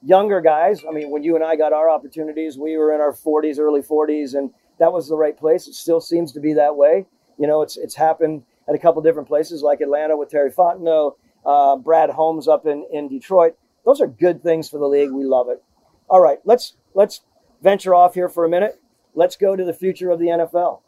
younger 0.03 0.41
guys. 0.41 0.83
I 0.87 0.91
mean, 0.91 1.09
when 1.09 1.23
you 1.23 1.35
and 1.35 1.43
I 1.43 1.55
got 1.55 1.73
our 1.73 1.89
opportunities, 1.89 2.57
we 2.57 2.77
were 2.77 2.93
in 2.93 3.01
our 3.01 3.13
40s, 3.13 3.59
early 3.59 3.81
40s, 3.81 4.35
and 4.35 4.51
that 4.79 4.91
was 4.91 5.07
the 5.07 5.15
right 5.15 5.37
place. 5.37 5.67
It 5.67 5.75
still 5.75 6.01
seems 6.01 6.31
to 6.33 6.39
be 6.39 6.53
that 6.53 6.75
way. 6.75 7.05
You 7.37 7.47
know, 7.47 7.61
it's 7.61 7.77
it's 7.77 7.95
happened 7.95 8.43
at 8.67 8.75
a 8.75 8.79
couple 8.79 9.01
different 9.01 9.27
places 9.27 9.61
like 9.61 9.81
Atlanta 9.81 10.17
with 10.17 10.29
Terry 10.29 10.51
Fontenot, 10.51 11.13
uh, 11.45 11.75
Brad 11.77 12.09
Holmes 12.09 12.47
up 12.47 12.65
in, 12.65 12.85
in 12.91 13.07
Detroit. 13.07 13.55
Those 13.85 14.01
are 14.01 14.07
good 14.07 14.43
things 14.43 14.69
for 14.69 14.77
the 14.77 14.87
league. 14.87 15.11
We 15.11 15.23
love 15.23 15.49
it. 15.49 15.63
All 16.09 16.21
right, 16.21 16.39
let's 16.45 16.75
let's 16.93 17.21
venture 17.61 17.95
off 17.95 18.13
here 18.13 18.29
for 18.29 18.45
a 18.45 18.49
minute. 18.49 18.79
Let's 19.13 19.35
go 19.35 19.55
to 19.55 19.63
the 19.63 19.73
future 19.73 20.09
of 20.09 20.19
the 20.19 20.27
NFL. 20.27 20.81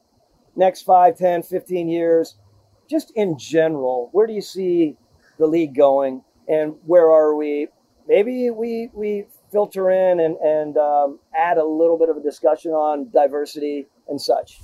Next 0.55 0.83
5, 0.83 1.17
10, 1.17 1.43
15 1.43 1.89
years, 1.89 2.35
just 2.89 3.11
in 3.15 3.37
general, 3.37 4.09
where 4.11 4.27
do 4.27 4.33
you 4.33 4.41
see 4.41 4.97
the 5.39 5.47
league 5.47 5.75
going 5.75 6.23
and 6.47 6.75
where 6.85 7.11
are 7.11 7.35
we? 7.35 7.67
Maybe 8.07 8.49
we, 8.49 8.89
we 8.93 9.25
filter 9.51 9.89
in 9.89 10.19
and, 10.19 10.35
and 10.37 10.77
um, 10.77 11.19
add 11.37 11.57
a 11.57 11.65
little 11.65 11.97
bit 11.97 12.09
of 12.09 12.17
a 12.17 12.21
discussion 12.21 12.71
on 12.71 13.09
diversity 13.09 13.87
and 14.07 14.19
such. 14.19 14.59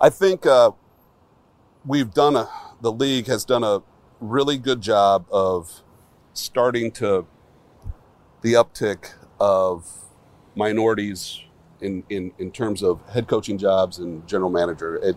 I 0.00 0.10
think 0.10 0.46
uh, 0.46 0.70
we've 1.84 2.12
done 2.12 2.36
a, 2.36 2.48
the 2.80 2.92
league 2.92 3.26
has 3.26 3.44
done 3.44 3.64
a 3.64 3.82
really 4.20 4.58
good 4.58 4.80
job 4.80 5.26
of 5.30 5.82
starting 6.32 6.90
to 6.92 7.26
the 8.42 8.52
uptick 8.54 9.14
of 9.40 9.90
minorities 10.54 11.42
in, 11.80 12.04
in, 12.08 12.32
in 12.38 12.50
terms 12.50 12.82
of 12.82 13.00
head 13.10 13.26
coaching 13.26 13.58
jobs 13.58 13.98
and 13.98 14.26
general 14.26 14.50
manager. 14.50 14.96
It, 14.96 15.16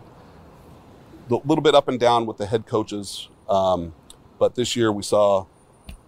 a 1.30 1.36
little 1.36 1.62
bit 1.62 1.76
up 1.76 1.88
and 1.88 2.00
down 2.00 2.26
with 2.26 2.38
the 2.38 2.46
head 2.46 2.66
coaches, 2.66 3.30
um, 3.48 3.94
but 4.38 4.56
this 4.56 4.76
year 4.76 4.92
we 4.92 5.04
saw 5.04 5.46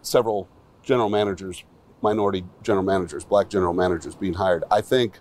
several 0.01 0.49
general 0.83 1.09
managers, 1.09 1.63
minority 2.01 2.45
general 2.61 2.83
managers, 2.83 3.23
black 3.25 3.49
general 3.49 3.73
managers 3.73 4.15
being 4.15 4.33
hired. 4.33 4.63
I 4.69 4.81
think 4.81 5.19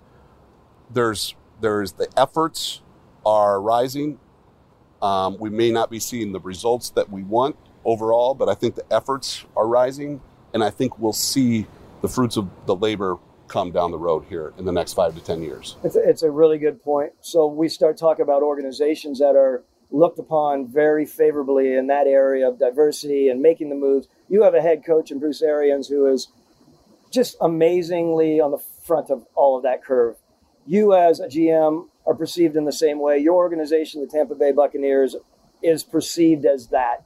there's 0.91 1.35
there's 1.61 1.93
the 1.93 2.09
efforts 2.17 2.83
are 3.25 3.61
rising. 3.61 4.19
Um, 5.01 5.37
we 5.39 5.51
may 5.51 5.71
not 5.71 5.91
be 5.91 5.99
seeing 5.99 6.33
the 6.33 6.41
results 6.41 6.91
that 6.91 7.11
we 7.11 7.23
want 7.23 7.57
overall, 7.85 8.35
but 8.35 8.49
I 8.49 8.55
think 8.55 8.75
the 8.75 8.85
efforts 8.93 9.45
are 9.57 9.67
rising, 9.67 10.21
and 10.53 10.63
I 10.63 10.71
think 10.71 10.99
we'll 10.99 11.13
see 11.13 11.67
the 12.03 12.09
fruits 12.09 12.37
of 12.37 12.49
the 12.67 12.77
labor 12.77 13.19
come 13.49 13.71
down 13.71 13.91
the 13.91 13.99
road 13.99 14.25
here 14.29 14.53
in 14.59 14.65
the 14.65 14.73
next 14.73 14.95
five 14.95 15.15
to 15.15 15.21
10 15.21 15.43
years. 15.43 15.77
It's 15.85 15.97
a, 15.97 16.09
it's 16.09 16.23
a 16.23 16.31
really 16.31 16.59
good 16.59 16.83
point. 16.83 17.13
So 17.21 17.47
we 17.47 17.69
start 17.69 17.99
talking 17.99 18.23
about 18.23 18.43
organizations 18.43 19.19
that 19.19 19.37
are 19.37 19.63
looked 19.93 20.19
upon 20.19 20.67
very 20.67 21.05
favorably 21.05 21.75
in 21.75 21.87
that 21.87 22.07
area 22.07 22.49
of 22.49 22.59
diversity 22.59 23.29
and 23.29 23.43
making 23.43 23.69
the 23.69 23.75
moves. 23.75 24.09
You 24.29 24.43
have 24.43 24.55
a 24.55 24.63
head 24.63 24.85
coach 24.85 25.11
in 25.11 25.19
Bruce 25.19 25.43
Arians 25.43 25.89
who 25.89 26.07
is 26.07 26.29
just 27.11 27.37
amazingly 27.41 28.41
on 28.41 28.51
the 28.51 28.63
front 28.85 29.11
of 29.11 29.27
all 29.35 29.57
of 29.57 29.63
that 29.65 29.85
curve. 29.85 30.17
You, 30.67 30.95
as 30.95 31.21
a 31.21 31.29
GM, 31.29 31.89
are 32.07 32.15
perceived 32.15 32.57
in 32.57 32.65
the 32.65 32.73
same 32.73 33.01
way. 33.01 33.19
Your 33.19 33.35
organization, 33.35 34.01
the 34.01 34.07
Tampa 34.07 34.35
Bay 34.35 34.53
Buccaneers, 34.53 35.15
is 35.63 35.85
perceived 35.85 36.47
as 36.47 36.69
that. 36.69 37.05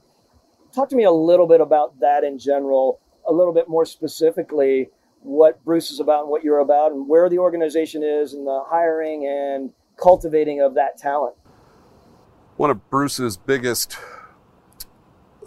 Talk 0.73 0.89
to 0.89 0.95
me 0.95 1.03
a 1.03 1.11
little 1.11 1.47
bit 1.47 1.59
about 1.59 1.99
that 1.99 2.23
in 2.23 2.39
general, 2.39 2.99
a 3.27 3.33
little 3.33 3.53
bit 3.53 3.67
more 3.67 3.85
specifically 3.85 4.89
what 5.21 5.63
Bruce 5.65 5.91
is 5.91 5.99
about 5.99 6.21
and 6.21 6.29
what 6.29 6.43
you're 6.43 6.59
about, 6.59 6.91
and 6.91 7.07
where 7.07 7.29
the 7.29 7.39
organization 7.39 8.03
is, 8.03 8.33
and 8.33 8.47
the 8.47 8.63
hiring 8.67 9.25
and 9.25 9.73
cultivating 10.01 10.61
of 10.61 10.75
that 10.75 10.97
talent. 10.97 11.35
One 12.57 12.71
of 12.71 12.89
Bruce's 12.89 13.37
biggest 13.37 13.95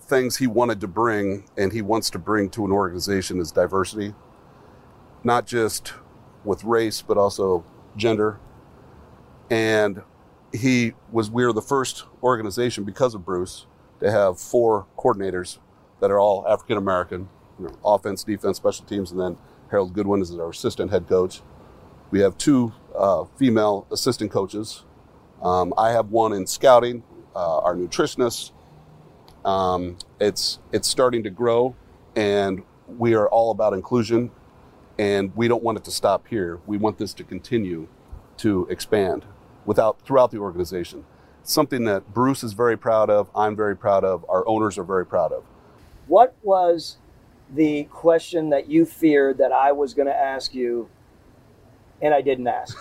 things 0.00 0.36
he 0.36 0.46
wanted 0.46 0.80
to 0.80 0.86
bring 0.86 1.42
and 1.56 1.72
he 1.72 1.82
wants 1.82 2.08
to 2.10 2.20
bring 2.20 2.50
to 2.50 2.64
an 2.64 2.70
organization 2.70 3.40
is 3.40 3.50
diversity, 3.50 4.14
not 5.24 5.44
just 5.44 5.92
with 6.44 6.62
race, 6.62 7.02
but 7.02 7.18
also 7.18 7.64
gender. 7.96 8.38
And 9.50 10.02
he 10.52 10.92
was, 11.10 11.32
we 11.32 11.44
were 11.44 11.52
the 11.52 11.60
first 11.60 12.04
organization 12.22 12.84
because 12.84 13.16
of 13.16 13.24
Bruce 13.24 13.66
to 13.98 14.08
have 14.08 14.38
four 14.38 14.86
coordinators 14.96 15.58
that 15.98 16.12
are 16.12 16.20
all 16.20 16.46
African 16.46 16.76
American, 16.76 17.28
you 17.58 17.66
know, 17.66 17.76
offense, 17.84 18.22
defense, 18.22 18.56
special 18.56 18.84
teams, 18.84 19.10
and 19.10 19.18
then 19.18 19.36
Harold 19.72 19.94
Goodwin 19.94 20.22
is 20.22 20.32
our 20.38 20.50
assistant 20.50 20.92
head 20.92 21.08
coach. 21.08 21.42
We 22.12 22.20
have 22.20 22.38
two 22.38 22.72
uh, 22.96 23.24
female 23.36 23.88
assistant 23.90 24.30
coaches. 24.30 24.84
Um, 25.42 25.72
I 25.78 25.92
have 25.92 26.10
one 26.10 26.32
in 26.32 26.46
scouting, 26.46 27.02
uh, 27.34 27.58
our 27.58 27.74
nutritionist. 27.74 28.52
Um, 29.44 29.96
it's 30.20 30.58
it's 30.72 30.86
starting 30.86 31.22
to 31.22 31.30
grow, 31.30 31.74
and 32.14 32.62
we 32.86 33.14
are 33.14 33.28
all 33.28 33.50
about 33.50 33.72
inclusion, 33.72 34.30
and 34.98 35.34
we 35.34 35.48
don't 35.48 35.62
want 35.62 35.78
it 35.78 35.84
to 35.84 35.90
stop 35.90 36.28
here. 36.28 36.60
We 36.66 36.76
want 36.76 36.98
this 36.98 37.14
to 37.14 37.24
continue 37.24 37.88
to 38.38 38.66
expand 38.68 39.24
without 39.64 40.00
throughout 40.02 40.30
the 40.30 40.38
organization. 40.38 41.04
Something 41.42 41.84
that 41.84 42.12
Bruce 42.12 42.44
is 42.44 42.52
very 42.52 42.76
proud 42.76 43.08
of. 43.08 43.30
I'm 43.34 43.56
very 43.56 43.76
proud 43.76 44.04
of. 44.04 44.26
Our 44.28 44.46
owners 44.46 44.76
are 44.76 44.84
very 44.84 45.06
proud 45.06 45.32
of. 45.32 45.44
What 46.06 46.36
was 46.42 46.98
the 47.54 47.84
question 47.84 48.50
that 48.50 48.68
you 48.68 48.84
feared 48.84 49.38
that 49.38 49.52
I 49.52 49.72
was 49.72 49.94
going 49.94 50.06
to 50.06 50.16
ask 50.16 50.54
you, 50.54 50.90
and 52.02 52.12
I 52.12 52.20
didn't 52.20 52.46
ask? 52.46 52.76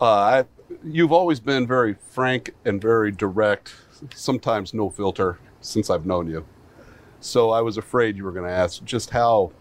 Uh, 0.00 0.04
I, 0.04 0.44
you've 0.82 1.12
always 1.12 1.40
been 1.40 1.66
very 1.66 1.94
frank 1.94 2.54
and 2.64 2.80
very 2.80 3.12
direct, 3.12 3.74
sometimes 4.14 4.72
no 4.72 4.88
filter, 4.88 5.38
since 5.60 5.90
I've 5.90 6.06
known 6.06 6.26
you. 6.28 6.46
So 7.20 7.50
I 7.50 7.60
was 7.60 7.76
afraid 7.76 8.16
you 8.16 8.24
were 8.24 8.32
going 8.32 8.46
to 8.46 8.52
ask 8.52 8.82
just 8.82 9.10
how 9.10 9.52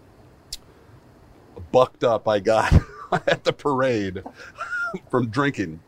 bucked 1.73 2.05
up 2.05 2.27
I 2.27 2.39
got 2.39 2.73
at 3.27 3.43
the 3.43 3.51
parade 3.51 4.23
from 5.09 5.27
drinking, 5.27 5.81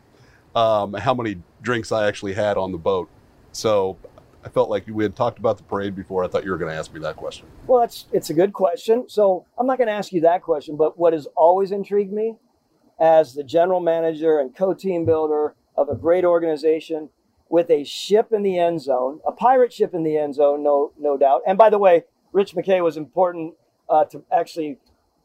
um, 0.54 0.94
how 0.96 1.14
many 1.14 1.42
drinks 1.62 1.94
I 1.94 2.08
actually 2.08 2.34
had 2.34 2.58
on 2.58 2.74
the 2.74 2.78
boat. 2.78 3.10
So 3.54 3.98
I 4.44 4.50
felt 4.50 4.70
like 4.70 4.86
we 4.88 5.04
had 5.04 5.16
talked 5.16 5.40
about 5.40 5.56
the 5.56 5.64
parade 5.64 5.96
before. 5.96 6.26
I 6.26 6.28
thought 6.28 6.44
you 6.44 6.52
were 6.52 6.58
going 6.58 6.72
to 6.72 6.78
ask 6.78 6.94
me 6.94 7.00
that 7.02 7.16
question. 7.16 7.48
Well, 7.68 7.84
it's 7.84 8.08
it's 8.12 8.30
a 8.32 8.34
good 8.34 8.52
question. 8.52 9.08
So 9.08 9.46
I'm 9.58 9.66
not 9.68 9.78
going 9.78 9.88
to 9.88 9.94
ask 9.94 10.12
you 10.12 10.22
that 10.22 10.42
question, 10.42 10.76
but 10.76 10.98
what 10.98 11.14
has 11.14 11.26
always 11.38 11.72
intrigued 11.72 12.12
me 12.12 12.36
as 13.02 13.34
the 13.34 13.44
general 13.44 13.80
manager 13.80 14.40
and 14.40 14.56
co-team 14.56 15.04
builder 15.04 15.56
of 15.76 15.90
a 15.90 15.96
great 15.96 16.24
organization 16.24 17.10
with 17.50 17.70
a 17.72 17.84
ship 17.84 18.32
in 18.32 18.44
the 18.44 18.58
end 18.58 18.80
zone, 18.80 19.20
a 19.28 19.32
pirate 19.32 19.74
ship 19.74 19.94
in 19.94 20.04
the 20.04 20.16
end 20.18 20.36
zone, 20.36 20.64
no 20.64 20.94
no 20.98 21.18
doubt. 21.18 21.42
And 21.46 21.58
by 21.58 21.70
the 21.70 21.80
way, 21.80 22.04
Rich 22.32 22.54
McKay 22.56 22.82
was 22.82 22.96
important 22.96 23.56
uh, 23.90 24.06
to 24.06 24.24
actually 24.32 24.78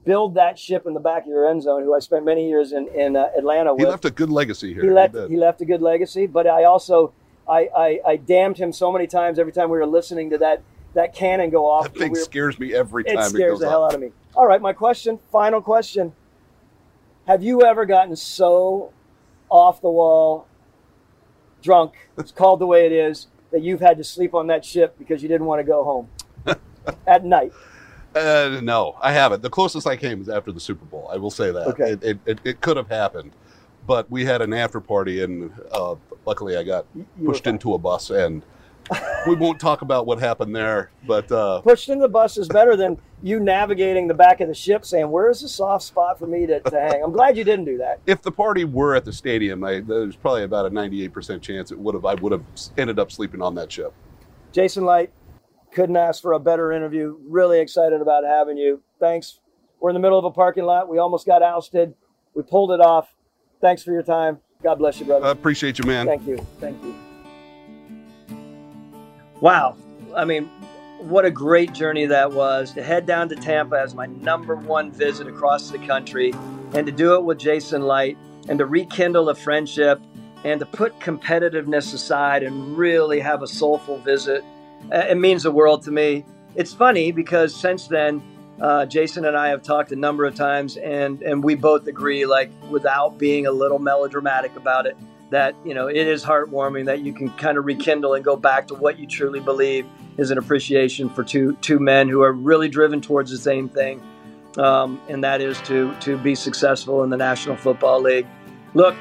build 0.05 0.35
that 0.35 0.59
ship 0.59 0.87
in 0.87 0.95
the 0.95 1.01
back 1.01 1.23
of 1.23 1.29
your 1.29 1.49
end 1.49 1.63
zone, 1.63 1.83
who 1.85 1.95
I 1.95 1.99
spent 2.01 2.25
many 2.25 2.49
years 2.49 2.73
in 2.73 2.89
in 2.89 3.15
uh, 3.15 3.29
Atlanta 3.37 3.75
with. 3.75 3.83
He 3.83 3.87
left 3.87 4.07
a 4.07 4.11
good 4.11 4.31
legacy 4.31 4.73
here. 4.73 4.83
He 4.83 4.91
left 4.91 5.15
he, 5.15 5.29
he 5.29 5.37
left 5.37 5.61
a 5.61 5.67
good 5.67 5.83
legacy, 5.83 6.27
but 6.27 6.47
I 6.47 6.65
also 6.65 7.13
I, 7.49 7.69
I, 7.77 8.01
I 8.09 8.17
damned 8.17 8.57
him 8.57 8.73
so 8.73 8.91
many 8.91 9.07
times 9.07 9.39
every 9.39 9.53
time 9.53 9.71
we 9.71 9.79
were 9.79 9.87
listening 9.87 10.31
to 10.31 10.39
that 10.39 10.63
that 10.95 11.15
cannon 11.15 11.51
go 11.51 11.67
off. 11.71 11.85
That 11.85 11.99
thing 11.99 12.13
We 12.13 12.19
were- 12.19 12.25
scares 12.25 12.59
me 12.59 12.73
every 12.73 13.05
time 13.05 13.19
it 13.19 13.27
it, 13.27 13.29
scares 13.29 13.53
goes 13.53 13.61
the 13.61 13.69
hell 13.69 13.85
out 13.85 13.95
of 13.95 14.01
me. 14.01 14.11
All 14.35 14.47
right, 14.47 14.61
my 14.61 14.73
question, 14.73 15.19
final 15.31 15.61
question. 15.61 16.13
Have 17.27 17.43
you 17.43 17.63
ever 17.63 17.87
gotten 17.87 18.15
so 18.15 18.93
off 19.49 19.81
the 19.81 19.91
wall, 19.91 20.47
drunk, 21.61 21.95
it's 22.17 22.31
called 22.33 22.61
the 22.61 22.67
way 22.67 22.87
it 22.87 22.93
is, 22.93 23.27
that 23.51 23.63
you've 23.63 23.81
had 23.81 23.99
to 23.99 24.05
sleep 24.05 24.35
on 24.35 24.47
that 24.47 24.65
ship 24.65 24.97
because 24.99 25.23
you 25.23 25.29
didn't 25.29 25.47
want 25.47 25.61
to 25.61 25.65
go 25.65 25.85
home 25.85 26.09
at 27.07 27.25
night? 27.25 27.53
Uh, 28.15 28.61
no, 28.63 28.97
I 29.03 29.13
haven't. 29.13 29.43
The 29.43 29.51
closest 29.51 29.87
I 29.87 29.97
came 29.97 30.21
was 30.21 30.29
after 30.29 30.53
the 30.53 30.61
Super 30.61 30.85
Bowl. 30.85 31.09
I 31.13 31.17
will 31.17 31.31
say 31.31 31.51
that. 31.51 31.67
Okay. 31.67 31.91
It, 31.91 32.05
it, 32.05 32.19
it, 32.27 32.39
it 32.45 32.61
could 32.61 32.77
have 32.77 32.89
happened, 32.89 33.33
but 33.87 34.11
we 34.11 34.25
had 34.25 34.41
an 34.41 34.55
after 34.55 34.81
party, 34.81 35.23
and 35.23 35.53
uh, 35.73 35.97
luckily 36.25 36.57
I 36.57 36.63
got 36.63 36.87
You 36.95 37.07
pushed 37.27 37.47
into 37.47 37.75
a 37.75 37.79
bus, 37.79 38.11
and 38.11 38.43
we 39.27 39.35
won't 39.35 39.61
talk 39.61 39.83
about 39.83 40.07
what 40.07 40.19
happened 40.19 40.55
there. 40.55 40.91
But 41.07 41.31
uh, 41.31 41.61
Pushed 41.63 41.89
in 41.89 41.99
the 41.99 42.09
bus 42.09 42.37
is 42.39 42.49
better 42.49 42.77
than 42.77 42.99
you 43.23 43.41
navigating 43.41 44.07
the 44.07 44.15
back 44.15 44.41
of 44.41 44.49
the 44.49 44.55
ship 44.55 44.85
saying, 44.85 45.11
Where's 45.11 45.41
the 45.41 45.49
soft 45.49 45.85
spot 45.85 46.19
for 46.19 46.27
me 46.27 46.47
to, 46.47 46.61
to 46.61 46.81
hang? 46.81 47.03
I'm 47.03 47.13
glad 47.13 47.37
you 47.37 47.45
didn't 47.45 47.65
do 47.65 47.79
that. 47.79 48.01
if 48.07 48.23
the 48.23 48.33
party 48.33 48.65
were 48.65 48.95
at 48.95 49.05
the 49.05 49.13
stadium, 49.13 49.65
I, 49.65 49.81
there's 49.81 50.17
probably 50.17 50.45
about 50.45 50.67
a 50.67 50.71
98% 50.71 51.41
chance 51.43 51.71
it 51.71 51.79
would 51.79 51.95
have. 51.95 52.05
I 52.05 52.15
would 52.15 52.33
have 52.33 52.45
ended 52.77 52.99
up 52.99 53.11
sleeping 53.11 53.43
on 53.43 53.55
that 53.57 53.71
ship. 53.71 53.93
Jason 54.53 54.85
Licht, 54.85 55.13
couldn't 55.73 55.97
ask 55.97 56.23
for 56.23 56.33
a 56.33 56.41
better 56.41 56.73
interview. 56.73 57.19
Really 57.29 57.61
excited 57.61 58.01
about 58.01 58.25
having 58.25 58.57
you. 58.57 58.83
Thanks. 58.99 59.41
We're 59.81 59.91
in 59.91 59.95
the 59.95 60.01
middle 60.01 60.19
of 60.19 60.25
a 60.25 60.31
parking 60.31 60.65
lot. 60.65 60.89
We 60.89 60.99
almost 60.99 61.27
got 61.27 61.43
ousted. 61.43 61.95
We 62.35 62.43
pulled 62.43 62.73
it 62.73 62.81
off. 62.81 63.15
Thanks 63.61 63.83
for 63.83 63.93
your 63.93 64.03
time. 64.03 64.39
God 64.63 64.77
bless 64.77 64.99
you, 64.99 65.07
brother. 65.07 65.27
I 65.27 65.31
appreciate 65.31 65.79
you, 65.79 65.85
man. 65.85 66.07
Thank 66.07 66.27
you. 66.27 66.39
Thank 66.61 66.83
you. 66.83 67.06
Wow. 69.41 69.77
I 70.15 70.25
mean, 70.25 70.51
what 70.99 71.25
a 71.25 71.31
great 71.31 71.73
journey 71.73 72.07
that 72.07 72.33
was 72.33 72.73
to 72.73 72.83
head 72.83 73.07
down 73.07 73.29
to 73.29 73.37
Tampa 73.37 73.79
as 73.79 73.95
my 73.95 74.07
number 74.07 74.57
one 74.57 74.91
visit 74.91 75.27
across 75.29 75.71
the 75.71 75.79
country 75.79 76.33
and 76.73 76.87
to 76.87 76.93
do 76.93 77.15
it 77.15 77.25
with 77.25 77.39
Jason 77.39 77.83
Licht 77.83 78.19
and 78.49 78.59
to 78.59 78.67
rekindle 78.67 79.29
a 79.29 79.35
friendship 79.35 80.01
and 80.45 80.61
to 80.61 80.67
put 80.67 80.99
competitiveness 81.01 81.93
aside 81.93 82.43
and 82.43 82.77
really 82.77 83.21
have 83.21 83.43
a 83.43 83.47
soulful 83.47 83.99
visit. 83.99 84.45
Uh, 84.93 84.99
It 85.11 85.19
means 85.19 85.43
the 85.43 85.51
world 85.51 85.83
to 85.83 85.91
me. 85.91 86.25
It's 86.55 86.73
funny 86.73 87.13
because 87.13 87.55
since 87.55 87.89
then, 87.89 88.23
uh, 88.61 88.87
Jason 88.87 89.27
and 89.27 89.37
I 89.37 89.49
have 89.49 89.63
talked 89.63 89.93
a 89.93 89.97
number 89.97 90.25
of 90.25 90.35
times, 90.35 90.79
and 90.79 91.21
and 91.23 91.45
we 91.45 91.55
both 91.57 91.87
agree, 91.87 92.25
like 92.25 92.51
without 92.71 93.19
being 93.19 93.47
a 93.47 93.51
little 93.53 93.79
melodramatic 93.79 94.57
about 94.57 94.87
it, 94.87 94.97
that 95.31 95.55
you 95.65 95.75
know 95.75 95.89
it 95.89 95.97
is 95.97 96.25
heartwarming 96.25 96.87
that 96.87 97.01
you 97.01 97.13
can 97.13 97.31
kind 97.31 97.59
of 97.59 97.65
rekindle 97.65 98.15
and 98.15 98.25
go 98.25 98.37
back 98.37 98.69
to 98.69 98.75
what 98.75 98.99
you 98.99 99.07
truly 99.07 99.41
believe 99.41 99.87
is 100.19 100.31
an 100.31 100.39
appreciation 100.39 101.09
for 101.09 101.25
two 101.25 101.55
two 101.61 101.79
men 101.79 102.09
who 102.09 102.23
are 102.23 102.33
really 102.33 102.69
driven 102.69 103.01
towards 103.01 103.31
the 103.31 103.39
same 103.39 103.69
thing, 103.69 104.03
um, 104.59 105.01
and 105.09 105.25
that 105.25 105.41
is 105.41 105.61
to 105.63 105.95
to 106.01 106.17
be 106.19 106.35
successful 106.35 107.03
in 107.03 107.11
the 107.11 107.17
National 107.17 107.57
Football 107.57 108.03
League. 108.03 108.27
Look, 108.75 108.95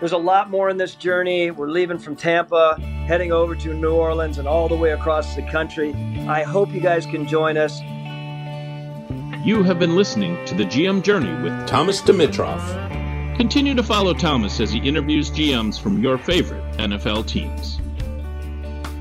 there's 0.00 0.12
a 0.12 0.18
lot 0.18 0.50
more 0.50 0.68
in 0.68 0.76
this 0.76 0.94
journey. 0.94 1.50
We're 1.50 1.68
leaving 1.68 1.98
from 1.98 2.16
Tampa, 2.16 2.80
heading 3.06 3.32
over 3.32 3.54
to 3.56 3.74
New 3.74 3.94
Orleans, 3.94 4.38
and 4.38 4.46
all 4.46 4.68
the 4.68 4.76
way 4.76 4.92
across 4.92 5.34
the 5.34 5.42
country. 5.42 5.94
I 6.28 6.42
hope 6.42 6.70
you 6.70 6.80
guys 6.80 7.06
can 7.06 7.26
join 7.26 7.56
us. 7.56 7.80
You 9.44 9.62
have 9.62 9.78
been 9.78 9.96
listening 9.96 10.44
to 10.46 10.54
the 10.54 10.64
GM 10.64 11.02
Journey 11.02 11.32
with 11.42 11.66
Thomas 11.66 12.00
Dimitroff. 12.02 12.87
Continue 13.38 13.76
to 13.76 13.84
follow 13.84 14.12
Thomas 14.12 14.58
as 14.58 14.72
he 14.72 14.80
interviews 14.80 15.30
GMs 15.30 15.80
from 15.80 16.02
your 16.02 16.18
favorite 16.18 16.64
NFL 16.72 17.24
teams. 17.28 17.76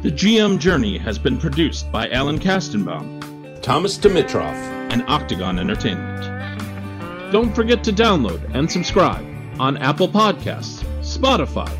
The 0.03 0.11
GM 0.11 0.59
Journey 0.59 0.99
has 0.99 1.17
been 1.17 1.39
produced 1.39 1.91
by 1.91 2.07
Alan 2.11 2.37
Kastenbaum 2.37 3.59
Thomas 3.63 3.97
Dimitroff. 3.97 4.53
and 4.91 5.03
Octagon 5.07 5.57
Entertainment. 5.57 7.31
Don't 7.31 7.53
forget 7.55 7.83
to 7.85 7.91
download 7.91 8.39
and 8.53 8.71
subscribe 8.71 9.25
on 9.59 9.75
Apple 9.77 10.07
Podcasts, 10.07 10.83
Spotify, 11.01 11.71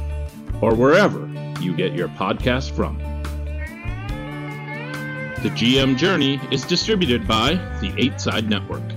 or 0.60 0.74
wherever 0.74 1.30
you 1.62 1.76
get 1.76 1.94
your 1.94 2.10
podcasts 2.10 2.72
from. 2.72 2.98
The 5.44 5.50
GM 5.50 5.96
Journey 5.96 6.42
is 6.52 6.64
distributed 6.64 7.28
by 7.28 7.54
the 7.82 7.94
8 7.98 8.20
Side 8.20 8.50
Network. 8.50 8.97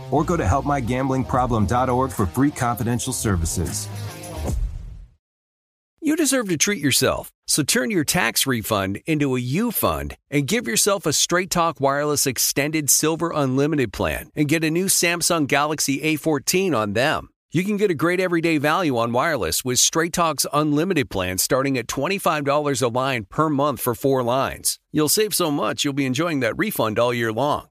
or 0.11 0.23
go 0.23 0.37
to 0.37 0.43
helpmygamblingproblem.org 0.43 2.11
for 2.11 2.25
free 2.25 2.51
confidential 2.51 3.13
services. 3.13 3.87
You 6.03 6.15
deserve 6.15 6.49
to 6.49 6.57
treat 6.57 6.81
yourself, 6.81 7.31
so 7.45 7.61
turn 7.61 7.91
your 7.91 8.03
tax 8.03 8.47
refund 8.47 8.99
into 9.05 9.35
a 9.35 9.39
U 9.39 9.71
fund 9.71 10.17
and 10.31 10.47
give 10.47 10.67
yourself 10.67 11.05
a 11.05 11.13
Straight 11.13 11.51
Talk 11.51 11.79
Wireless 11.79 12.25
Extended 12.25 12.89
Silver 12.89 13.31
Unlimited 13.33 13.93
plan 13.93 14.31
and 14.35 14.47
get 14.47 14.63
a 14.63 14.71
new 14.71 14.85
Samsung 14.87 15.47
Galaxy 15.47 15.99
A14 16.01 16.75
on 16.75 16.93
them. 16.93 17.29
You 17.51 17.63
can 17.63 17.77
get 17.77 17.91
a 17.91 17.95
great 17.95 18.19
everyday 18.19 18.57
value 18.57 18.97
on 18.97 19.11
wireless 19.11 19.63
with 19.63 19.77
Straight 19.77 20.13
Talk's 20.13 20.47
unlimited 20.51 21.09
plan 21.09 21.37
starting 21.37 21.77
at 21.77 21.87
$25 21.87 22.81
a 22.81 22.87
line 22.87 23.25
per 23.25 23.49
month 23.49 23.81
for 23.81 23.93
four 23.93 24.23
lines. 24.23 24.79
You'll 24.91 25.09
save 25.09 25.35
so 25.35 25.51
much 25.51 25.83
you'll 25.83 25.93
be 25.93 26.05
enjoying 26.05 26.39
that 26.39 26.57
refund 26.57 26.97
all 26.97 27.13
year 27.13 27.31
long. 27.33 27.70